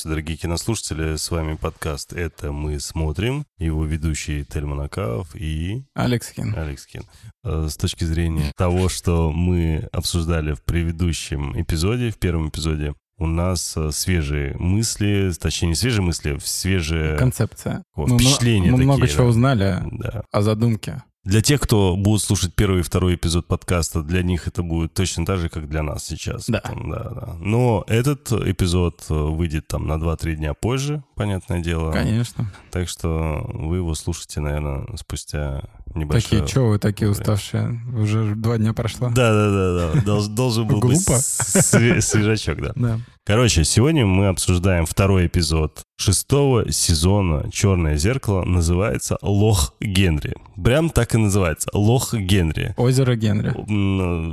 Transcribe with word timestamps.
Здравствуйте, 0.00 0.14
дорогие 0.14 0.36
кинослушатели, 0.38 1.16
с 1.16 1.30
вами 1.30 1.56
подкаст 1.56 2.14
«Это 2.14 2.52
мы 2.52 2.80
смотрим», 2.80 3.44
его 3.58 3.84
ведущий 3.84 4.46
Тельман 4.46 4.80
Акаов 4.80 5.36
и... 5.36 5.84
Алекс 5.94 6.30
Хин. 6.32 6.54
Алекс 6.56 6.86
Хин. 6.86 7.02
Э, 7.44 7.66
С 7.68 7.76
точки 7.76 8.04
зрения 8.04 8.50
того, 8.56 8.88
что 8.88 9.30
мы 9.30 9.86
обсуждали 9.92 10.54
в 10.54 10.62
предыдущем 10.62 11.60
эпизоде, 11.60 12.10
в 12.12 12.16
первом 12.16 12.48
эпизоде, 12.48 12.94
у 13.18 13.26
нас 13.26 13.76
э, 13.76 13.90
свежие 13.92 14.56
мысли, 14.56 15.30
точнее 15.38 15.68
не 15.68 15.74
свежие 15.74 16.00
мысли, 16.02 16.38
свежие 16.42 17.18
Концепция. 17.18 17.82
о, 17.94 18.06
Мы 18.06 18.16
впечатления 18.18 18.70
Мы 18.70 18.78
такие, 18.78 18.84
много 18.86 19.00
да. 19.02 19.06
чего 19.08 19.26
узнали 19.26 19.82
Да. 19.98 20.22
о 20.32 20.40
задумке. 20.40 21.02
Для 21.24 21.42
тех, 21.42 21.60
кто 21.60 21.96
будет 21.96 22.22
слушать 22.22 22.54
первый 22.54 22.80
и 22.80 22.82
второй 22.82 23.14
эпизод 23.14 23.46
подкаста, 23.46 24.02
для 24.02 24.22
них 24.22 24.48
это 24.48 24.62
будет 24.62 24.94
точно 24.94 25.26
так 25.26 25.38
же, 25.38 25.50
как 25.50 25.68
для 25.68 25.82
нас 25.82 26.04
сейчас. 26.04 26.48
Да. 26.48 26.60
Потом, 26.60 26.90
да, 26.90 27.10
да. 27.10 27.34
Но 27.40 27.84
этот 27.88 28.32
эпизод 28.32 29.04
э, 29.10 29.14
выйдет 29.14 29.68
там 29.68 29.86
на 29.86 29.94
2-3 29.94 30.36
дня 30.36 30.54
позже, 30.54 31.04
понятное 31.16 31.60
дело. 31.60 31.92
Конечно. 31.92 32.50
Так 32.70 32.88
что 32.88 33.46
вы 33.52 33.76
его 33.76 33.94
слушаете, 33.94 34.40
наверное, 34.40 34.86
спустя 34.96 35.64
небольшое... 35.94 36.42
Такие, 36.42 36.46
что 36.46 36.68
вы 36.68 36.78
такие 36.78 37.08
время. 37.08 37.20
уставшие? 37.20 37.80
Уже 37.96 38.34
два 38.34 38.58
дня 38.58 38.72
прошло. 38.72 39.08
Да, 39.08 39.32
да, 39.32 39.50
да, 39.50 39.92
да. 39.94 40.00
Долж- 40.00 40.28
Должен 40.28 40.66
был 40.66 40.80
быть 40.80 41.00
свежачок, 41.00 42.60
да. 42.60 42.72
Да. 42.74 43.00
Короче, 43.24 43.64
сегодня 43.64 44.06
мы 44.06 44.28
обсуждаем 44.28 44.86
второй 44.86 45.26
эпизод 45.26 45.82
шестого 45.98 46.72
сезона 46.72 47.48
«Черное 47.52 47.96
зеркало». 47.96 48.44
Называется 48.44 49.18
«Лох 49.22 49.74
Генри». 49.80 50.34
Прям 50.62 50.88
так 50.90 51.14
и 51.14 51.18
называется. 51.18 51.68
«Лох 51.74 52.14
Генри». 52.14 52.74
Озеро 52.78 53.14
Генри. 53.16 53.54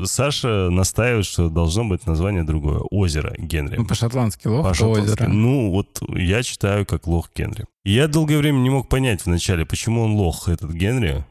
Саша 0.06 0.70
настаивает, 0.72 1.26
что 1.26 1.50
должно 1.50 1.84
быть 1.84 2.08
название 2.08 2.44
другое. 2.44 2.80
«Озеро 2.90 3.36
Генри». 3.38 3.76
Ну, 3.78 3.86
по-шотландски 3.86 4.48
лох, 4.48 4.66
По-шотландски. 4.70 5.14
озеро. 5.24 5.28
Ну, 5.34 5.72
вот 5.72 6.02
я 6.16 6.42
читаю 6.42 6.86
как 6.86 7.06
«Лох 7.08 7.30
Генри». 7.36 7.66
Я 7.84 8.08
долгое 8.08 8.38
время 8.40 8.58
не 8.60 8.70
мог 8.70 8.90
понять 8.90 9.26
вначале, 9.26 9.66
почему 9.66 10.04
он 10.04 10.12
лох, 10.14 10.50
этот 10.50 10.72
Генри. 10.72 11.24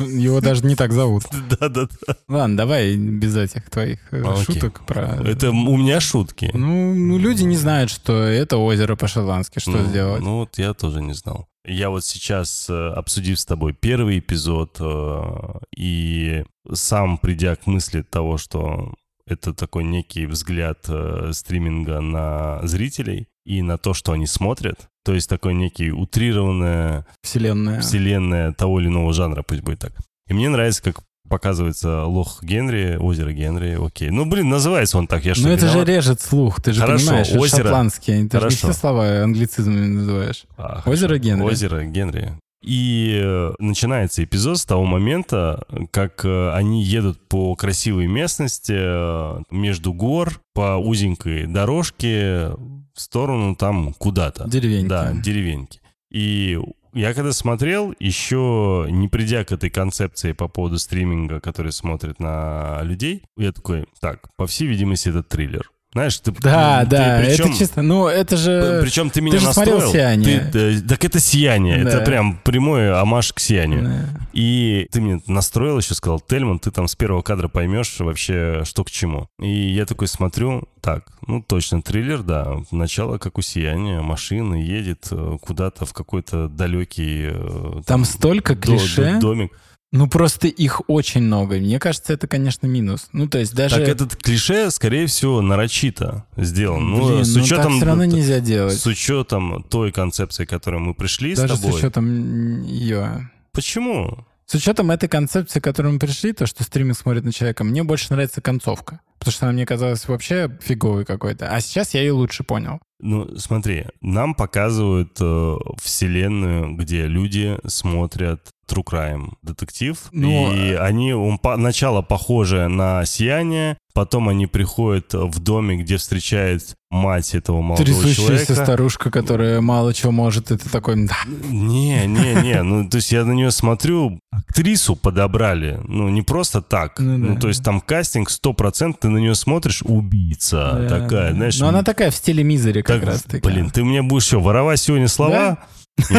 Его 0.00 0.40
даже 0.40 0.64
не 0.66 0.74
так 0.74 0.92
зовут. 0.92 1.24
Да-да-да. 1.60 2.16
Ладно, 2.28 2.56
давай 2.56 2.96
без 2.96 3.36
этих 3.36 3.70
твоих 3.70 4.00
э, 4.12 4.22
окей. 4.22 4.44
шуток 4.44 4.84
про... 4.86 5.22
Это 5.24 5.50
у 5.50 5.76
меня 5.76 6.00
шутки. 6.00 6.50
Ну, 6.52 6.94
ну, 6.94 7.18
люди 7.18 7.44
не 7.44 7.56
знают, 7.56 7.90
что 7.90 8.12
это 8.12 8.56
озеро 8.56 8.96
по-шотландски. 8.96 9.60
Что 9.60 9.72
ну, 9.72 9.84
сделать? 9.86 10.22
Ну 10.22 10.38
вот 10.38 10.58
я 10.58 10.74
тоже 10.74 11.00
не 11.00 11.14
знал. 11.14 11.48
Я 11.64 11.90
вот 11.90 12.04
сейчас, 12.04 12.68
э, 12.68 12.88
обсудив 12.90 13.38
с 13.38 13.46
тобой 13.46 13.72
первый 13.72 14.18
эпизод 14.18 14.76
э, 14.80 15.58
и 15.76 16.44
сам 16.72 17.18
придя 17.18 17.56
к 17.56 17.66
мысли 17.66 18.02
того, 18.02 18.38
что 18.38 18.94
это 19.26 19.52
такой 19.52 19.84
некий 19.84 20.26
взгляд 20.26 20.86
э, 20.88 21.30
стриминга 21.32 22.00
на 22.00 22.60
зрителей 22.66 23.28
и 23.44 23.62
на 23.62 23.78
то, 23.78 23.94
что 23.94 24.12
они 24.12 24.26
смотрят, 24.26 24.88
то 25.08 25.14
есть 25.14 25.26
такой 25.26 25.54
некий 25.54 25.90
утрированная 25.90 27.06
Вселенная. 27.22 27.80
вселенная 27.80 28.52
того 28.52 28.78
или 28.78 28.88
иного 28.88 29.14
жанра, 29.14 29.42
пусть 29.42 29.62
будет 29.62 29.78
так. 29.78 29.92
И 30.28 30.34
мне 30.34 30.50
нравится, 30.50 30.82
как 30.82 31.00
показывается 31.30 32.04
лох 32.04 32.42
Генри, 32.42 32.96
озеро 33.00 33.32
Генри, 33.32 33.78
окей. 33.82 34.10
Ну, 34.10 34.26
блин, 34.26 34.50
называется 34.50 34.98
он 34.98 35.06
так, 35.06 35.24
я 35.24 35.34
что, 35.34 35.44
Ну 35.44 35.54
это 35.54 35.66
же 35.68 35.82
режет 35.82 36.20
слух, 36.20 36.60
ты 36.60 36.74
же 36.74 36.82
Хорошо, 36.82 37.06
понимаешь, 37.06 37.28
это 37.28 37.38
озеро. 37.40 37.62
шотландские, 37.62 38.16
ты 38.16 38.20
же 38.20 38.24
не 38.24 38.28
Хорошо. 38.40 38.56
все 38.56 38.72
слова 38.74 39.22
англицизмами 39.22 39.86
называешь. 39.86 40.44
А, 40.58 40.82
Озеро 40.84 41.08
хорошо. 41.08 41.22
Генри. 41.24 41.42
Озеро 41.42 41.84
Генри. 41.84 42.32
И 42.62 43.50
начинается 43.58 44.24
эпизод 44.24 44.58
с 44.58 44.64
того 44.64 44.84
момента, 44.84 45.64
как 45.92 46.24
э, 46.24 46.52
они 46.52 46.82
едут 46.82 47.20
по 47.28 47.54
красивой 47.54 48.08
местности 48.08 48.74
э, 48.76 49.42
между 49.50 49.92
гор 49.92 50.40
по 50.54 50.76
узенькой 50.76 51.46
дорожке 51.46 52.50
в 52.94 53.00
сторону 53.00 53.54
там 53.54 53.94
куда-то. 53.94 54.48
Деревеньки. 54.48 54.88
Да, 54.88 55.12
деревеньки. 55.12 55.80
И 56.10 56.58
я 56.94 57.14
когда 57.14 57.32
смотрел, 57.32 57.94
еще 58.00 58.86
не 58.90 59.06
придя 59.06 59.44
к 59.44 59.52
этой 59.52 59.70
концепции 59.70 60.32
по 60.32 60.48
поводу 60.48 60.78
стриминга, 60.78 61.38
который 61.38 61.70
смотрит 61.70 62.18
на 62.18 62.80
людей, 62.82 63.22
я 63.36 63.52
такой, 63.52 63.86
так, 64.00 64.34
по 64.36 64.48
всей 64.48 64.66
видимости, 64.66 65.10
это 65.10 65.22
триллер. 65.22 65.70
Знаешь, 65.98 66.18
ты... 66.18 66.30
Да, 66.32 66.80
ты 66.84 66.90
да, 66.90 67.18
причем- 67.20 67.46
это 67.50 67.58
чисто, 67.58 67.82
ну 67.82 68.06
это 68.06 68.36
же... 68.36 68.80
причем 68.82 69.10
ты 69.10 69.20
меня 69.20 69.38
же 69.38 69.52
смотрел 69.52 69.74
настроил. 69.78 69.92
«Сияние». 69.92 70.40
Ты, 70.52 70.58
э, 70.58 70.80
так 70.80 71.04
это 71.04 71.18
сияние. 71.20 71.82
Да. 71.82 71.90
Это 71.90 72.00
прям 72.04 72.38
прямой 72.38 72.92
амаш 72.92 73.32
к 73.32 73.40
сиянию. 73.40 73.82
Да. 73.82 74.20
И 74.32 74.88
ты 74.92 75.00
мне 75.00 75.20
настроил 75.26 75.78
еще, 75.78 75.94
сказал, 75.94 76.20
Тельман, 76.20 76.60
ты 76.60 76.70
там 76.70 76.86
с 76.86 76.94
первого 76.94 77.22
кадра 77.22 77.48
поймешь 77.48 77.96
вообще, 77.98 78.62
что 78.64 78.84
к 78.84 78.90
чему. 78.90 79.28
И 79.40 79.48
я 79.50 79.86
такой 79.86 80.06
смотрю, 80.06 80.68
так, 80.80 81.04
ну 81.26 81.42
точно 81.42 81.82
триллер, 81.82 82.22
да. 82.22 82.58
Начало 82.70 83.18
как 83.18 83.36
у 83.38 83.42
сияния. 83.42 84.00
Машина 84.00 84.54
едет 84.54 85.08
э, 85.10 85.36
куда-то 85.40 85.84
в 85.84 85.92
какой-то 85.92 86.48
далекий... 86.48 87.30
э, 87.32 87.82
Там 87.86 88.04
столько 88.04 88.54
до- 88.54 88.60
клише. 88.60 89.14
до- 89.14 89.20
домик. 89.20 89.52
Ну 89.90 90.06
просто 90.06 90.48
их 90.48 90.82
очень 90.86 91.22
много. 91.22 91.56
Мне 91.56 91.78
кажется, 91.78 92.12
это, 92.12 92.26
конечно, 92.28 92.66
минус. 92.66 93.08
Ну 93.12 93.26
то 93.26 93.38
есть 93.38 93.54
даже... 93.54 93.76
Так 93.76 93.88
этот 93.88 94.16
клише, 94.16 94.70
скорее 94.70 95.06
всего, 95.06 95.40
нарочито 95.40 96.26
сделан. 96.36 96.90
Ну, 96.90 97.08
Блин, 97.08 97.24
с 97.24 97.34
ну, 97.34 97.42
учетом... 97.42 97.64
так 97.64 97.72
все 97.72 97.84
равно 97.86 98.04
нельзя 98.04 98.40
делать. 98.40 98.78
С 98.78 98.86
учетом 98.86 99.64
той 99.70 99.90
концепции, 99.90 100.44
к 100.44 100.50
которой 100.50 100.80
мы 100.80 100.94
пришли 100.94 101.34
Даже 101.34 101.56
с 101.56 101.60
тобой. 101.60 101.72
с 101.72 101.76
учетом 101.76 102.62
ее. 102.64 103.30
Почему? 103.52 104.26
С 104.44 104.54
учетом 104.54 104.90
этой 104.90 105.08
концепции, 105.08 105.60
к 105.60 105.64
которой 105.64 105.92
мы 105.92 105.98
пришли, 105.98 106.32
то, 106.32 106.46
что 106.46 106.64
стриминг 106.64 106.96
смотрит 106.96 107.24
на 107.24 107.32
человека, 107.32 107.64
мне 107.64 107.82
больше 107.82 108.06
нравится 108.10 108.42
концовка. 108.42 109.00
Потому 109.18 109.32
что 109.32 109.46
она 109.46 109.52
мне 109.52 109.66
казалась 109.66 110.06
вообще 110.08 110.50
фиговой 110.60 111.04
какой-то. 111.04 111.54
А 111.54 111.60
сейчас 111.60 111.94
я 111.94 112.00
ее 112.00 112.12
лучше 112.12 112.44
понял. 112.44 112.80
Ну, 113.00 113.36
смотри, 113.36 113.86
нам 114.00 114.34
показывают 114.34 115.16
э, 115.20 115.56
вселенную, 115.80 116.74
где 116.76 117.06
люди 117.06 117.56
смотрят 117.66 118.48
True 118.68 118.84
Crime 118.84 119.32
детектив, 119.42 119.96
Ну, 120.12 120.52
и 120.52 120.72
они 120.72 121.14
он 121.14 121.38
по, 121.38 121.56
начало 121.56 122.02
похоже 122.02 122.68
на 122.68 123.04
Сияние, 123.04 123.78
потом 123.98 124.28
они 124.28 124.46
приходят 124.46 125.12
в 125.12 125.40
домик, 125.40 125.80
где 125.80 125.96
встречает 125.96 126.76
мать 126.88 127.34
этого 127.34 127.60
молодого 127.62 127.84
Трясущаяся 127.84 128.46
человека. 128.46 128.54
старушка, 128.54 129.10
которая 129.10 129.60
мало 129.60 129.92
чего 129.92 130.12
может, 130.12 130.52
это 130.52 130.70
такой... 130.70 131.04
«Да». 131.08 131.16
Не, 131.48 132.06
не, 132.06 132.34
не, 132.42 132.62
ну 132.62 132.88
то 132.88 132.98
есть 132.98 133.10
я 133.10 133.24
на 133.24 133.32
нее 133.32 133.50
смотрю, 133.50 134.20
актрису 134.30 134.94
подобрали, 134.94 135.80
ну 135.88 136.10
не 136.10 136.22
просто 136.22 136.62
так, 136.62 137.00
Ну 137.00 137.18
ну, 137.18 137.34
да. 137.34 137.40
то 137.40 137.48
есть 137.48 137.64
там 137.64 137.80
кастинг 137.80 138.28
100%, 138.30 138.94
ты 139.00 139.08
на 139.08 139.18
нее 139.18 139.34
смотришь, 139.34 139.82
убийца 139.82 140.76
Да, 140.80 141.00
такая, 141.00 141.30
да. 141.30 141.34
знаешь. 141.34 141.58
Но 141.58 141.66
она 141.68 141.82
такая 141.82 142.12
в 142.12 142.14
стиле 142.14 142.44
мизери 142.44 142.82
как 142.82 143.00
Так, 143.00 143.08
раз 143.08 143.22
таки. 143.24 143.44
Блин, 143.44 143.70
ты 143.70 143.82
мне 143.82 144.02
будешь 144.02 144.26
что, 144.26 144.38
воровать 144.38 144.78
сегодня 144.78 145.08
слова? 145.08 145.58
И 145.60 145.77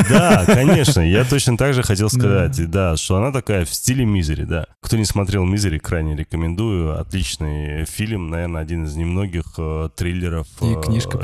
Да, 0.10 0.46
конечно, 0.46 1.02
я 1.02 1.24
точно 1.30 1.58
так 1.58 1.74
же 1.74 1.84
хотел 1.84 2.10
сказать, 2.10 2.70
да, 2.70 2.98
что 2.98 3.18
она 3.18 3.32
такая 3.32 3.66
в 3.66 3.74
стиле 3.74 4.06
Мизери, 4.06 4.44
да. 4.44 4.66
Кто 4.82 4.98
не 4.98 5.06
смотрел 5.06 5.46
Мизери, 5.46 5.78
крайне 5.78 6.16
рекомендую. 6.16 7.00
Отличный 7.00 7.86
фильм, 7.86 8.30
наверное, 8.30 8.62
один 8.62 8.86
из 8.86 8.96
немногих 8.96 9.46
э, 9.58 9.90
триллеров 9.96 10.48
э. 10.62 10.82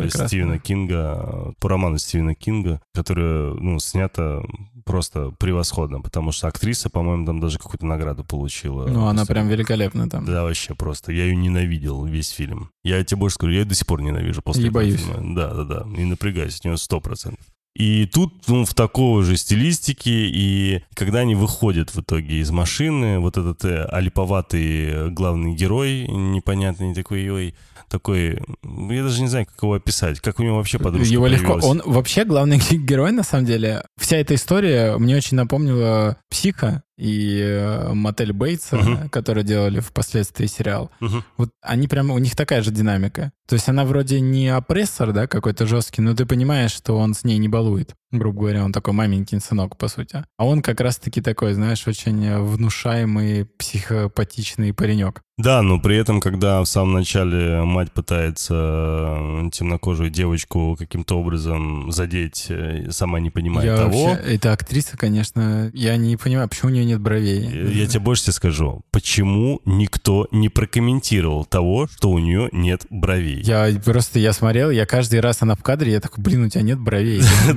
Стивена 0.09 0.57
Кинга, 0.59 1.19
э, 1.21 1.51
по 1.59 1.69
роману 1.69 1.97
Стивена 1.97 2.35
Кинга, 2.35 2.81
которая, 2.93 3.53
ну, 3.53 3.79
снята 3.79 4.41
просто 4.85 5.31
превосходно, 5.39 5.99
потому 5.99 6.31
что 6.31 6.47
актриса, 6.47 6.89
по-моему, 6.89 7.25
там 7.25 7.39
даже 7.39 7.57
какую-то 7.57 7.85
награду 7.85 8.23
получила. 8.23 8.87
Ну, 8.87 9.07
она 9.07 9.25
прям 9.25 9.47
великолепна 9.47 10.09
там. 10.09 10.25
да, 10.25 10.43
вообще 10.43 10.75
просто. 10.75 11.11
Я 11.11 11.25
ее 11.25 11.35
ненавидел 11.35 12.05
весь 12.05 12.29
фильм. 12.29 12.69
Я 12.83 13.03
тебе 13.03 13.19
больше 13.19 13.35
скажу, 13.35 13.51
я 13.51 13.59
ее 13.59 13.65
до 13.65 13.75
сих 13.75 13.87
пор 13.87 14.01
ненавижу 14.01 14.41
после 14.41 14.69
боюсь. 14.69 15.01
фильма. 15.01 15.35
Да, 15.35 15.53
да, 15.53 15.63
да. 15.63 15.85
И 15.97 16.05
напрягаюсь, 16.05 16.61
у 16.63 16.67
нее 16.67 16.77
сто 16.77 16.99
процентов. 17.01 17.45
И 17.75 18.05
тут, 18.05 18.33
ну, 18.47 18.63
в 18.63 18.73
такой 18.73 19.23
же 19.23 19.35
стилистике, 19.35 20.29
и 20.29 20.81
когда 20.93 21.19
они 21.19 21.35
выходят 21.35 21.93
в 21.93 21.99
итоге 21.99 22.37
из 22.39 22.49
машины, 22.49 23.19
вот 23.19 23.37
этот 23.37 23.65
э, 23.65 23.83
олиповатый 23.83 24.85
э, 24.85 25.09
главный 25.09 25.55
герой, 25.55 26.07
непонятный 26.07 26.95
такой, 26.95 27.29
ой, 27.29 27.55
такой, 27.89 28.39
я 28.63 29.03
даже 29.03 29.21
не 29.21 29.27
знаю, 29.27 29.45
как 29.45 29.61
его 29.61 29.73
описать, 29.73 30.21
как 30.21 30.39
у 30.39 30.43
него 30.43 30.55
вообще 30.55 30.79
подружка 30.79 31.11
Его 31.11 31.27
легко. 31.27 31.53
появилась. 31.55 31.65
Он 31.65 31.81
вообще 31.85 32.23
главный 32.23 32.59
герой, 32.71 33.11
на 33.11 33.23
самом 33.23 33.45
деле. 33.45 33.83
Вся 33.99 34.17
эта 34.17 34.35
история 34.35 34.97
мне 34.97 35.17
очень 35.17 35.35
напомнила 35.35 36.17
«Психа» 36.29 36.81
и 36.97 37.39
э, 37.43 37.93
«Мотель 37.93 38.31
Бейтса», 38.33 38.77
Мгм. 38.77 39.09
которые 39.09 39.43
делали 39.43 39.79
впоследствии 39.79 40.45
сериал. 40.47 40.91
Мгм. 40.99 41.23
Вот 41.37 41.49
они 41.61 41.87
прямо, 41.87 42.13
у 42.13 42.17
них 42.19 42.35
такая 42.35 42.61
же 42.61 42.71
динамика. 42.71 43.31
То 43.47 43.53
есть 43.55 43.67
она 43.69 43.83
вроде 43.85 44.19
не 44.21 44.47
опрессор, 44.49 45.11
да, 45.11 45.27
какой-то 45.27 45.67
жесткий, 45.67 46.01
но 46.01 46.15
ты 46.15 46.25
понимаешь, 46.25 46.71
что 46.71 46.97
он 46.97 47.13
с 47.13 47.23
ней 47.23 47.37
не 47.37 47.47
балует. 47.49 47.93
Грубо 48.17 48.41
говоря, 48.41 48.63
он 48.63 48.71
такой 48.71 48.93
маменькин 48.93 49.39
сынок, 49.39 49.77
по 49.77 49.87
сути. 49.87 50.23
А 50.37 50.45
он 50.45 50.61
как 50.61 50.79
раз-таки 50.81 51.21
такой, 51.21 51.53
знаешь, 51.53 51.87
очень 51.87 52.37
внушаемый, 52.39 53.45
психопатичный 53.45 54.73
паренек. 54.73 55.21
Да, 55.37 55.61
но 55.61 55.79
при 55.81 55.97
этом, 55.97 56.21
когда 56.21 56.61
в 56.61 56.65
самом 56.65 56.93
начале 56.93 57.61
мать 57.63 57.91
пытается 57.91 58.53
э, 58.55 59.49
темнокожую 59.51 60.09
девочку 60.09 60.77
каким-то 60.79 61.19
образом 61.19 61.91
задеть, 61.91 62.45
э, 62.47 62.89
сама 62.91 63.19
не 63.19 63.31
понимает 63.31 63.69
я 63.69 63.75
того... 63.75 64.05
Вообще, 64.11 64.35
эта 64.35 64.53
актриса, 64.53 64.97
конечно, 64.97 65.71
я 65.73 65.97
не 65.97 66.15
понимаю, 66.15 66.47
почему 66.47 66.71
у 66.71 66.73
нее 66.73 66.85
нет 66.85 67.01
бровей. 67.01 67.49
Я 67.73 67.85
тебе 67.85 67.99
больше 67.99 68.23
тебе 68.23 68.33
скажу. 68.33 68.83
Почему 68.91 69.59
никто 69.65 70.29
не 70.31 70.47
прокомментировал 70.47 71.43
того, 71.43 71.87
что 71.87 72.11
у 72.11 72.19
нее 72.19 72.47
нет 72.53 72.85
бровей? 72.89 73.41
Я 73.41 73.69
просто, 73.83 74.19
я 74.19 74.31
смотрел, 74.31 74.71
я 74.71 74.85
каждый 74.85 75.19
раз 75.19 75.41
она 75.41 75.55
в 75.55 75.63
кадре, 75.63 75.91
я 75.91 75.99
такой, 75.99 76.23
блин, 76.23 76.45
у 76.45 76.49
тебя 76.49 76.61
нет 76.61 76.79
бровей. 76.79 77.21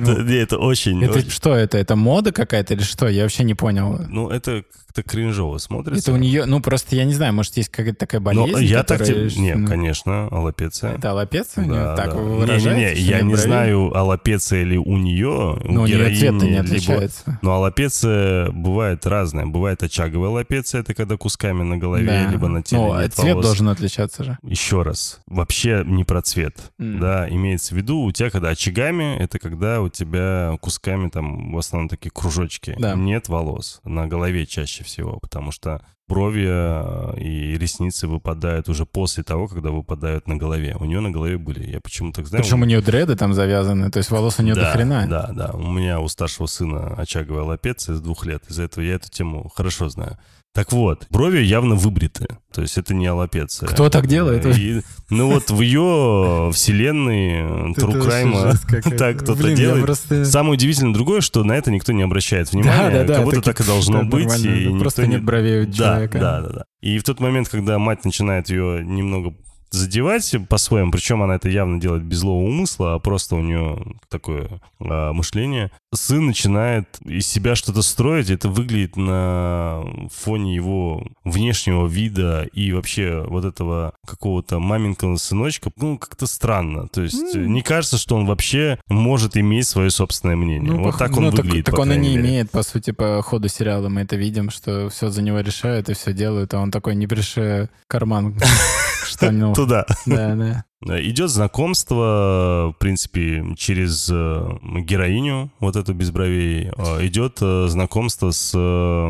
Это 0.49 0.57
очень... 0.57 1.03
Это 1.03 1.29
что 1.29 1.53
это? 1.53 1.77
Это 1.77 1.95
мода 1.95 2.31
какая-то 2.31 2.73
или 2.73 2.81
что? 2.81 3.07
Я 3.07 3.23
вообще 3.23 3.43
не 3.43 3.53
понял. 3.53 3.99
Ну, 4.09 4.29
это 4.29 4.63
как-то 4.87 5.03
кринжово 5.03 5.59
смотрится. 5.59 6.09
Это 6.09 6.13
у 6.13 6.17
нее, 6.19 6.45
ну, 6.45 6.61
просто 6.61 6.95
я 6.95 7.05
не 7.05 7.13
знаю, 7.13 7.31
может, 7.33 7.55
есть 7.57 7.69
какая-то 7.69 7.99
такая 7.99 8.19
болезнь, 8.19 8.51
Но 8.51 8.57
я 8.57 8.81
так 8.83 8.97
которая... 8.99 9.29
тебе... 9.29 9.41
Не, 9.41 9.53
ну... 9.55 9.67
конечно, 9.67 10.27
аллопеция. 10.29 10.95
Это 10.95 11.11
аллопеция 11.11 11.65
да? 11.65 11.95
Так 11.95 12.13
да. 12.15 12.57
Не-не-не, 12.57 12.93
я 12.95 13.21
не 13.21 13.35
знаю, 13.35 13.95
аллопеция 13.95 14.63
ли 14.63 14.79
у 14.79 14.97
нее, 14.97 15.59
Но 15.63 15.81
у 15.81 15.83
у 15.83 15.85
нее 15.85 15.97
героини, 16.09 16.43
не 16.45 16.49
либо- 16.49 16.61
отличается. 16.61 17.39
Но 17.43 17.53
аллопеция 17.53 18.49
бывает 18.51 19.05
разная. 19.05 19.45
Бывает 19.45 19.83
очаговая 19.83 20.29
аллопеция, 20.31 20.81
это 20.81 20.95
когда 20.95 21.17
кусками 21.17 21.61
на 21.61 21.77
голове, 21.77 22.07
Да. 22.07 22.31
либо 22.31 22.47
на 22.47 22.63
теле 22.63 22.81
Ну, 22.81 22.93
а 22.93 23.03
нет 23.03 23.13
цвет 23.13 23.33
волос. 23.33 23.45
должен 23.45 23.69
отличаться 23.69 24.23
же. 24.23 24.37
Еще 24.41 24.81
раз, 24.81 25.19
вообще 25.27 25.83
не 25.85 26.03
про 26.03 26.23
цвет. 26.23 26.55
М. 26.79 26.99
Да, 26.99 27.29
имеется 27.29 27.75
в 27.75 27.77
виду, 27.77 27.99
у 28.01 28.11
тебя 28.11 28.31
когда 28.31 28.49
очагами, 28.49 29.17
это 29.19 29.37
когда 29.37 29.81
у 29.81 29.89
тебя 29.89 30.38
кусками 30.61 31.09
там 31.09 31.51
в 31.53 31.57
основном 31.57 31.89
такие 31.89 32.11
кружочки. 32.11 32.75
Да. 32.79 32.95
Нет 32.95 33.29
волос. 33.29 33.81
На 33.83 34.07
голове 34.07 34.45
чаще 34.45 34.83
всего, 34.83 35.19
потому 35.19 35.51
что 35.51 35.81
брови 36.07 36.45
э, 36.49 37.19
и 37.19 37.57
ресницы 37.57 38.07
выпадают 38.07 38.67
уже 38.67 38.85
после 38.85 39.23
того, 39.23 39.47
когда 39.47 39.69
выпадают 39.69 40.27
на 40.27 40.35
голове. 40.35 40.75
У 40.79 40.85
нее 40.85 40.99
на 40.99 41.11
голове 41.11 41.37
были. 41.37 41.69
Я 41.69 41.79
почему 41.79 42.11
так 42.11 42.27
знаю. 42.27 42.43
Причем 42.43 42.61
у 42.61 42.65
нее 42.65 42.81
дреды 42.81 43.15
там 43.15 43.33
завязаны, 43.33 43.91
то 43.91 43.97
есть 43.97 44.09
волос 44.09 44.39
у 44.39 44.43
нее 44.43 44.55
да, 44.55 44.61
до 44.65 44.71
хрена. 44.71 45.07
Да, 45.07 45.31
да. 45.31 45.51
У 45.53 45.71
меня 45.71 45.99
у 45.99 46.07
старшего 46.07 46.47
сына 46.47 46.95
очаговая 46.97 47.43
лапеция 47.43 47.95
с 47.95 48.01
двух 48.01 48.25
лет. 48.25 48.43
Из-за 48.49 48.63
этого 48.63 48.83
я 48.83 48.95
эту 48.95 49.09
тему 49.09 49.49
хорошо 49.55 49.87
знаю. 49.89 50.17
Так 50.53 50.71
вот, 50.71 51.05
брови 51.11 51.39
явно 51.41 51.75
выбриты. 51.75 52.25
То 52.51 52.61
есть 52.63 52.77
это 52.77 52.93
не 52.95 53.05
аллопеция. 53.05 53.67
Кто 53.69 53.89
так 53.89 54.07
делает? 54.07 54.45
И, 54.57 54.81
ну 55.09 55.31
вот 55.31 55.51
в 55.51 55.61
ее 55.61 56.49
вселенной 56.51 57.73
жесть 57.75 58.61
какая-то. 58.67 58.97
так 58.97 59.17
кто-то 59.19 59.53
делает. 59.55 59.85
просто- 59.85 60.25
Самое 60.25 60.53
удивительное 60.53 60.93
другое, 60.93 61.21
что 61.21 61.43
на 61.43 61.53
это 61.53 61.71
никто 61.71 61.91
не 61.93 62.01
обращает 62.01 62.51
внимания. 62.51 62.89
Да, 62.89 62.89
да, 62.91 63.03
да. 63.03 63.15
Как 63.15 63.23
будто 63.25 63.41
так 63.41 63.61
и 63.61 63.63
должно 63.63 64.01
«Пф, 64.01 64.09
быть. 64.09 64.43
и 64.43 64.47
никто 64.67 64.79
Просто 64.79 65.03
не- 65.05 65.13
нет 65.15 65.23
бровей 65.23 65.61
у 65.63 65.65
да, 65.67 65.73
человека. 65.73 66.19
да, 66.19 66.41
да, 66.41 66.49
да. 66.49 66.63
И 66.81 66.97
в 66.97 67.03
тот 67.03 67.19
момент, 67.19 67.47
когда 67.47 67.77
мать 67.77 68.03
начинает 68.03 68.49
ее 68.49 68.83
немного 68.83 69.33
задевать 69.71 70.33
по-своему, 70.49 70.91
причем 70.91 71.21
она 71.21 71.35
это 71.35 71.49
явно 71.49 71.79
делает 71.79 72.03
без 72.03 72.17
злого 72.19 72.43
умысла, 72.43 72.95
а 72.95 72.99
просто 72.99 73.35
у 73.35 73.41
нее 73.41 73.77
такое 74.09 74.49
а, 74.79 75.13
мышление, 75.13 75.71
сын 75.93 76.25
начинает 76.27 76.87
из 77.05 77.27
себя 77.27 77.55
что-то 77.55 77.81
строить, 77.81 78.29
это 78.29 78.49
выглядит 78.49 78.95
на 78.97 79.83
фоне 80.13 80.55
его 80.55 81.03
внешнего 81.23 81.87
вида 81.87 82.43
и 82.53 82.71
вообще 82.71 83.23
вот 83.27 83.45
этого 83.45 83.93
какого-то 84.05 84.59
маменького 84.59 85.15
сыночка, 85.17 85.71
ну, 85.77 85.97
как-то 85.97 86.27
странно. 86.27 86.87
То 86.87 87.01
есть 87.01 87.35
М. 87.35 87.53
не 87.53 87.61
кажется, 87.61 87.97
что 87.97 88.15
он 88.15 88.25
вообще 88.25 88.79
может 88.87 89.37
иметь 89.37 89.67
свое 89.67 89.89
собственное 89.89 90.35
мнение. 90.35 90.71
Ну, 90.71 90.83
вот 90.83 90.95
пох- 90.95 90.97
так 90.97 91.17
он 91.17 91.25
ну, 91.25 91.31
так- 91.31 91.45
выглядит, 91.45 91.65
Так, 91.65 91.75
по 91.75 91.81
он 91.81 91.91
и 91.93 91.97
не 91.97 92.09
мере. 92.17 92.21
имеет, 92.21 92.51
по 92.51 92.63
сути, 92.63 92.91
по 92.91 93.21
ходу 93.21 93.47
сериала 93.47 93.89
мы 93.89 94.01
это 94.01 94.15
видим, 94.15 94.49
что 94.49 94.89
все 94.89 95.09
за 95.09 95.21
него 95.21 95.39
решают 95.39 95.89
и 95.89 95.93
все 95.93 96.13
делают, 96.13 96.53
а 96.53 96.59
он 96.59 96.71
такой 96.71 96.95
не 96.95 97.07
приши 97.07 97.69
карман 97.87 98.35
штанил. 99.09 99.53
Туда. 99.53 99.85
Да, 100.05 100.35
да. 100.35 100.65
Идет 101.01 101.29
знакомство, 101.29 102.73
в 102.73 102.79
принципе, 102.79 103.43
через 103.57 104.09
э, 104.09 104.49
героиню, 104.81 105.51
вот 105.59 105.75
эту 105.75 105.93
без 105.93 106.11
бровей. 106.11 106.71
Э, 106.77 107.05
Идет 107.05 107.39
э, 107.41 107.67
знакомство 107.67 108.31
с 108.31 108.53
э, 108.55 109.09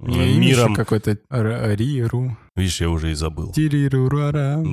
миром. 0.00 0.74
какой-то 0.74 1.18
Риру. 1.28 2.36
Видишь, 2.56 2.80
я 2.80 2.88
уже 2.88 3.10
и 3.10 3.14
забыл. 3.14 3.52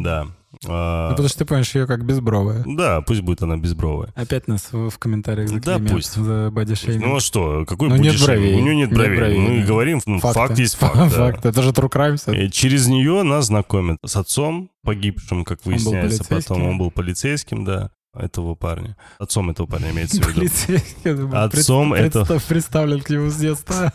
Да. 0.03 0.27
А, 0.65 1.05
Ну, 1.09 1.11
потому 1.11 1.29
что 1.29 1.39
ты 1.39 1.45
понимаешь, 1.45 1.73
ее 1.75 1.85
как 1.87 2.05
безбровая. 2.05 2.63
Да, 2.65 3.01
пусть 3.01 3.21
будет 3.21 3.41
она 3.43 3.57
безбровая. 3.57 4.09
Опять 4.15 4.47
нас 4.47 4.69
в, 4.71 4.89
в 4.89 4.97
комментариях 4.97 5.49
Да 5.49 5.55
заклеймят 5.55 5.91
пусть. 5.91 6.13
за 6.15 6.49
бодишейминг. 6.51 7.05
Ну 7.05 7.15
а 7.17 7.19
что, 7.19 7.65
какой 7.67 7.89
Ну, 7.89 7.95
нет 7.97 8.19
бровей. 8.23 8.55
У 8.55 8.59
нее 8.61 8.75
нет 8.75 8.89
Нет 8.89 8.97
бровей. 8.97 9.17
бровей, 9.17 9.39
Мы 9.39 9.59
да. 9.61 9.65
говорим, 9.67 10.01
ну, 10.05 10.19
Факты. 10.19 10.39
факт 10.39 10.59
есть 10.59 10.75
факт. 10.79 10.95
да. 10.95 11.09
Факт. 11.09 11.45
Это 11.45 11.61
же 11.61 11.69
true 11.71 11.89
crime. 11.91 12.49
через 12.49 12.87
нее 12.87 13.23
нас 13.23 13.47
знакомят 13.47 13.97
с 14.05 14.15
отцом 14.15 14.69
погибшим, 14.83 15.43
как 15.43 15.59
Он 15.65 15.71
выясняется 15.73 16.23
полицейским? 16.23 16.55
потом. 16.55 16.67
Он 16.69 16.77
был 16.77 16.91
полицейским, 16.91 17.65
да, 17.65 17.89
этого 18.19 18.55
парня. 18.55 18.95
Отцом 19.19 19.49
этого 19.49 19.67
парня 19.67 19.91
имеется 19.91 20.21
в 20.21 20.27
виду. 20.27 21.35
Отцом 21.35 21.93
это- 21.93 22.21
представ- 22.25 22.47
Представлен 22.47 23.01
к 23.01 23.09
нему 23.09 23.29
с 23.29 23.35
детства. 23.37 23.91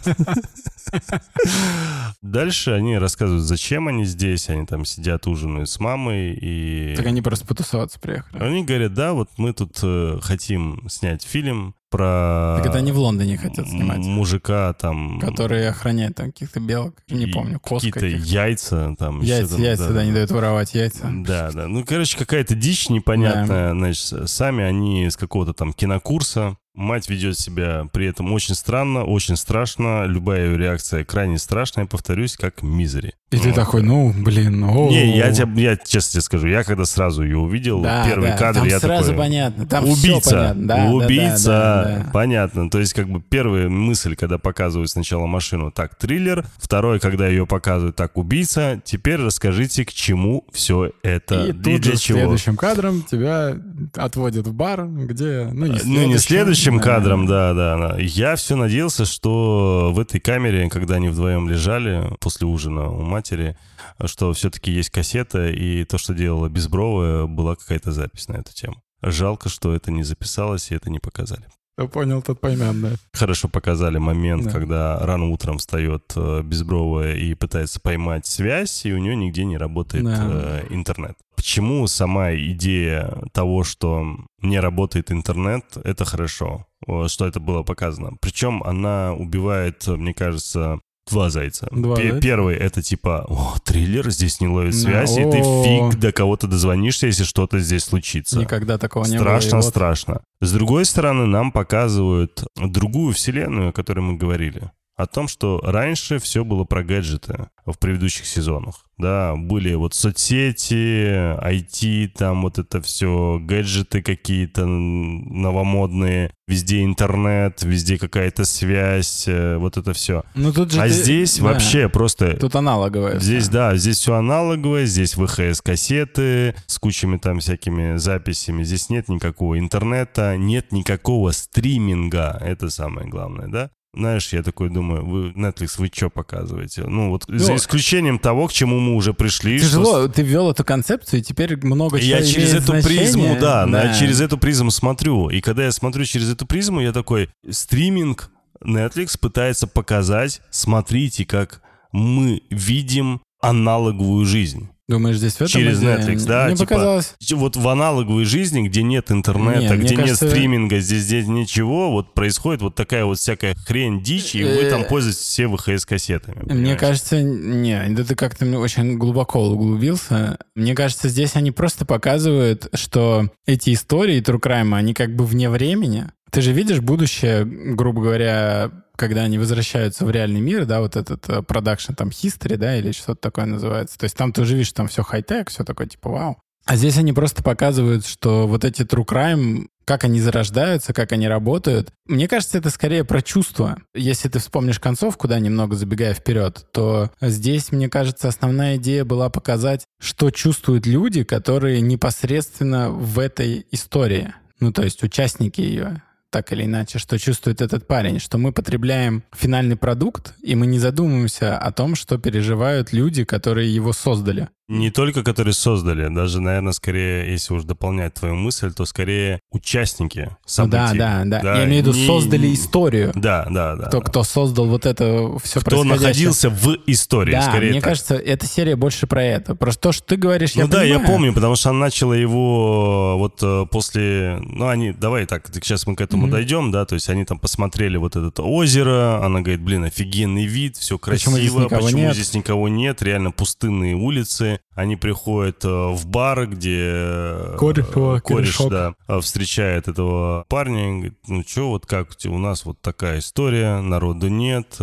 Дальше 2.22 2.70
они 2.72 2.98
рассказывают, 2.98 3.44
зачем 3.44 3.88
они 3.88 4.04
здесь. 4.04 4.48
Они 4.48 4.66
там 4.66 4.84
сидят, 4.84 5.26
ужинают 5.26 5.68
с 5.68 5.80
мамой. 5.80 6.32
И 6.40 6.94
Так 6.96 7.06
они 7.06 7.22
просто 7.22 7.46
потусоваться 7.46 7.98
приехали. 7.98 8.42
они 8.42 8.64
говорят, 8.64 8.94
да, 8.94 9.12
вот 9.12 9.30
мы 9.38 9.52
тут 9.52 9.78
э, 9.82 10.18
хотим 10.22 10.88
снять 10.88 11.22
фильм 11.24 11.74
про 11.92 12.56
Так 12.56 12.66
это 12.66 12.78
они 12.78 12.90
в 12.90 12.98
Лондоне 12.98 13.36
хотят 13.36 13.68
снимать. 13.68 13.98
мужика 13.98 14.72
там... 14.72 15.20
Которые 15.20 15.68
охраняют 15.68 16.16
там 16.16 16.32
каких-то 16.32 16.58
белок. 16.58 16.94
Не 17.08 17.26
помню, 17.26 17.60
коз 17.60 17.82
Какие-то 17.82 18.06
яйца 18.06 18.96
там. 18.98 19.20
Яйца, 19.20 19.54
там, 19.54 19.62
яйца, 19.62 19.92
да, 19.92 20.04
не 20.04 20.12
дают 20.12 20.30
воровать 20.30 20.74
яйца. 20.74 21.08
Да, 21.12 21.52
да. 21.52 21.68
Ну, 21.68 21.84
короче, 21.84 22.18
какая-то 22.18 22.54
дичь 22.54 22.88
непонятная. 22.88 23.72
Значит, 23.72 24.28
сами 24.28 24.64
они 24.64 25.08
с 25.08 25.16
какого-то 25.16 25.52
там 25.52 25.72
кинокурса. 25.72 26.56
Мать 26.74 27.10
ведет 27.10 27.38
себя 27.38 27.86
при 27.92 28.06
этом 28.06 28.32
очень 28.32 28.54
странно, 28.54 29.04
очень 29.04 29.36
страшно. 29.36 30.04
Любая 30.06 30.46
ее 30.46 30.56
реакция 30.56 31.04
крайне 31.04 31.38
страшная, 31.38 31.84
повторюсь, 31.84 32.36
как 32.36 32.62
мизери. 32.62 33.12
И 33.30 33.36
ты 33.36 33.48
Вот. 33.48 33.54
такой, 33.54 33.82
ну, 33.82 34.12
блин, 34.14 34.62
о 34.64 34.90
Не, 34.90 35.16
я 35.16 35.32
тебе, 35.32 35.62
я 35.62 35.76
честно 35.76 36.12
тебе 36.12 36.20
скажу, 36.22 36.46
я 36.48 36.64
когда 36.64 36.84
сразу 36.84 37.22
ее 37.22 37.38
увидел, 37.38 37.80
Да, 37.82 38.04
первый 38.06 38.30
да, 38.30 38.36
кадр, 38.36 38.58
там 38.60 38.68
я 38.68 38.78
сразу 38.78 39.10
такой... 39.10 39.18
понятно, 39.18 39.66
там 39.66 39.84
убийца, 39.84 40.30
понятно. 40.30 40.66
Да, 40.66 40.76
да, 40.76 40.84
да, 40.84 40.90
убийца, 40.90 41.46
да, 41.46 41.84
да. 42.04 42.10
понятно. 42.12 42.70
То 42.70 42.78
есть, 42.78 42.94
как 42.94 43.08
бы 43.08 43.22
первая 43.22 43.68
мысль, 43.68 44.16
когда 44.16 44.38
показывают 44.38 44.90
сначала 44.90 45.26
машину, 45.26 45.70
так, 45.70 45.94
триллер. 45.94 46.46
Второй, 46.58 47.00
когда 47.00 47.26
ее 47.26 47.46
показывают, 47.46 47.96
так, 47.96 48.16
убийца. 48.16 48.80
Теперь 48.84 49.16
расскажите, 49.16 49.84
к 49.84 49.92
чему 49.92 50.46
все 50.52 50.92
это. 51.02 51.46
И 51.46 51.52
тут 51.52 51.80
для 51.80 51.92
же 51.92 51.98
чего. 51.98 52.18
следующим 52.18 52.56
кадром 52.56 53.02
тебя 53.02 53.56
отводят 53.94 54.46
в 54.46 54.54
бар, 54.54 54.86
где... 54.86 55.48
Ну, 55.52 55.66
не 55.66 55.80
Ну, 55.84 56.06
не 56.06 56.18
следующим 56.18 56.61
да. 56.78 56.82
кадром, 56.84 57.26
да, 57.26 57.54
да. 57.54 57.96
Я 57.98 58.36
все 58.36 58.56
надеялся, 58.56 59.04
что 59.04 59.90
в 59.92 59.98
этой 59.98 60.20
камере, 60.20 60.68
когда 60.70 60.96
они 60.96 61.08
вдвоем 61.08 61.48
лежали 61.48 62.10
после 62.20 62.46
ужина 62.46 62.90
у 62.90 63.02
матери, 63.02 63.56
что 64.04 64.32
все-таки 64.32 64.70
есть 64.70 64.90
кассета, 64.90 65.48
и 65.48 65.84
то, 65.84 65.98
что 65.98 66.14
делала 66.14 66.48
Безбровая, 66.48 67.26
была 67.26 67.56
какая-то 67.56 67.92
запись 67.92 68.28
на 68.28 68.34
эту 68.36 68.52
тему. 68.54 68.82
Жалко, 69.02 69.48
что 69.48 69.74
это 69.74 69.90
не 69.90 70.04
записалось 70.04 70.70
и 70.70 70.74
это 70.74 70.90
не 70.90 70.98
показали. 70.98 71.44
Кто 71.74 71.88
понял, 71.88 72.20
тот 72.22 72.38
поймет, 72.40 72.80
да. 72.82 72.90
Хорошо 73.14 73.48
показали 73.48 73.96
момент, 73.98 74.44
Да. 74.44 74.50
когда 74.50 74.98
рано 75.00 75.30
утром 75.30 75.56
встает 75.58 76.12
э, 76.16 76.42
Безбровая 76.42 77.14
и 77.14 77.34
пытается 77.34 77.80
поймать 77.80 78.26
связь, 78.26 78.84
и 78.84 78.92
у 78.92 78.98
нее 78.98 79.16
нигде 79.16 79.44
не 79.44 79.56
работает 79.56 80.04
Да. 80.04 80.28
э, 80.30 80.66
интернет. 80.70 81.16
Почему 81.34 81.86
сама 81.86 82.34
идея 82.34 83.22
того, 83.32 83.64
что 83.64 84.04
не 84.42 84.60
работает 84.60 85.10
интернет, 85.10 85.64
это 85.82 86.04
хорошо, 86.04 86.66
э, 86.86 87.06
что 87.08 87.26
это 87.26 87.40
было 87.40 87.62
показано. 87.62 88.12
Причем 88.20 88.62
она 88.64 89.14
убивает, 89.14 89.86
мне 89.86 90.12
кажется, 90.12 90.78
два 91.12 91.30
зайца. 91.30 91.68
Два 91.70 91.96
Пе- 91.96 92.02
зайца? 92.10 92.20
Первый 92.20 92.56
это 92.56 92.82
типа, 92.82 93.24
о, 93.28 93.54
триллер, 93.64 94.10
здесь 94.10 94.40
не 94.40 94.48
ловит 94.48 94.72
Да, 94.72 94.78
связь, 94.78 95.16
и 95.16 95.22
ты 95.22 95.42
фиг 95.64 96.00
до 96.00 96.12
кого-то 96.12 96.46
дозвонишься, 96.46 97.06
если 97.06 97.24
что-то 97.24 97.58
здесь 97.60 97.84
случится. 97.84 98.38
Никогда 98.38 98.78
такого 98.78 99.04
не 99.04 99.18
было. 99.18 99.24
Страшно, 99.24 99.62
страшно. 99.62 100.20
С 100.40 100.52
другой 100.52 100.84
стороны, 100.84 101.26
нам 101.26 101.52
показывают 101.52 102.44
другую 102.56 103.12
вселенную, 103.12 103.68
о 103.68 103.72
которой 103.72 104.00
мы 104.00 104.16
говорили. 104.16 104.70
О 104.96 105.06
том, 105.06 105.26
что 105.26 105.60
раньше 105.62 106.18
все 106.18 106.44
было 106.44 106.64
про 106.64 106.84
гаджеты 106.84 107.48
в 107.64 107.78
предыдущих 107.78 108.26
сезонах. 108.26 108.84
Да, 108.98 109.34
были 109.36 109.74
вот 109.74 109.94
соцсети, 109.94 111.34
IT, 111.42 112.08
там 112.16 112.42
вот 112.42 112.58
это 112.58 112.80
все, 112.82 113.38
гаджеты 113.40 114.02
какие-то 114.02 114.66
новомодные, 114.66 116.30
везде 116.46 116.84
интернет, 116.84 117.62
везде 117.62 117.98
какая-то 117.98 118.44
связь, 118.44 119.24
э, 119.26 119.56
вот 119.56 119.76
это 119.76 119.92
все. 119.92 120.24
Ну, 120.34 120.52
тут 120.52 120.72
же 120.72 120.80
а 120.80 120.84
ты- 120.84 120.90
здесь 120.90 121.38
да. 121.38 121.44
вообще 121.44 121.88
просто... 121.88 122.36
Тут 122.36 122.54
аналоговое. 122.54 123.18
Здесь, 123.18 123.44
всё. 123.44 123.52
да, 123.52 123.76
здесь 123.76 123.98
все 123.98 124.14
аналоговое, 124.14 124.84
здесь 124.84 125.16
ВХС-кассеты 125.16 126.54
с 126.66 126.78
кучами 126.78 127.16
там 127.16 127.40
всякими 127.40 127.96
записями. 127.96 128.62
Здесь 128.62 128.90
нет 128.90 129.08
никакого 129.08 129.58
интернета, 129.58 130.36
нет 130.36 130.72
никакого 130.72 131.30
стриминга. 131.32 132.38
Это 132.40 132.70
самое 132.70 133.08
главное, 133.08 133.48
да? 133.48 133.70
Знаешь, 133.94 134.32
я 134.32 134.42
такой 134.42 134.70
думаю, 134.70 135.04
вы, 135.04 135.30
Netflix, 135.32 135.74
вы 135.76 135.90
что 135.92 136.08
показываете? 136.08 136.84
Ну, 136.86 137.10
вот 137.10 137.24
за 137.28 137.52
Ну, 137.52 137.56
исключением 137.56 138.18
того, 138.18 138.48
к 138.48 138.52
чему 138.52 138.80
мы 138.80 138.94
уже 138.94 139.12
пришли. 139.12 139.58
что 139.58 139.66
Тяжело, 139.68 140.08
ты 140.08 140.22
ввел 140.22 140.50
эту 140.50 140.64
концепцию, 140.64 141.20
и 141.20 141.22
теперь 141.22 141.58
много 141.62 142.00
чего 142.00 142.16
я 142.16 142.22
через 142.24 142.54
эту 142.54 142.68
значение. 142.72 143.00
призму, 143.00 143.36
да, 143.38 143.66
я 143.66 143.92
через 143.92 144.22
эту 144.22 144.38
призму 144.38 144.70
смотрю. 144.70 145.28
И 145.28 145.42
когда 145.42 145.64
я 145.64 145.72
смотрю 145.72 146.06
через 146.06 146.32
эту 146.32 146.46
призму, 146.46 146.80
я 146.80 146.92
такой, 146.92 147.28
стриминг 147.50 148.30
Netflix 148.64 149.18
пытается 149.20 149.66
показать, 149.66 150.40
смотрите, 150.50 151.26
как 151.26 151.60
мы 151.92 152.42
видим 152.48 153.20
аналоговую 153.42 154.24
жизнь. 154.24 154.70
Думаешь, 154.92 155.16
здесь 155.16 155.32
в 155.32 155.36
этом 155.40 155.48
Через 155.48 155.78
идея? 155.78 155.96
Netflix, 155.96 156.26
да, 156.26 156.46
Мне 156.48 156.56
типа, 156.56 156.68
показалось... 156.68 157.14
Вот 157.30 157.56
в 157.56 157.66
аналоговой 157.66 158.26
жизни, 158.26 158.68
где 158.68 158.82
нет 158.82 159.10
интернета, 159.10 159.60
Не, 159.60 159.68
мне 159.68 159.86
где 159.86 159.96
кажется- 159.96 160.26
нет 160.26 160.34
стриминга, 160.34 160.80
здесь, 160.80 161.02
здесь 161.04 161.26
ничего, 161.26 161.90
вот 161.90 162.12
происходит 162.12 162.60
вот 162.60 162.74
такая 162.74 163.06
вот 163.06 163.18
всякая 163.18 163.54
хрень, 163.54 164.02
дичь, 164.02 164.34
и 164.34 164.44
вы 164.44 164.68
там 164.68 164.82
Э, 164.82 164.84
пользуетесь 164.84 165.20
все 165.20 165.48
ВХС-кассетами. 165.48 166.52
Мне 166.52 166.76
кажется, 166.76 167.22
не, 167.22 167.82
да 167.88 168.04
ты 168.04 168.14
как-то 168.14 168.44
очень 168.58 168.98
глубоко 168.98 169.40
углубился. 169.48 170.36
Мне 170.54 170.74
кажется, 170.74 171.08
здесь 171.08 171.36
они 171.36 171.52
просто 171.52 171.86
показывают, 171.86 172.68
что 172.74 173.30
эти 173.46 173.72
истории 173.72 174.20
True 174.20 174.40
Crime, 174.40 174.74
они 174.76 174.92
как 174.92 175.16
бы 175.16 175.24
вне 175.24 175.48
времени. 175.48 176.08
Ты 176.32 176.40
же 176.40 176.52
видишь 176.52 176.80
будущее, 176.80 177.44
грубо 177.44 178.00
говоря, 178.00 178.70
когда 178.96 179.20
они 179.20 179.36
возвращаются 179.36 180.06
в 180.06 180.10
реальный 180.10 180.40
мир, 180.40 180.64
да, 180.64 180.80
вот 180.80 180.96
этот 180.96 181.28
э, 181.28 181.42
продакшн, 181.42 181.92
там, 181.92 182.08
history, 182.08 182.56
да, 182.56 182.74
или 182.78 182.92
что-то 182.92 183.20
такое 183.20 183.44
называется. 183.44 183.98
То 183.98 184.04
есть 184.04 184.16
там 184.16 184.32
ты 184.32 184.40
уже 184.40 184.54
видишь, 184.54 184.72
там 184.72 184.88
все 184.88 185.02
хай-тек, 185.02 185.50
все 185.50 185.62
такое, 185.62 185.88
типа, 185.88 186.08
вау. 186.08 186.38
А 186.64 186.76
здесь 186.76 186.96
они 186.96 187.12
просто 187.12 187.42
показывают, 187.42 188.06
что 188.06 188.46
вот 188.46 188.64
эти 188.64 188.80
true 188.80 189.04
crime, 189.04 189.66
как 189.84 190.04
они 190.04 190.22
зарождаются, 190.22 190.94
как 190.94 191.12
они 191.12 191.28
работают. 191.28 191.90
Мне 192.06 192.28
кажется, 192.28 192.56
это 192.56 192.70
скорее 192.70 193.04
про 193.04 193.20
чувства. 193.20 193.76
Если 193.94 194.30
ты 194.30 194.38
вспомнишь 194.38 194.80
концовку, 194.80 195.28
да, 195.28 195.38
немного 195.38 195.76
забегая 195.76 196.14
вперед, 196.14 196.64
то 196.72 197.10
здесь, 197.20 197.72
мне 197.72 197.90
кажется, 197.90 198.28
основная 198.28 198.76
идея 198.76 199.04
была 199.04 199.28
показать, 199.28 199.84
что 200.00 200.30
чувствуют 200.30 200.86
люди, 200.86 201.24
которые 201.24 201.82
непосредственно 201.82 202.90
в 202.90 203.18
этой 203.18 203.66
истории. 203.70 204.32
Ну, 204.60 204.72
то 204.72 204.82
есть 204.82 205.02
участники 205.02 205.60
ее 205.60 206.00
так 206.32 206.50
или 206.52 206.64
иначе, 206.64 206.98
что 206.98 207.18
чувствует 207.18 207.60
этот 207.60 207.86
парень, 207.86 208.18
что 208.18 208.38
мы 208.38 208.52
потребляем 208.52 209.22
финальный 209.32 209.76
продукт, 209.76 210.34
и 210.42 210.54
мы 210.54 210.66
не 210.66 210.78
задумываемся 210.78 211.58
о 211.58 211.70
том, 211.72 211.94
что 211.94 212.18
переживают 212.18 212.92
люди, 212.92 213.24
которые 213.24 213.72
его 213.72 213.92
создали. 213.92 214.48
Не 214.68 214.90
только 214.90 215.22
которые 215.24 215.54
создали, 215.54 216.08
даже, 216.14 216.40
наверное, 216.40 216.72
скорее, 216.72 217.30
если 217.30 217.52
уж 217.52 217.64
дополнять 217.64 218.14
твою 218.14 218.36
мысль, 218.36 218.72
то 218.72 218.84
скорее 218.86 219.40
участники 219.50 220.28
Ну 220.30 220.36
событий. 220.46 220.98
да, 220.98 221.22
да, 221.24 221.40
да, 221.42 221.58
Я 221.58 221.64
имею 221.66 221.82
в 221.82 221.86
виду, 221.88 221.98
не- 221.98 222.06
создали 222.06 222.54
историю. 222.54 223.12
Да, 223.14 223.46
да, 223.50 223.74
да. 223.76 223.88
Кто, 223.88 224.00
кто 224.00 224.22
создал 224.22 224.66
вот 224.66 224.86
это 224.86 225.36
все 225.42 225.60
Кто 225.60 225.82
находился 225.84 226.48
в 226.48 226.76
истории, 226.86 227.32
Да, 227.32 227.42
скорее 227.42 227.70
мне 227.72 227.80
так. 227.80 227.90
кажется, 227.90 228.14
эта 228.14 228.46
серия 228.46 228.76
больше 228.76 229.06
про 229.06 229.22
это. 229.24 229.54
Просто 229.56 229.80
то, 229.82 229.92
что 229.92 230.06
ты 230.06 230.16
говоришь, 230.16 230.52
я 230.52 230.64
ну 230.64 230.70
да, 230.70 230.84
я 230.84 230.94
понимаю. 230.94 231.12
помню, 231.12 231.34
потому 231.34 231.56
что 231.56 231.70
она 231.70 231.80
начала 231.80 232.14
его 232.14 233.18
вот 233.18 233.38
э, 233.42 233.66
после... 233.70 234.38
Ну, 234.42 234.68
они... 234.68 234.92
Давай 234.92 235.26
так, 235.26 235.48
сейчас 235.52 235.86
мы 235.88 235.96
к 235.96 236.00
этому 236.00 236.22
Мгм. 236.22 236.30
дойдем, 236.30 236.70
да, 236.70 236.84
то 236.86 236.94
есть 236.94 237.08
они 237.10 237.24
там 237.24 237.38
посмотрели 237.38 237.96
вот 237.96 238.14
это 238.16 238.42
озеро, 238.42 239.22
она 239.24 239.40
говорит, 239.40 239.60
блин, 239.60 239.84
офигенный 239.84 240.46
вид, 240.46 240.76
все 240.76 240.98
красиво, 240.98 241.32
Почему 241.34 241.36
здесь 241.38 241.52
никого 241.64 241.90
нет? 241.90 242.14
здесь 242.14 242.34
никого 242.34 242.68
нет, 242.68 243.02
реально 243.02 243.32
пустынные 243.32 243.96
улицы. 243.96 244.51
Они 244.74 244.96
приходят 244.96 245.64
э, 245.64 245.68
в 245.68 246.06
бар, 246.06 246.46
где 246.46 246.90
э, 246.92 247.56
Кореш 247.58 247.86
кореш, 247.86 248.22
корешок. 248.22 248.70
да, 248.70 248.94
э, 249.08 249.20
встречает 249.20 249.88
этого 249.88 250.44
парня, 250.48 250.92
говорит, 250.92 251.18
ну 251.26 251.44
что, 251.46 251.68
вот 251.70 251.86
как 251.86 252.08
у 252.24 252.38
нас 252.38 252.64
вот 252.64 252.80
такая 252.80 253.18
история, 253.18 253.80
народу 253.80 254.28
нет, 254.28 254.78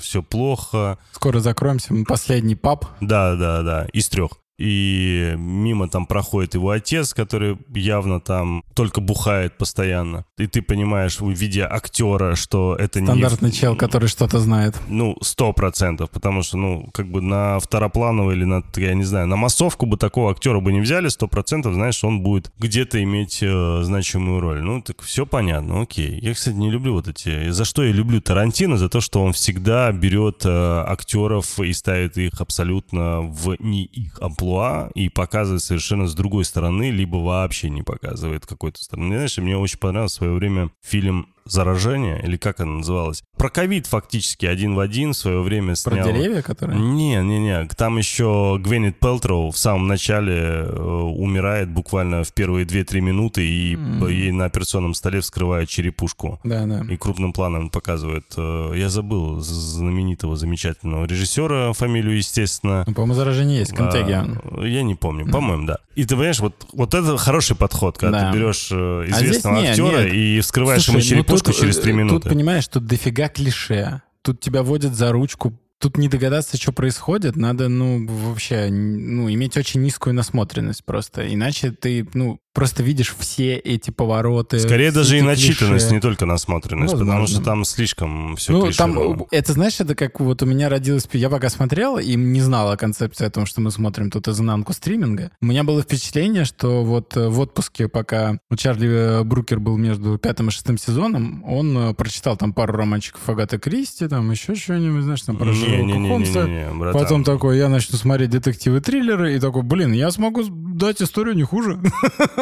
все 0.00 0.22
плохо, 0.22 0.98
Скоро 1.12 1.40
закроемся. 1.40 1.92
Мы 1.92 2.04
Последний 2.04 2.54
паб. 2.54 2.86
да, 3.00 3.36
да, 3.36 3.62
да, 3.62 3.86
из 3.92 4.08
трех. 4.08 4.39
И 4.60 5.36
мимо 5.38 5.88
там 5.88 6.04
проходит 6.04 6.52
его 6.52 6.68
отец, 6.68 7.14
который 7.14 7.56
явно 7.74 8.20
там 8.20 8.62
только 8.74 9.00
бухает 9.00 9.56
постоянно. 9.56 10.26
И 10.36 10.46
ты 10.46 10.60
понимаешь, 10.60 11.18
видя 11.18 11.66
актера, 11.66 12.34
что 12.34 12.76
это 12.78 13.02
Стандартный 13.02 13.48
не... 13.48 13.56
чел, 13.56 13.74
который 13.74 14.08
что-то 14.10 14.38
знает. 14.38 14.78
Ну, 14.86 15.16
сто 15.22 15.54
процентов, 15.54 16.10
потому 16.10 16.42
что, 16.42 16.58
ну, 16.58 16.90
как 16.92 17.10
бы 17.10 17.22
на 17.22 17.58
второплановый 17.58 18.36
или 18.36 18.44
на, 18.44 18.62
я 18.76 18.92
не 18.92 19.04
знаю, 19.04 19.28
на 19.28 19.36
массовку 19.36 19.86
бы 19.86 19.96
такого 19.96 20.30
актера 20.30 20.60
бы 20.60 20.72
не 20.72 20.80
взяли, 20.80 21.08
сто 21.08 21.26
процентов, 21.26 21.72
знаешь, 21.72 22.04
он 22.04 22.20
будет 22.20 22.52
где-то 22.58 23.02
иметь 23.02 23.38
э, 23.40 23.80
значимую 23.82 24.40
роль. 24.40 24.60
Ну, 24.60 24.82
так 24.82 25.00
все 25.00 25.24
понятно, 25.24 25.80
окей. 25.80 26.20
Я, 26.20 26.34
кстати, 26.34 26.56
не 26.56 26.70
люблю 26.70 26.92
вот 26.92 27.08
эти... 27.08 27.48
За 27.48 27.64
что 27.64 27.82
я 27.82 27.92
люблю 27.92 28.20
Тарантино? 28.20 28.76
За 28.76 28.90
то, 28.90 29.00
что 29.00 29.22
он 29.22 29.32
всегда 29.32 29.90
берет 29.90 30.42
э, 30.44 30.84
актеров 30.86 31.58
и 31.60 31.72
ставит 31.72 32.18
их 32.18 32.42
абсолютно 32.42 33.22
в 33.22 33.56
не 33.58 33.84
их 33.84 34.20
амплуа 34.20 34.49
и 34.94 35.08
показывает 35.08 35.62
совершенно 35.62 36.06
с 36.06 36.14
другой 36.14 36.44
стороны, 36.44 36.90
либо 36.90 37.16
вообще 37.16 37.70
не 37.70 37.82
показывает 37.82 38.46
какой-то 38.46 38.82
стороны. 38.82 39.16
Знаешь, 39.16 39.38
мне 39.38 39.56
очень 39.56 39.78
понравился 39.78 40.16
в 40.16 40.18
свое 40.18 40.32
время 40.34 40.70
фильм 40.82 41.28
«Заражение», 41.44 42.20
или 42.22 42.36
как 42.36 42.60
она 42.60 42.72
называлась? 42.78 43.22
Про 43.36 43.48
ковид 43.48 43.86
фактически 43.86 44.46
один 44.46 44.74
в 44.74 44.80
один 44.80 45.12
в 45.12 45.16
свое 45.16 45.40
время 45.40 45.74
Про 45.84 45.94
снял. 45.94 46.06
деревья, 46.06 46.42
которые... 46.42 46.78
Не, 46.78 47.16
не, 47.22 47.38
не. 47.38 47.66
Там 47.76 47.98
еще 47.98 48.58
Гвенет 48.60 48.98
Пелтроу 49.00 49.50
в 49.50 49.58
самом 49.58 49.86
начале 49.86 50.36
э, 50.36 50.72
умирает 50.80 51.70
буквально 51.70 52.24
в 52.24 52.32
первые 52.32 52.66
2-3 52.66 53.00
минуты, 53.00 53.46
и 53.46 53.74
М. 53.74 54.06
ей 54.08 54.32
на 54.32 54.44
операционном 54.46 54.94
столе 54.94 55.20
вскрывают 55.20 55.68
черепушку. 55.70 56.38
Да, 56.44 56.66
да. 56.66 56.84
И 56.92 56.96
крупным 56.96 57.32
планом 57.32 57.70
показывают. 57.70 58.26
э, 58.36 58.72
Я 58.76 58.88
забыл 58.88 59.40
знаменитого, 59.40 60.36
замечательного 60.36 61.04
режиссера, 61.06 61.72
фамилию, 61.72 62.16
естественно. 62.16 62.84
Ну, 62.86 62.94
по-моему, 62.94 63.14
заражение 63.14 63.58
есть. 63.60 63.72
Контегион. 63.72 64.40
А, 64.52 64.64
Я 64.64 64.82
не 64.82 64.94
помню, 64.94 65.30
по-моему, 65.30 65.66
да. 65.66 65.78
И 65.94 66.04
ты 66.04 66.14
понимаешь, 66.14 66.40
вот, 66.40 66.54
вот 66.72 66.94
это 66.94 67.16
хороший 67.18 67.56
подход, 67.56 67.98
когда 67.98 68.20
Да. 68.20 68.32
ты 68.32 68.38
берешь 68.38 68.68
э, 68.70 69.04
здесь 69.08 69.22
известного 69.30 69.60
не, 69.60 69.68
актера 69.68 70.02
нет. 70.04 70.14
и 70.14 70.40
вскрываешь 70.40 70.84
Слушай, 70.84 71.10
ему 71.12 71.18
ну 71.18 71.24
черепушку 71.30 71.52
тут, 71.52 71.60
через 71.60 71.78
3 71.78 71.92
э, 71.92 71.96
минуты. 71.96 72.22
Тут, 72.22 72.32
понимаешь, 72.32 72.68
тут 72.68 72.86
дофига 72.86 73.28
клише. 73.28 74.02
Тут 74.22 74.40
тебя 74.40 74.62
водят 74.62 74.94
за 74.94 75.12
ручку. 75.12 75.58
Тут 75.78 75.96
не 75.96 76.08
догадаться, 76.08 76.58
что 76.58 76.72
происходит, 76.72 77.36
надо, 77.36 77.70
ну, 77.70 78.06
вообще, 78.06 78.68
ну, 78.70 79.32
иметь 79.32 79.56
очень 79.56 79.80
низкую 79.80 80.14
насмотренность 80.14 80.84
просто. 80.84 81.32
Иначе 81.32 81.70
ты, 81.70 82.06
ну, 82.12 82.38
просто 82.52 82.82
видишь 82.82 83.14
все 83.18 83.56
эти 83.56 83.90
повороты. 83.90 84.58
Скорее 84.58 84.92
даже 84.92 85.18
и 85.18 85.22
начитанность, 85.22 85.86
клише. 85.86 85.94
не 85.94 86.00
только 86.00 86.26
насмотренность, 86.26 86.92
потому 86.92 87.10
Возможно. 87.10 87.36
что 87.36 87.44
там 87.44 87.64
слишком 87.64 88.36
все 88.36 88.52
Ну, 88.52 88.72
там, 88.72 89.26
это, 89.30 89.52
знаешь, 89.52 89.80
это 89.80 89.94
как 89.94 90.20
вот 90.20 90.42
у 90.42 90.46
меня 90.46 90.68
родилось... 90.68 91.08
Я 91.12 91.30
пока 91.30 91.48
смотрел 91.48 91.98
и 91.98 92.14
не 92.16 92.40
знал 92.40 92.70
о 92.70 92.76
концепции 92.76 93.26
о 93.26 93.30
том, 93.30 93.46
что 93.46 93.60
мы 93.60 93.70
смотрим 93.70 94.10
тут 94.10 94.28
изнанку 94.28 94.72
стриминга. 94.72 95.30
У 95.40 95.46
меня 95.46 95.64
было 95.64 95.82
впечатление, 95.82 96.44
что 96.44 96.84
вот 96.84 97.16
э, 97.16 97.28
в 97.28 97.38
отпуске, 97.40 97.88
пока 97.88 98.38
у 98.50 98.56
Чарли 98.56 98.88
э, 98.88 99.22
Брукер 99.22 99.60
был 99.60 99.76
между 99.76 100.18
пятым 100.18 100.48
и 100.48 100.50
шестым 100.50 100.78
сезоном, 100.78 101.44
он 101.44 101.76
э, 101.76 101.94
прочитал 101.94 102.36
там 102.36 102.52
пару 102.52 102.72
романчиков 102.72 103.26
Агаты 103.28 103.58
Кристи, 103.58 104.08
там 104.08 104.30
еще 104.30 104.54
что-нибудь, 104.54 105.04
знаешь, 105.04 105.22
там 105.22 105.36
про 105.36 105.54
Шерлока 105.54 105.92
Холмса. 105.92 106.48
Потом 106.92 107.24
такой, 107.24 107.58
я 107.58 107.68
начну 107.68 107.96
смотреть 107.96 108.30
детективы-триллеры, 108.30 109.36
и 109.36 109.40
такой, 109.40 109.62
блин, 109.62 109.92
я 109.92 110.10
смогу 110.10 110.42
дать 110.48 111.00
историю 111.02 111.36
не 111.36 111.44
хуже. 111.44 111.80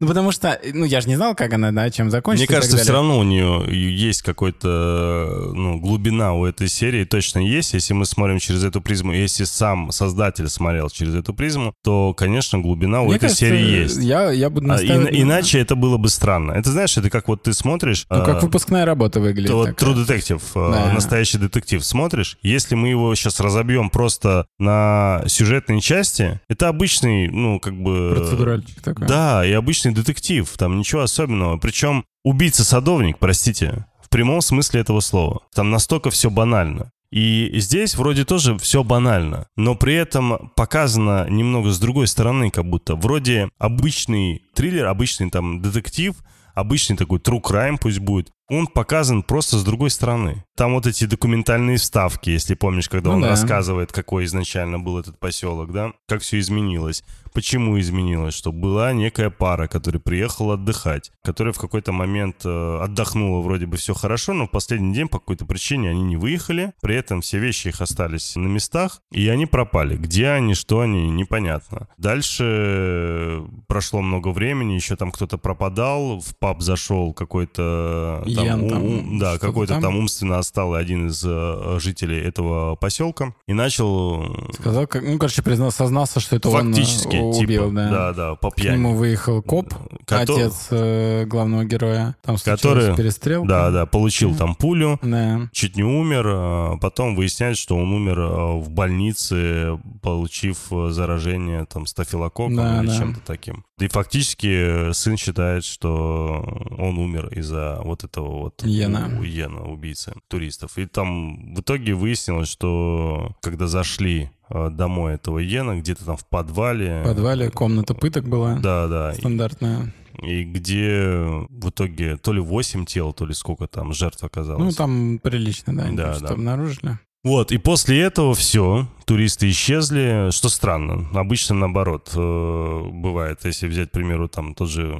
Ну, 0.00 0.06
потому 0.08 0.32
что, 0.32 0.58
ну, 0.72 0.86
я 0.86 1.02
же 1.02 1.08
не 1.08 1.16
знал, 1.16 1.34
как 1.34 1.52
она, 1.52 1.72
да, 1.72 1.90
чем 1.90 2.10
закончится. 2.10 2.46
Мне 2.50 2.56
и 2.56 2.58
кажется, 2.60 2.78
все 2.78 2.92
равно 2.92 3.18
у 3.18 3.22
нее 3.22 3.64
есть 3.68 4.22
какой-то, 4.22 5.50
ну, 5.54 5.78
глубина 5.78 6.32
у 6.32 6.44
этой 6.46 6.68
серии 6.68 7.04
точно 7.04 7.40
есть. 7.40 7.74
Если 7.74 7.92
мы 7.92 8.06
смотрим 8.06 8.38
через 8.38 8.64
эту 8.64 8.80
призму, 8.80 9.12
если 9.12 9.44
сам 9.44 9.92
создатель 9.92 10.48
смотрел 10.48 10.88
через 10.88 11.14
эту 11.14 11.34
призму, 11.34 11.74
то, 11.84 12.14
конечно, 12.14 12.58
глубина 12.58 13.02
у 13.02 13.06
Мне 13.08 13.16
этой 13.16 13.20
кажется, 13.22 13.44
серии 13.46 13.82
есть. 13.82 13.98
Я, 13.98 14.30
я 14.30 14.48
буду 14.50 14.66
А, 14.66 14.68
настаивать... 14.68 15.08
ин- 15.12 15.12
на- 15.14 15.22
иначе 15.22 15.58
это 15.60 15.74
было 15.74 15.96
бы 15.98 16.08
странно. 16.08 16.52
Это 16.52 16.70
знаешь, 16.70 16.96
это 16.96 17.10
как 17.10 17.28
вот 17.28 17.42
ты 17.42 17.52
смотришь... 17.52 18.06
Ну, 18.08 18.24
как 18.24 18.38
а, 18.38 18.40
выпускная 18.46 18.84
работа 18.86 19.20
выглядит. 19.20 19.50
вот. 19.50 19.68
True 19.70 19.94
Detective, 20.06 20.42
э, 20.54 20.72
Да. 20.72 20.92
настоящий 20.94 21.38
детектив, 21.38 21.84
смотришь, 21.84 22.38
если 22.42 22.74
мы 22.74 22.88
его 22.88 23.14
сейчас 23.14 23.38
разобьем 23.40 23.90
просто 23.90 24.46
на 24.58 25.22
сюжетные 25.26 25.80
части, 25.82 26.40
это 26.48 26.68
обычный, 26.68 27.28
ну, 27.28 27.60
как 27.60 27.74
бы... 27.74 28.14
Процедуральчик 28.16 28.80
такой. 28.80 29.06
Да, 29.06 29.29
и 29.44 29.52
обычный 29.52 29.92
детектив, 29.92 30.48
там 30.56 30.78
ничего 30.78 31.02
особенного. 31.02 31.56
Причем 31.58 32.04
убийца-садовник, 32.24 33.18
простите, 33.18 33.86
прямом 34.10 34.42
смысле 34.42 34.80
этого 34.80 35.00
слова. 35.00 35.40
Там 35.54 35.70
настолько 35.70 36.10
все 36.10 36.28
банально. 36.28 36.90
И 37.10 37.50
здесь 37.54 37.96
вроде 37.96 38.24
тоже 38.24 38.56
все 38.58 38.84
банально, 38.84 39.48
но 39.56 39.74
при 39.74 39.94
этом 39.94 40.52
показано 40.54 41.28
немного 41.28 41.70
с 41.70 41.80
другой 41.80 42.06
стороны, 42.06 42.50
как 42.50 42.66
будто 42.66 42.94
вроде 42.94 43.48
обычный 43.58 44.42
триллер, 44.54 44.86
обычный 44.86 45.28
там 45.28 45.60
детектив, 45.60 46.14
обычный 46.54 46.96
такой 46.96 47.18
true 47.18 47.42
crime 47.42 47.78
пусть 47.80 47.98
будет, 47.98 48.30
он 48.50 48.66
показан 48.66 49.22
просто 49.22 49.58
с 49.58 49.64
другой 49.64 49.90
стороны. 49.90 50.44
Там 50.56 50.74
вот 50.74 50.86
эти 50.86 51.04
документальные 51.04 51.78
вставки, 51.78 52.30
если 52.30 52.54
помнишь, 52.54 52.88
когда 52.88 53.10
ну, 53.10 53.16
он 53.16 53.22
да. 53.22 53.28
рассказывает, 53.28 53.92
какой 53.92 54.24
изначально 54.24 54.78
был 54.78 54.98
этот 54.98 55.18
поселок, 55.18 55.72
да, 55.72 55.92
как 56.06 56.20
все 56.20 56.38
изменилось. 56.40 57.04
Почему 57.32 57.78
изменилось? 57.78 58.34
Что 58.34 58.50
была 58.50 58.92
некая 58.92 59.30
пара, 59.30 59.68
которая 59.68 60.00
приехала 60.00 60.54
отдыхать, 60.54 61.12
которая 61.22 61.54
в 61.54 61.58
какой-то 61.58 61.92
момент 61.92 62.44
э, 62.44 62.78
отдохнула, 62.82 63.40
вроде 63.40 63.66
бы 63.66 63.76
все 63.76 63.94
хорошо, 63.94 64.32
но 64.32 64.46
в 64.46 64.50
последний 64.50 64.92
день 64.92 65.08
по 65.08 65.20
какой-то 65.20 65.46
причине 65.46 65.90
они 65.90 66.02
не 66.02 66.16
выехали, 66.16 66.72
при 66.82 66.96
этом 66.96 67.20
все 67.20 67.38
вещи 67.38 67.68
их 67.68 67.80
остались 67.80 68.34
на 68.34 68.48
местах, 68.48 69.00
и 69.12 69.28
они 69.28 69.46
пропали. 69.46 69.96
Где 69.96 70.30
они, 70.30 70.54
что 70.54 70.80
они, 70.80 71.08
непонятно. 71.08 71.86
Дальше 71.98 72.44
э, 72.46 73.46
прошло 73.68 74.02
много 74.02 74.28
времени, 74.28 74.72
еще 74.72 74.96
там 74.96 75.12
кто-то 75.12 75.38
пропадал, 75.38 76.18
в 76.18 76.36
паб 76.36 76.60
зашел 76.62 77.12
какой-то 77.12 78.24
там, 78.44 78.68
там 78.68 79.18
да, 79.18 79.38
какой-то 79.38 79.74
там? 79.74 79.82
там 79.82 79.96
умственно 79.96 80.38
отсталый 80.38 80.80
один 80.80 81.08
из 81.08 81.22
э, 81.24 81.78
жителей 81.80 82.20
этого 82.20 82.74
поселка 82.76 83.34
и 83.46 83.52
начал... 83.52 84.24
Э, 84.24 84.52
Сказал, 84.52 84.86
как, 84.86 85.02
ну, 85.02 85.18
короче, 85.18 85.42
признал, 85.42 85.72
сознался, 85.72 86.20
что 86.20 86.36
это 86.36 86.50
фактически, 86.50 87.16
он 87.16 87.36
убил, 87.36 87.64
типа, 87.64 87.74
да. 87.74 87.90
Да, 87.90 88.12
да, 88.12 88.34
по 88.34 88.50
пьяни. 88.50 88.76
К 88.76 88.78
нему 88.78 88.96
выехал 88.96 89.42
коп, 89.42 89.72
Кото... 90.06 90.34
отец 90.34 90.68
э, 90.70 91.24
главного 91.26 91.64
героя. 91.64 92.16
Там 92.22 92.36
который, 92.36 92.94
перестрелка. 92.96 93.48
Да, 93.48 93.70
да, 93.70 93.86
получил 93.86 94.34
там 94.34 94.54
пулю, 94.54 94.98
да. 95.02 95.48
чуть 95.52 95.76
не 95.76 95.84
умер, 95.84 96.78
потом 96.80 97.16
выясняется, 97.16 97.62
что 97.62 97.76
он 97.76 97.92
умер 97.92 98.18
э, 98.18 98.60
в 98.60 98.70
больнице, 98.70 99.78
получив 100.02 100.58
заражение 100.88 101.66
там 101.66 101.86
стафилококком 101.86 102.56
да, 102.56 102.80
или 102.82 102.88
да. 102.88 102.98
чем-то 102.98 103.20
таким. 103.26 103.64
И 103.80 103.88
фактически 103.88 104.92
сын 104.92 105.16
считает, 105.16 105.64
что 105.64 106.44
он 106.78 106.98
умер 106.98 107.28
из-за 107.32 107.80
вот 107.82 108.04
этого 108.04 108.42
вот 108.42 108.62
Йена. 108.62 109.20
Йена, 109.22 109.62
убийцы 109.64 110.12
туристов. 110.28 110.76
И 110.78 110.86
там 110.86 111.54
в 111.54 111.60
итоге 111.60 111.94
выяснилось, 111.94 112.48
что 112.48 113.34
когда 113.40 113.66
зашли 113.66 114.30
э, 114.50 114.70
домой 114.70 115.14
этого 115.14 115.38
Йена, 115.38 115.80
где-то 115.80 116.04
там 116.04 116.16
в 116.16 116.26
подвале. 116.26 117.02
В 117.02 117.08
подвале 117.08 117.50
комната 117.50 117.94
пыток 117.94 118.28
была. 118.28 118.56
Да, 118.56 118.86
да. 118.86 119.14
Стандартная. 119.14 119.92
И 120.22 120.44
где 120.44 121.24
в 121.48 121.70
итоге 121.70 122.16
то 122.18 122.32
ли 122.32 122.40
8 122.40 122.84
тел, 122.84 123.12
то 123.12 123.24
ли 123.24 123.32
сколько 123.32 123.66
там 123.66 123.94
жертв 123.94 124.22
оказалось. 124.22 124.62
Ну, 124.62 124.72
там 124.72 125.18
прилично, 125.22 125.74
да, 125.74 125.90
да, 125.90 126.18
да. 126.18 126.28
обнаружили. 126.28 126.98
Вот, 127.22 127.52
и 127.52 127.58
после 127.58 128.00
этого 128.00 128.34
все, 128.34 128.88
туристы 129.04 129.50
исчезли, 129.50 130.30
что 130.30 130.48
странно. 130.48 131.08
Обычно 131.12 131.54
наоборот 131.54 132.10
э, 132.14 132.82
бывает, 132.92 133.40
если 133.44 133.66
взять, 133.66 133.90
к 133.90 133.92
примеру, 133.92 134.28
там 134.28 134.54
тот 134.54 134.70
же 134.70 134.98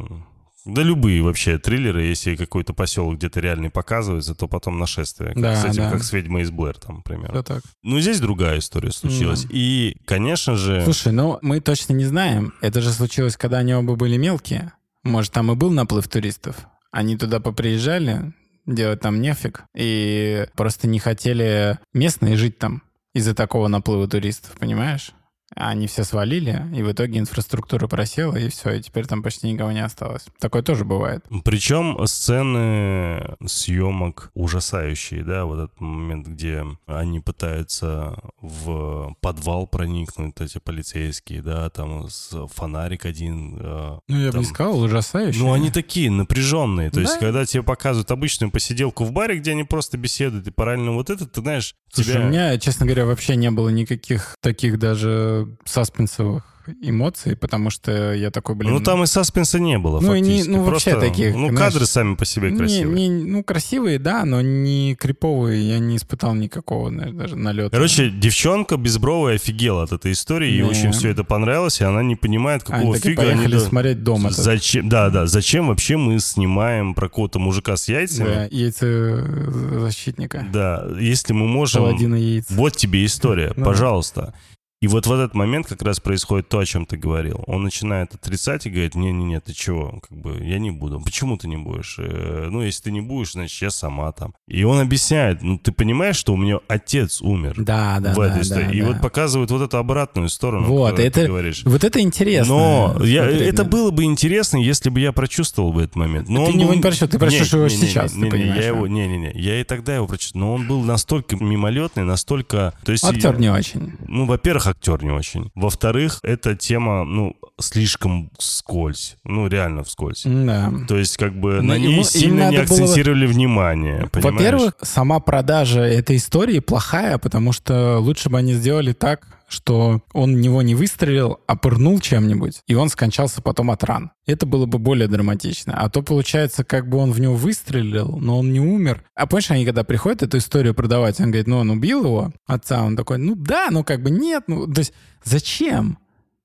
да 0.66 0.82
любые 0.82 1.22
вообще 1.22 1.58
триллеры, 1.58 2.02
если 2.02 2.36
какой-то 2.36 2.74
поселок 2.74 3.16
где-то 3.16 3.40
реальный 3.40 3.70
показывается, 3.70 4.34
то 4.34 4.46
потом 4.46 4.78
нашествие. 4.78 5.32
Да, 5.34 5.56
с 5.56 5.64
этим, 5.64 5.84
да. 5.84 5.90
как 5.90 6.02
с 6.02 6.12
«Ведьмой 6.12 6.42
из 6.42 6.50
Блэр», 6.50 6.76
там, 6.76 6.96
например. 6.96 7.30
Все 7.30 7.42
так. 7.42 7.62
Ну, 7.82 7.98
здесь 7.98 8.20
другая 8.20 8.58
история 8.58 8.92
случилась. 8.92 9.46
Mm. 9.46 9.48
И, 9.52 9.96
конечно 10.04 10.56
же... 10.56 10.82
Слушай, 10.84 11.12
ну, 11.12 11.38
мы 11.40 11.60
точно 11.60 11.94
не 11.94 12.04
знаем. 12.04 12.52
Это 12.60 12.82
же 12.82 12.90
случилось, 12.90 13.38
когда 13.38 13.58
они 13.58 13.74
оба 13.74 13.96
были 13.96 14.18
мелкие. 14.18 14.72
Может, 15.02 15.32
там 15.32 15.50
и 15.50 15.54
был 15.54 15.70
наплыв 15.70 16.08
туристов. 16.08 16.56
Они 16.92 17.16
туда 17.16 17.40
поприезжали, 17.40 18.34
делать 18.74 19.00
там 19.00 19.20
нефиг, 19.20 19.64
и 19.74 20.46
просто 20.54 20.86
не 20.86 20.98
хотели 20.98 21.78
местные 21.92 22.36
жить 22.36 22.58
там 22.58 22.82
из-за 23.14 23.34
такого 23.34 23.68
наплыва 23.68 24.08
туристов, 24.08 24.56
понимаешь? 24.58 25.12
Они 25.56 25.86
все 25.88 26.04
свалили, 26.04 26.64
и 26.74 26.82
в 26.82 26.92
итоге 26.92 27.18
инфраструктура 27.18 27.88
просела, 27.88 28.36
и 28.36 28.48
все, 28.48 28.74
и 28.74 28.82
теперь 28.82 29.06
там 29.06 29.22
почти 29.22 29.50
никого 29.50 29.72
не 29.72 29.84
осталось. 29.84 30.26
Такое 30.38 30.62
тоже 30.62 30.84
бывает. 30.84 31.24
Причем 31.44 31.98
сцены 32.06 33.36
съемок 33.44 34.30
ужасающие, 34.34 35.24
да, 35.24 35.44
вот 35.44 35.64
этот 35.64 35.80
момент, 35.80 36.28
где 36.28 36.64
они 36.86 37.20
пытаются 37.20 38.18
в 38.40 39.14
подвал 39.20 39.66
проникнуть, 39.66 40.40
эти 40.40 40.58
полицейские, 40.58 41.42
да, 41.42 41.68
там 41.70 42.06
фонарик 42.54 43.04
один. 43.04 43.58
Э, 43.60 43.98
ну, 44.06 44.18
я 44.18 44.30
там... 44.30 44.40
бы 44.40 44.46
не 44.46 44.52
сказал, 44.52 44.80
ужасающие. 44.80 45.42
Ну, 45.42 45.52
они 45.52 45.70
такие 45.70 46.10
напряженные. 46.10 46.90
То 46.90 46.96
да? 46.96 47.02
есть, 47.02 47.18
когда 47.18 47.44
тебе 47.44 47.62
показывают 47.62 48.10
обычную 48.10 48.50
посиделку 48.50 49.04
в 49.04 49.12
баре, 49.12 49.38
где 49.38 49.52
они 49.52 49.64
просто 49.64 49.98
беседуют, 49.98 50.46
и 50.46 50.50
параллельно 50.50 50.92
вот 50.92 51.10
это, 51.10 51.26
ты 51.26 51.40
знаешь, 51.40 51.74
Слушай, 51.92 52.12
тебя... 52.14 52.20
у 52.20 52.28
меня, 52.28 52.58
честно 52.58 52.86
говоря, 52.86 53.04
вообще 53.04 53.36
не 53.36 53.50
было 53.50 53.68
никаких 53.68 54.36
таких 54.40 54.78
даже 54.78 55.39
саспенсовых 55.64 56.44
эмоций, 56.82 57.36
потому 57.36 57.70
что 57.70 58.12
я 58.14 58.30
такой, 58.30 58.54
блин... 58.54 58.72
Ну, 58.72 58.80
там 58.80 59.02
и 59.02 59.06
саспенса 59.06 59.58
не 59.58 59.78
было, 59.78 60.00
ну, 60.00 60.08
фактически. 60.08 60.48
Не, 60.48 60.56
ну, 60.56 60.66
Просто, 60.66 60.90
вообще 60.90 61.08
таких, 61.08 61.34
Ну, 61.34 61.48
знаешь, 61.48 61.72
кадры 61.72 61.86
сами 61.86 62.14
по 62.14 62.24
себе 62.24 62.54
красивые. 62.56 62.94
Не, 62.94 63.08
не, 63.08 63.24
ну, 63.24 63.42
красивые, 63.42 63.98
да, 63.98 64.24
но 64.24 64.40
не 64.40 64.94
криповые. 64.94 65.68
Я 65.68 65.78
не 65.78 65.96
испытал 65.96 66.34
никакого, 66.34 66.90
знаешь, 66.90 67.12
даже 67.12 67.36
налета. 67.36 67.70
Короче, 67.70 68.10
девчонка 68.10 68.76
безбровая 68.76 69.36
офигела 69.36 69.82
от 69.84 69.92
этой 69.92 70.12
истории, 70.12 70.50
ей 70.50 70.62
очень 70.62 70.92
все 70.92 71.10
это 71.10 71.24
понравилось, 71.24 71.80
и 71.80 71.84
она 71.84 72.02
не 72.02 72.16
понимает, 72.16 72.62
какого 72.62 72.94
они 72.94 73.02
фига 73.02 73.22
поехали 73.22 73.56
они... 73.56 73.64
смотреть 73.64 74.02
дома. 74.02 74.30
Зачем, 74.30 74.88
да, 74.88 75.10
да, 75.10 75.26
зачем 75.26 75.68
вообще 75.68 75.96
мы 75.96 76.18
снимаем 76.20 76.94
про 76.94 77.08
какого-то 77.08 77.38
мужика 77.38 77.76
с 77.76 77.88
яйцами? 77.88 78.28
Да, 78.28 78.48
яйцезащитника. 78.50 80.46
Да, 80.52 80.86
если 80.98 81.32
мы 81.32 81.46
можем... 81.46 81.82
Паладина 81.82 82.16
яиц. 82.16 82.46
Вот 82.50 82.76
тебе 82.76 83.04
история, 83.04 83.52
ну, 83.56 83.64
пожалуйста. 83.64 84.34
И 84.80 84.88
вот 84.88 85.06
в 85.06 85.12
этот 85.12 85.34
момент 85.34 85.66
как 85.66 85.82
раз 85.82 86.00
происходит 86.00 86.48
то, 86.48 86.58
о 86.58 86.64
чем 86.64 86.86
ты 86.86 86.96
говорил. 86.96 87.44
Он 87.46 87.62
начинает 87.62 88.14
отрицать 88.14 88.64
и 88.64 88.70
говорит, 88.70 88.94
не-не-не, 88.94 89.38
ты 89.40 89.52
чего, 89.52 90.00
как 90.08 90.16
бы, 90.16 90.42
я 90.42 90.58
не 90.58 90.70
буду. 90.70 90.98
Почему 91.00 91.36
ты 91.36 91.48
не 91.48 91.58
будешь? 91.58 91.96
Э, 91.98 92.48
ну, 92.50 92.62
если 92.62 92.84
ты 92.84 92.90
не 92.90 93.02
будешь, 93.02 93.32
значит, 93.32 93.60
я 93.60 93.70
сама 93.70 94.10
там. 94.12 94.32
И 94.48 94.64
он 94.64 94.80
объясняет, 94.80 95.42
ну, 95.42 95.58
ты 95.58 95.70
понимаешь, 95.70 96.16
что 96.16 96.32
у 96.32 96.38
меня 96.38 96.60
отец 96.66 97.20
умер. 97.20 97.56
Да, 97.58 97.98
да, 98.00 98.14
в 98.14 98.20
этой 98.20 98.36
да, 98.36 98.40
истории. 98.40 98.64
да, 98.64 98.72
и 98.72 98.80
да. 98.80 98.86
вот 98.86 99.00
показывает 99.02 99.50
вот 99.50 99.60
эту 99.60 99.76
обратную 99.76 100.30
сторону, 100.30 100.68
вот, 100.68 100.98
это, 100.98 101.20
ты 101.20 101.26
говоришь. 101.26 101.62
Вот 101.66 101.84
это 101.84 102.00
интересно. 102.00 102.54
Но 102.54 103.04
я, 103.04 103.26
это 103.26 103.64
было 103.64 103.90
бы 103.90 104.04
интересно, 104.04 104.56
если 104.56 104.88
бы 104.88 104.98
я 105.00 105.12
прочувствовал 105.12 105.74
бы 105.74 105.82
этот 105.82 105.96
момент. 105.96 106.30
Но 106.30 106.46
ты 106.46 106.52
он 106.52 106.56
не 106.56 106.64
его 106.64 106.72
прочувствовал, 106.80 107.10
ты 107.10 107.18
прочувствовал 107.18 107.66
его 107.66 107.76
сейчас, 107.76 108.14
не, 108.14 108.20
ты 108.20 108.24
не, 108.24 108.30
понимаешь. 108.30 108.64
Я 108.64 108.68
его, 108.68 108.86
не-не-не, 108.86 109.32
я 109.34 109.60
и 109.60 109.64
тогда 109.64 109.94
его 109.94 110.06
прочувствовал. 110.06 110.46
Но 110.46 110.54
он 110.54 110.66
был 110.66 110.82
настолько 110.82 111.36
мимолетный, 111.36 112.04
настолько... 112.04 112.72
То 112.82 112.92
есть, 112.92 113.04
актер 113.04 113.38
не 113.38 113.50
очень. 113.50 113.92
Ну, 114.08 114.24
во-первых, 114.24 114.69
актер 114.70 115.02
не 115.02 115.10
очень. 115.10 115.50
Во-вторых, 115.54 116.20
эта 116.22 116.54
тема, 116.54 117.04
ну, 117.04 117.36
слишком 117.58 118.30
скользь. 118.38 119.16
Ну, 119.24 119.46
реально 119.48 119.84
вскользь. 119.84 120.22
Да. 120.24 120.72
То 120.88 120.96
есть, 120.96 121.16
как 121.16 121.38
бы, 121.38 121.56
Но 121.56 121.74
на 121.74 121.78
ней 121.78 121.92
ему, 121.92 122.04
сильно 122.04 122.50
не 122.50 122.56
акцентировали 122.56 123.26
было... 123.26 123.34
внимание, 123.34 124.10
Во-первых, 124.12 124.74
сама 124.82 125.20
продажа 125.20 125.80
этой 125.80 126.16
истории 126.16 126.58
плохая, 126.60 127.18
потому 127.18 127.52
что 127.52 127.98
лучше 127.98 128.30
бы 128.30 128.38
они 128.38 128.54
сделали 128.54 128.92
так, 128.92 129.26
что 129.50 130.02
он 130.12 130.36
в 130.36 130.38
него 130.38 130.62
не 130.62 130.74
выстрелил, 130.74 131.40
а 131.46 131.56
пырнул 131.56 131.98
чем-нибудь, 131.98 132.62
и 132.66 132.74
он 132.74 132.88
скончался 132.88 133.42
потом 133.42 133.70
от 133.70 133.82
ран. 133.84 134.12
Это 134.26 134.46
было 134.46 134.66
бы 134.66 134.78
более 134.78 135.08
драматично. 135.08 135.74
А 135.76 135.90
то 135.90 136.02
получается, 136.02 136.64
как 136.64 136.88
бы 136.88 136.98
он 136.98 137.10
в 137.10 137.20
него 137.20 137.34
выстрелил, 137.34 138.16
но 138.20 138.38
он 138.38 138.52
не 138.52 138.60
умер. 138.60 139.04
А 139.14 139.26
помнишь, 139.26 139.50
они 139.50 139.64
когда 139.64 139.82
приходят 139.82 140.22
эту 140.22 140.38
историю 140.38 140.74
продавать, 140.74 141.18
он 141.20 141.26
говорит, 141.26 141.48
ну 141.48 141.58
он 141.58 141.70
убил 141.70 142.04
его, 142.04 142.32
отца, 142.46 142.82
он 142.82 142.96
такой, 142.96 143.18
ну 143.18 143.34
да, 143.34 143.68
ну 143.70 143.82
как 143.82 144.02
бы 144.02 144.10
нет, 144.10 144.44
ну 144.46 144.72
то 144.72 144.78
есть 144.80 144.92
зачем? 145.24 145.98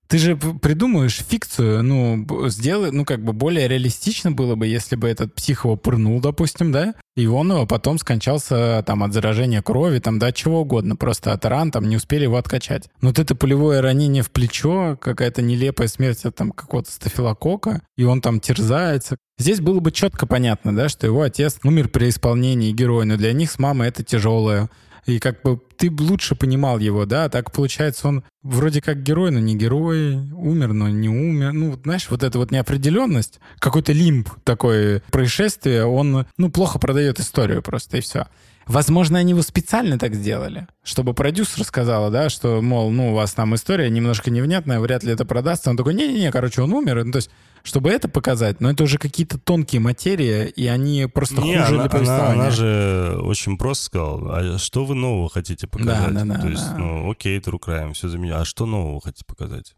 Ты 0.08 0.20
же 0.20 0.36
придумаешь 0.38 1.24
фикцию, 1.28 1.84
ну, 1.84 2.26
сделай, 2.50 2.92
ну, 2.92 3.06
как 3.06 3.24
бы 3.24 3.34
более 3.34 3.68
реалистично 3.68 4.32
было 4.32 4.56
бы, 4.56 4.68
если 4.68 4.96
бы 4.96 5.08
этот 5.08 5.34
псих 5.34 5.66
его 5.66 5.76
пырнул, 5.76 6.20
допустим, 6.20 6.72
да, 6.72 6.94
и 7.16 7.26
он 7.26 7.52
его 7.52 7.66
потом 7.66 7.98
скончался 7.98 8.84
там 8.86 9.04
от 9.04 9.14
заражения 9.14 9.62
крови, 9.64 10.00
там, 10.00 10.20
да, 10.20 10.32
чего 10.32 10.62
угодно, 10.62 10.96
просто 10.96 11.34
от 11.34 11.44
ран, 11.46 11.72
там, 11.72 11.90
не 11.90 11.96
успели 11.96 12.24
его 12.24 12.38
откачать. 12.38 12.90
Но 13.02 13.10
вот 13.10 13.20
это 13.20 13.36
полевое 13.36 13.82
ранение 13.82 14.22
в 14.22 14.30
плечо, 14.30 14.98
какая-то 15.02 15.42
нелепая 15.42 15.88
смерть 15.88 16.24
от 16.26 16.36
там 16.36 16.52
какого-то 16.52 16.92
стафилокока, 16.92 17.82
и 17.98 18.04
он 18.04 18.22
там 18.22 18.40
терзается. 18.40 19.18
Здесь 19.38 19.60
было 19.60 19.80
бы 19.80 19.92
четко 19.92 20.28
понятно, 20.28 20.76
да, 20.76 20.88
что 20.88 21.08
его 21.08 21.22
отец 21.22 21.58
умер 21.64 21.90
при 21.90 22.10
исполнении 22.10 22.72
героя, 22.72 23.06
но 23.06 23.18
для 23.18 23.34
них 23.34 23.52
с 23.52 23.60
мамой 23.60 23.88
это 23.90 24.04
тяжелое 24.04 24.70
и 25.06 25.20
как 25.20 25.42
бы 25.44 25.60
ты 25.78 25.92
лучше 25.92 26.36
понимал 26.36 26.80
его, 26.80 27.06
да, 27.06 27.30
так 27.30 27.52
получается 27.52 28.08
он 28.08 28.24
вроде 28.42 28.82
как 28.82 29.04
герой, 29.04 29.32
но 29.32 29.40
не 29.40 29.56
герой, 29.56 30.16
умер, 30.16 30.74
но 30.74 30.90
не 30.90 31.10
умер. 31.10 31.54
Ну, 31.54 31.80
знаешь, 31.84 32.08
вот 32.10 32.24
эта 32.24 32.38
вот 32.38 32.52
неопределенность, 32.52 33.40
какой-то 33.60 33.92
лимб 33.92 34.30
такое 34.44 35.02
происшествие, 35.12 35.86
он, 35.86 36.26
ну, 36.38 36.50
плохо 36.50 36.80
продает 36.80 37.20
историю 37.20 37.62
просто, 37.62 37.98
и 37.98 38.02
все. 38.02 38.28
Возможно, 38.68 39.20
они 39.20 39.32
его 39.32 39.42
специально 39.42 40.00
так 40.00 40.16
сделали, 40.16 40.68
чтобы 40.84 41.14
продюсер 41.14 41.64
сказала, 41.64 42.10
да, 42.10 42.30
что, 42.30 42.62
мол, 42.62 42.90
ну, 42.92 43.12
у 43.12 43.16
вас 43.16 43.34
там 43.34 43.54
история 43.56 43.90
немножко 43.90 44.32
невнятная, 44.32 44.80
вряд 44.80 45.04
ли 45.04 45.12
это 45.12 45.26
продастся. 45.26 45.70
Он 45.70 45.78
такой, 45.78 45.94
не-не-не, 45.94 46.32
короче, 46.32 46.62
он 46.62 46.74
умер. 46.74 47.04
Ну, 47.06 47.12
то 47.12 47.18
есть 47.18 47.30
чтобы 47.64 47.90
это 47.90 48.08
показать, 48.08 48.62
но 48.62 48.70
это 48.70 48.84
уже 48.84 49.00
какие-то 49.00 49.40
тонкие 49.40 49.82
материи, 49.82 50.48
и 50.48 50.68
они 50.68 51.08
просто 51.12 51.42
Не, 51.42 51.58
хуже 51.58 51.58
она, 51.58 51.68
для 51.70 51.80
она, 51.80 51.90
повествования. 51.90 52.42
она 52.42 52.52
же 52.52 53.20
очень 53.24 53.58
просто 53.58 53.86
сказала, 53.86 54.38
а 54.38 54.58
что 54.60 54.86
вы 54.86 54.94
нового 54.94 55.30
хотите 55.30 55.66
показать? 55.66 56.14
Да, 56.14 56.24
да, 56.24 56.34
да, 56.36 56.42
То 56.42 56.48
есть, 56.48 56.70
да. 56.70 56.78
ну, 56.78 57.10
окей, 57.12 57.40
True 57.40 57.60
Crime, 57.60 57.94
все 57.94 58.08
за 58.08 58.20
меня. 58.20 58.40
А 58.40 58.46
что 58.46 58.68
нового 58.68 59.02
хотите 59.02 59.26
показать? 59.26 59.74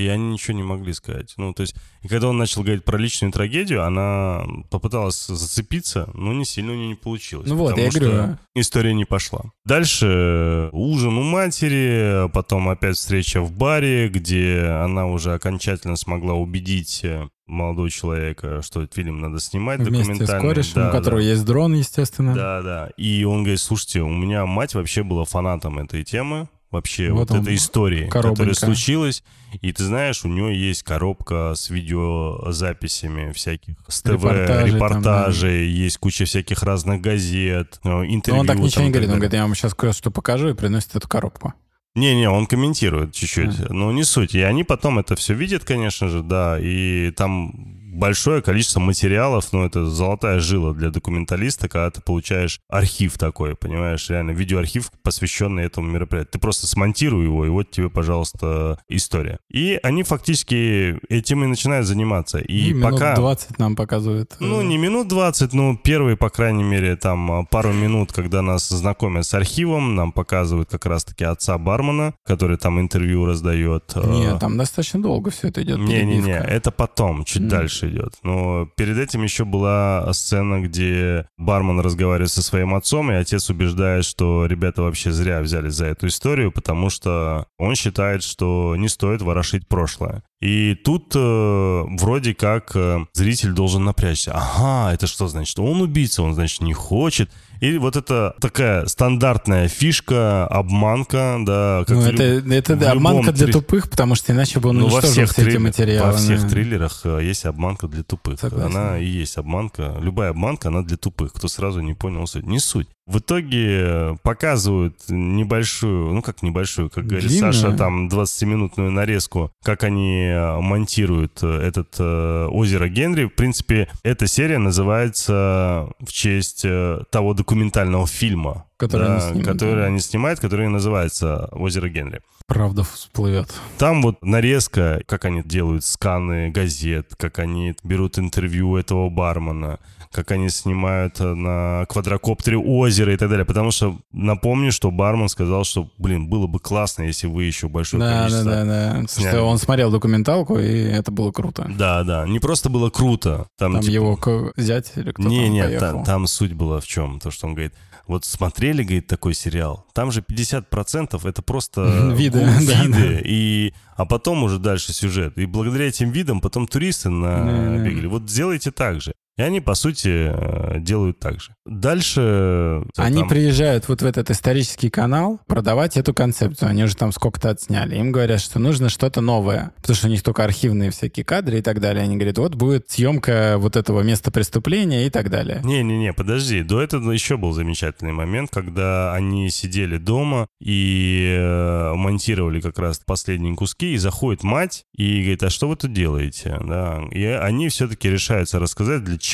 И 0.00 0.08
они 0.08 0.32
ничего 0.32 0.56
не 0.56 0.62
могли 0.62 0.92
сказать. 0.94 1.34
Ну, 1.36 1.52
то 1.52 1.60
есть, 1.62 1.74
и 2.02 2.08
когда 2.08 2.28
он 2.28 2.38
начал 2.38 2.62
говорить 2.62 2.84
про 2.84 2.96
личную 2.96 3.32
трагедию, 3.32 3.84
она 3.84 4.44
попыталась 4.70 5.26
зацепиться, 5.26 6.08
но 6.14 6.32
не 6.32 6.44
сильно 6.46 6.72
у 6.72 6.74
нее 6.74 6.88
не 6.88 6.94
получилось. 6.94 7.48
Ну 7.48 7.56
вот, 7.56 7.70
потому 7.70 7.84
я 7.84 7.90
что 7.90 8.00
говорю. 8.00 8.38
История 8.54 8.94
не 8.94 9.04
пошла. 9.04 9.40
Дальше 9.66 10.70
ужин 10.72 11.16
у 11.18 11.22
матери, 11.22 12.28
потом 12.32 12.68
опять 12.68 12.96
встреча 12.96 13.40
в 13.42 13.52
баре, 13.52 14.08
где 14.08 14.62
она 14.82 15.06
уже 15.06 15.34
окончательно 15.34 15.96
смогла 15.96 16.34
убедить 16.34 17.00
э, 17.04 17.28
молодого 17.46 17.90
человека, 17.90 18.62
что 18.62 18.82
этот 18.82 18.94
фильм 18.94 19.20
надо 19.20 19.38
снимать 19.40 19.80
Вместе 19.80 20.04
с 20.04 20.06
документальный. 20.06 20.48
корешем, 20.48 20.72
Да, 20.76 20.88
у 20.88 20.92
которого 20.92 21.20
да. 21.20 21.26
есть 21.28 21.44
дрон, 21.44 21.74
естественно. 21.74 22.34
Да, 22.34 22.62
да. 22.62 22.90
И 22.96 23.24
он 23.24 23.42
говорит, 23.42 23.60
слушайте, 23.60 24.00
у 24.00 24.08
меня 24.08 24.46
мать 24.46 24.74
вообще 24.74 25.02
была 25.02 25.24
фанатом 25.24 25.78
этой 25.78 26.04
темы, 26.04 26.48
вообще 26.70 27.10
Вот 27.10 27.30
вот, 27.30 27.30
он, 27.32 27.42
этой 27.42 27.56
истории, 27.56 28.04
которая 28.08 28.34
коробонька. 28.34 28.66
случилась. 28.66 29.22
И 29.60 29.72
ты 29.72 29.84
знаешь, 29.84 30.24
у 30.24 30.28
нее 30.28 30.56
есть 30.58 30.82
коробка 30.84 31.54
с 31.56 31.70
видеозаписями 31.70 33.32
всяких, 33.32 33.74
с 33.88 34.02
ТВ, 34.02 34.10
Репортажей 34.10 34.74
репортажей, 34.74 35.66
там, 35.66 35.74
есть 35.74 35.98
куча 35.98 36.24
всяких 36.24 36.62
разных 36.62 37.00
газет, 37.00 37.80
э, 37.82 37.88
Но 37.88 38.04
интервью. 38.04 38.40
он 38.40 38.46
так 38.46 38.58
ничего 38.58 38.74
там 38.76 38.84
не 38.84 38.90
говорит, 38.90 39.10
он 39.10 39.16
говорит, 39.16 39.34
я 39.34 39.42
вам 39.42 39.54
сейчас 39.54 39.74
кое-что 39.74 40.10
покажу 40.10 40.48
и 40.50 40.54
приносит 40.54 40.94
эту 40.96 41.08
коробку. 41.08 41.54
Не-не, 41.96 42.30
он 42.30 42.46
комментирует 42.46 43.12
чуть-чуть, 43.14 43.68
но 43.70 43.90
не 43.90 44.04
суть. 44.04 44.36
И 44.36 44.40
они 44.42 44.62
потом 44.62 45.00
это 45.00 45.16
все 45.16 45.34
видят, 45.34 45.64
конечно 45.64 46.08
же, 46.08 46.22
да, 46.22 46.56
и 46.60 47.10
там 47.10 47.79
большое 47.90 48.42
количество 48.42 48.80
материалов, 48.80 49.48
ну, 49.52 49.64
это 49.64 49.86
золотая 49.86 50.40
жила 50.40 50.72
для 50.72 50.90
документалиста, 50.90 51.68
когда 51.68 51.90
ты 51.90 52.00
получаешь 52.00 52.60
архив 52.68 53.18
такой, 53.18 53.56
понимаешь, 53.56 54.08
реально 54.08 54.30
видеоархив, 54.30 54.90
посвященный 55.02 55.64
этому 55.64 55.88
мероприятию. 55.88 56.32
Ты 56.32 56.38
просто 56.38 56.66
смонтируй 56.66 57.24
его, 57.24 57.44
и 57.46 57.48
вот 57.48 57.70
тебе, 57.70 57.90
пожалуйста, 57.90 58.78
история. 58.88 59.38
И 59.50 59.78
они 59.82 60.02
фактически 60.02 60.98
этим 61.08 61.44
и 61.44 61.46
начинают 61.46 61.86
заниматься. 61.86 62.38
И, 62.38 62.72
минут 62.72 62.92
пока... 62.92 63.16
20 63.16 63.58
нам 63.58 63.76
показывают. 63.76 64.36
Ну, 64.40 64.62
не 64.62 64.78
минут 64.78 65.08
20, 65.08 65.52
но 65.52 65.76
первые, 65.76 66.16
по 66.16 66.30
крайней 66.30 66.64
мере, 66.64 66.96
там 66.96 67.30
а, 67.32 67.44
пару 67.44 67.72
минут, 67.72 68.12
когда 68.12 68.42
нас 68.42 68.68
знакомят 68.68 69.26
с 69.26 69.34
архивом, 69.34 69.94
нам 69.94 70.12
показывают 70.12 70.70
как 70.70 70.86
раз-таки 70.86 71.24
отца 71.24 71.58
бармена, 71.58 72.14
который 72.24 72.56
там 72.56 72.80
интервью 72.80 73.26
раздает. 73.26 73.92
э, 73.94 74.10
Нет, 74.10 74.38
там 74.38 74.56
достаточно 74.56 75.02
долго 75.02 75.30
все 75.30 75.48
это 75.48 75.62
идет. 75.62 75.78
Не-не-не, 75.78 76.38
это 76.38 76.70
потом, 76.70 77.24
чуть 77.24 77.42
М. 77.42 77.48
дальше 77.48 77.79
идет. 77.82 78.14
Но 78.22 78.68
перед 78.76 78.98
этим 78.98 79.22
еще 79.22 79.44
была 79.44 80.12
сцена, 80.12 80.60
где 80.60 81.26
бармен 81.36 81.80
разговаривает 81.80 82.30
со 82.30 82.42
своим 82.42 82.74
отцом, 82.74 83.10
и 83.10 83.14
отец 83.14 83.50
убеждает, 83.50 84.04
что 84.04 84.46
ребята 84.46 84.82
вообще 84.82 85.12
зря 85.12 85.40
взялись 85.40 85.74
за 85.74 85.86
эту 85.86 86.06
историю, 86.08 86.52
потому 86.52 86.90
что 86.90 87.46
он 87.58 87.74
считает, 87.74 88.22
что 88.22 88.74
не 88.76 88.88
стоит 88.88 89.22
ворошить 89.22 89.68
прошлое. 89.68 90.22
И 90.40 90.74
тут 90.74 91.12
э, 91.14 91.84
вроде 91.98 92.34
как 92.34 92.74
э, 92.74 93.04
зритель 93.12 93.52
должен 93.52 93.84
напрячься. 93.84 94.32
Ага, 94.34 94.94
это 94.94 95.06
что 95.06 95.28
значит? 95.28 95.58
Он 95.58 95.82
убийца, 95.82 96.22
он, 96.22 96.32
значит, 96.32 96.62
не 96.62 96.72
хочет. 96.72 97.30
И 97.60 97.76
вот 97.76 97.94
это 97.96 98.34
такая 98.40 98.86
стандартная 98.86 99.68
фишка, 99.68 100.46
обманка, 100.46 101.36
да. 101.44 101.84
как 101.86 101.96
Ну, 101.96 102.02
это, 102.02 102.36
люб- 102.36 102.50
это 102.50 102.74
да, 102.76 102.92
обманка 102.92 103.32
для 103.32 103.48
тупых, 103.48 103.90
потому 103.90 104.14
что 104.14 104.32
иначе 104.32 104.60
бы 104.60 104.70
он 104.70 104.78
ну, 104.78 104.86
во 104.86 104.92
уничтожил 104.94 105.12
всех, 105.12 105.30
все 105.32 105.42
эти 105.42 105.50
триллер- 105.50 105.58
материалы. 105.60 106.12
во 106.12 106.16
всех 106.16 106.48
триллерах 106.48 107.00
э, 107.04 107.20
есть 107.22 107.44
обманка 107.44 107.86
для 107.86 108.02
тупых. 108.02 108.40
Согласен. 108.40 108.76
Она 108.76 108.98
и 108.98 109.04
есть 109.04 109.36
обманка. 109.36 109.94
Любая 110.00 110.30
обманка, 110.30 110.68
она 110.68 110.82
для 110.82 110.96
тупых, 110.96 111.32
кто 111.34 111.48
сразу 111.48 111.80
не 111.80 111.92
понял 111.94 112.26
суть. 112.26 112.46
Не 112.46 112.58
суть. 112.60 112.88
В 113.06 113.18
итоге 113.18 113.80
э, 113.82 114.16
показывают 114.22 114.96
небольшую, 115.08 116.12
ну 116.12 116.22
как 116.22 116.42
небольшую, 116.42 116.90
как 116.90 117.06
говорит 117.06 117.28
Длинную. 117.28 117.52
Саша, 117.52 117.76
там 117.76 118.08
20-минутную 118.08 118.90
нарезку, 118.90 119.50
как 119.64 119.82
они 119.82 120.26
э, 120.26 120.60
монтируют 120.60 121.40
э, 121.42 121.60
этот 121.60 121.96
э, 121.98 122.46
озеро 122.46 122.88
Генри. 122.88 123.24
В 123.24 123.34
принципе, 123.34 123.88
эта 124.04 124.26
серия 124.26 124.58
называется 124.58 125.88
в 125.98 126.12
честь 126.12 126.62
э, 126.64 127.02
того 127.10 127.34
документального 127.34 128.06
фильма, 128.06 128.66
Который 128.76 129.08
да, 129.08 129.16
они 129.16 129.30
снимут, 129.30 129.46
который 129.46 129.82
да. 129.82 129.86
они 129.86 130.00
снимают, 130.00 130.40
который 130.40 130.68
называется 130.68 131.48
«Озеро 131.52 131.88
Генри». 131.88 132.20
Правда 132.46 132.82
всплывет. 132.82 133.52
Там 133.76 134.02
вот 134.02 134.22
нарезка, 134.22 135.02
как 135.06 135.26
они 135.26 135.42
делают 135.42 135.84
сканы 135.84 136.50
газет, 136.50 137.14
как 137.18 137.38
они 137.38 137.76
берут 137.84 138.18
интервью 138.18 138.76
этого 138.76 139.08
бармена, 139.10 139.78
как 140.12 140.32
они 140.32 140.48
снимают 140.48 141.20
э, 141.20 141.34
на 141.34 141.86
квадрокоптере 141.88 142.56
озеро 142.58 143.14
и 143.14 143.16
так 143.16 143.28
далее. 143.30 143.44
Потому 143.44 143.70
что 143.70 143.96
напомню, 144.12 144.72
что 144.72 144.90
бармен 144.90 145.28
сказал, 145.28 145.64
что, 145.64 145.88
блин, 145.98 146.28
было 146.28 146.46
бы 146.48 146.58
классно, 146.58 147.04
если 147.04 147.28
вы 147.28 147.44
еще 147.44 147.68
большое 147.68 148.02
Да, 148.02 148.08
да, 148.08 148.18
количество... 148.22 148.50
да, 148.50 148.64
да. 148.64 148.88
Потому 148.90 149.08
сняли. 149.08 149.28
Что 149.36 149.42
он 149.44 149.58
смотрел 149.58 149.90
документалку, 149.92 150.58
и 150.58 150.66
это 150.82 151.12
было 151.12 151.30
круто. 151.30 151.70
Да, 151.78 152.02
да. 152.02 152.26
Не 152.26 152.40
просто 152.40 152.68
было 152.70 152.90
круто. 152.90 153.46
Там, 153.56 153.74
Там 153.74 153.82
типа, 153.82 153.92
его 153.92 154.16
ко- 154.16 154.52
зять 154.56 154.92
или 154.96 155.12
кто 155.12 155.22
не, 155.22 155.44
там 155.44 155.52
не, 155.52 155.62
поехал. 155.62 155.98
та- 155.98 156.04
там 156.04 156.26
суть 156.26 156.54
была 156.54 156.80
в 156.80 156.86
чем? 156.86 157.20
То, 157.20 157.30
что 157.30 157.46
он 157.46 157.54
говорит, 157.54 157.74
вот 158.08 158.24
смотрели, 158.24 158.82
говорит, 158.82 159.06
такой 159.06 159.34
сериал, 159.34 159.86
там 159.92 160.10
же 160.10 160.22
50% 160.28 161.20
это 161.28 161.42
просто 161.42 161.82
Виды, 162.16 162.40
да, 162.66 162.82
виды, 162.84 163.22
и, 163.24 163.72
а 163.96 164.04
потом 164.06 164.42
уже 164.42 164.58
дальше 164.58 164.92
сюжет. 164.92 165.38
И 165.38 165.46
благодаря 165.46 165.86
этим 165.86 166.10
видам 166.10 166.40
потом 166.40 166.66
туристы 166.66 167.10
набегали. 167.10 168.06
Вот 168.06 168.28
сделайте 168.28 168.72
так 168.72 169.00
же. 169.00 169.12
И 169.40 169.42
они, 169.42 169.62
по 169.62 169.72
сути, 169.72 170.28
э, 170.28 170.80
делают 170.80 171.18
так 171.18 171.40
же. 171.40 171.54
Дальше... 171.64 172.82
Они 172.98 173.20
там- 173.20 173.28
приезжают 173.30 173.88
вот 173.88 174.02
в 174.02 174.04
этот 174.04 174.30
исторический 174.30 174.90
канал 174.90 175.40
продавать 175.46 175.96
эту 175.96 176.12
концепцию. 176.12 176.68
Они 176.68 176.84
уже 176.84 176.94
там 176.94 177.10
сколько-то 177.10 177.48
отсняли. 177.48 177.96
Им 177.96 178.12
говорят, 178.12 178.42
что 178.42 178.58
нужно 178.58 178.90
что-то 178.90 179.22
новое. 179.22 179.72
Потому 179.76 179.96
что 179.96 180.08
у 180.08 180.10
них 180.10 180.22
только 180.22 180.44
архивные 180.44 180.90
всякие 180.90 181.24
кадры 181.24 181.60
и 181.60 181.62
так 181.62 181.80
далее. 181.80 182.04
Они 182.04 182.16
говорят, 182.16 182.36
вот 182.36 182.54
будет 182.54 182.90
съемка 182.90 183.54
вот 183.56 183.76
этого 183.76 184.02
места 184.02 184.30
преступления 184.30 185.06
и 185.06 185.10
так 185.10 185.30
далее. 185.30 185.62
Не-не-не, 185.64 186.12
подожди. 186.12 186.62
До 186.62 186.82
этого 186.82 187.10
еще 187.10 187.38
был 187.38 187.52
замечательный 187.52 188.12
момент, 188.12 188.50
когда 188.52 189.14
они 189.14 189.48
сидели 189.48 189.96
дома 189.96 190.48
и 190.60 191.34
э, 191.34 191.94
монтировали 191.94 192.60
как 192.60 192.78
раз 192.78 193.00
последние 193.06 193.56
куски, 193.56 193.94
и 193.94 193.96
заходит 193.96 194.42
мать 194.42 194.84
и 194.94 195.20
говорит, 195.22 195.44
а 195.44 195.48
что 195.48 195.66
вы 195.66 195.76
тут 195.76 195.94
делаете? 195.94 196.58
Да. 196.62 197.00
И 197.10 197.24
они 197.24 197.70
все-таки 197.70 198.10
решаются 198.10 198.58
рассказать, 198.58 199.02
для 199.02 199.16
чего 199.16 199.29